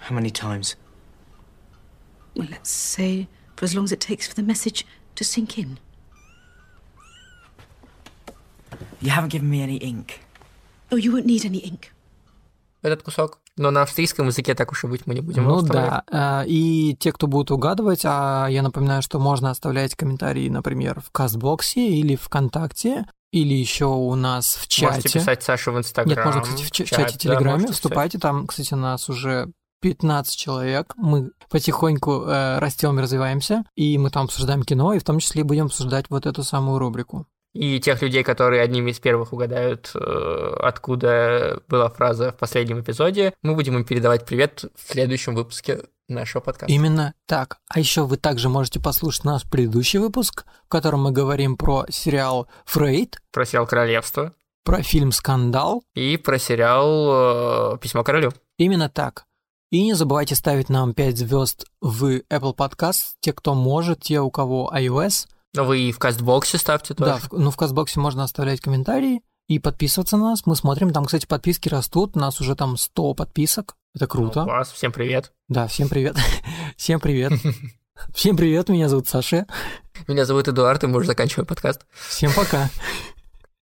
How 0.00 0.14
many 0.14 0.30
times? 0.30 0.76
Well, 2.34 2.48
let's 2.50 2.70
say 2.70 3.28
for 3.56 3.64
as 3.64 3.74
long 3.74 3.84
as 3.84 3.92
it 3.92 4.00
takes 4.00 4.26
for 4.26 4.34
the 4.34 4.42
message 4.42 4.86
to 5.14 5.24
sink 5.24 5.58
in. 5.58 5.78
You 9.00 9.10
haven't 9.10 9.32
given 9.32 9.50
me 9.50 9.62
any 9.62 9.76
ink. 9.76 10.20
Oh, 10.90 10.96
you 10.96 11.12
won't 11.12 11.26
need 11.26 11.44
any 11.44 11.58
ink. 11.58 11.92
Этот 12.82 13.02
кусок. 13.02 13.38
Но 13.56 13.70
на 13.70 13.82
австрийском 13.82 14.28
языке 14.28 14.54
так 14.54 14.72
уж 14.72 14.84
и 14.84 14.86
быть 14.86 15.06
мы 15.06 15.14
не 15.14 15.20
будем 15.20 15.44
Ну 15.44 15.60
да, 15.62 16.44
и 16.46 16.96
те, 16.98 17.12
кто 17.12 17.26
будут 17.26 17.50
угадывать, 17.50 18.02
а 18.04 18.46
я 18.48 18.62
напоминаю, 18.62 19.02
что 19.02 19.18
можно 19.18 19.50
оставлять 19.50 19.94
комментарии, 19.94 20.48
например, 20.48 21.00
в 21.00 21.10
Кастбоксе 21.10 21.86
или 21.86 22.16
ВКонтакте, 22.16 23.06
или 23.32 23.54
еще 23.54 23.86
у 23.86 24.14
нас 24.14 24.56
в 24.56 24.68
чате. 24.68 24.86
Можете 24.96 25.18
писать 25.18 25.42
Саше 25.42 25.72
в 25.72 25.78
Инстаграм. 25.78 26.16
Нет, 26.16 26.24
можно, 26.24 26.42
кстати, 26.42 26.62
в 26.62 26.70
чате, 26.70 26.90
чате 26.90 27.18
Телеграме. 27.18 27.66
Да, 27.66 27.72
Вступайте, 27.72 28.18
там, 28.18 28.46
кстати, 28.46 28.74
нас 28.74 29.08
уже 29.08 29.50
15 29.80 30.36
человек. 30.36 30.92
Мы 30.96 31.30
потихоньку 31.48 32.24
э, 32.26 32.58
растем 32.58 32.98
и 32.98 33.02
развиваемся, 33.02 33.64
и 33.74 33.96
мы 33.98 34.10
там 34.10 34.26
обсуждаем 34.26 34.62
кино, 34.62 34.92
и 34.92 34.98
в 34.98 35.04
том 35.04 35.18
числе 35.18 35.44
будем 35.44 35.66
обсуждать 35.66 36.06
вот 36.10 36.26
эту 36.26 36.44
самую 36.44 36.78
рубрику. 36.78 37.26
И 37.52 37.80
тех 37.80 38.00
людей, 38.00 38.22
которые 38.22 38.62
одними 38.62 38.90
из 38.90 38.98
первых 38.98 39.32
угадают, 39.32 39.90
э, 39.94 40.56
откуда 40.60 41.62
была 41.68 41.90
фраза 41.90 42.32
в 42.32 42.36
последнем 42.36 42.80
эпизоде, 42.80 43.34
мы 43.42 43.54
будем 43.54 43.76
им 43.76 43.84
передавать 43.84 44.24
привет 44.24 44.64
в 44.74 44.92
следующем 44.92 45.34
выпуске 45.34 45.82
нашего 46.08 46.40
подкаста. 46.40 46.72
Именно 46.72 47.14
так. 47.26 47.58
А 47.68 47.78
еще 47.78 48.04
вы 48.06 48.16
также 48.16 48.48
можете 48.48 48.80
послушать 48.80 49.24
наш 49.24 49.42
предыдущий 49.42 49.98
выпуск, 49.98 50.46
в 50.64 50.68
котором 50.68 51.02
мы 51.02 51.12
говорим 51.12 51.56
про 51.58 51.84
сериал 51.90 52.48
«Фрейд», 52.64 53.20
про 53.30 53.44
сериал 53.44 53.66
«Королевство», 53.66 54.32
про 54.64 54.82
фильм 54.82 55.12
«Скандал» 55.12 55.84
и 55.94 56.16
про 56.16 56.38
сериал 56.38 57.74
э, 57.74 57.78
«Письмо 57.78 58.02
королю». 58.02 58.32
Именно 58.56 58.88
так. 58.88 59.24
И 59.70 59.82
не 59.82 59.92
забывайте 59.92 60.34
ставить 60.36 60.70
нам 60.70 60.94
5 60.94 61.18
звезд 61.18 61.66
в 61.82 62.20
Apple 62.30 62.56
Podcast, 62.56 63.14
те, 63.20 63.34
кто 63.34 63.54
может, 63.54 64.00
те, 64.00 64.20
у 64.20 64.30
кого 64.30 64.72
iOS– 64.74 65.28
вы 65.54 65.80
и 65.80 65.92
в 65.92 65.98
кастбоксе 65.98 66.58
ставьте 66.58 66.94
тоже. 66.94 67.10
Да, 67.10 67.18
в, 67.18 67.32
ну 67.32 67.50
в 67.50 67.56
кастбоксе 67.56 68.00
можно 68.00 68.24
оставлять 68.24 68.60
комментарии 68.60 69.22
и 69.48 69.58
подписываться 69.58 70.16
на 70.16 70.30
нас. 70.30 70.46
Мы 70.46 70.56
смотрим, 70.56 70.92
там, 70.92 71.04
кстати, 71.04 71.26
подписки 71.26 71.68
растут, 71.68 72.16
у 72.16 72.18
нас 72.18 72.40
уже 72.40 72.54
там 72.54 72.76
100 72.76 73.14
подписок. 73.14 73.76
Это 73.94 74.06
круто. 74.06 74.40
Ну, 74.40 74.46
класс, 74.46 74.72
всем 74.72 74.92
привет. 74.92 75.32
Да, 75.48 75.66
всем 75.66 75.88
привет. 75.88 76.16
всем 76.76 77.00
привет. 77.00 77.32
Всем 78.14 78.36
привет, 78.36 78.68
меня 78.68 78.88
зовут 78.88 79.06
Саша. 79.06 79.46
Меня 80.08 80.24
зовут 80.24 80.48
Эдуард, 80.48 80.82
и 80.82 80.86
мы 80.88 80.98
уже 80.98 81.06
заканчиваем 81.06 81.46
подкаст. 81.46 81.86
Всем 81.92 82.32
пока. 82.32 82.68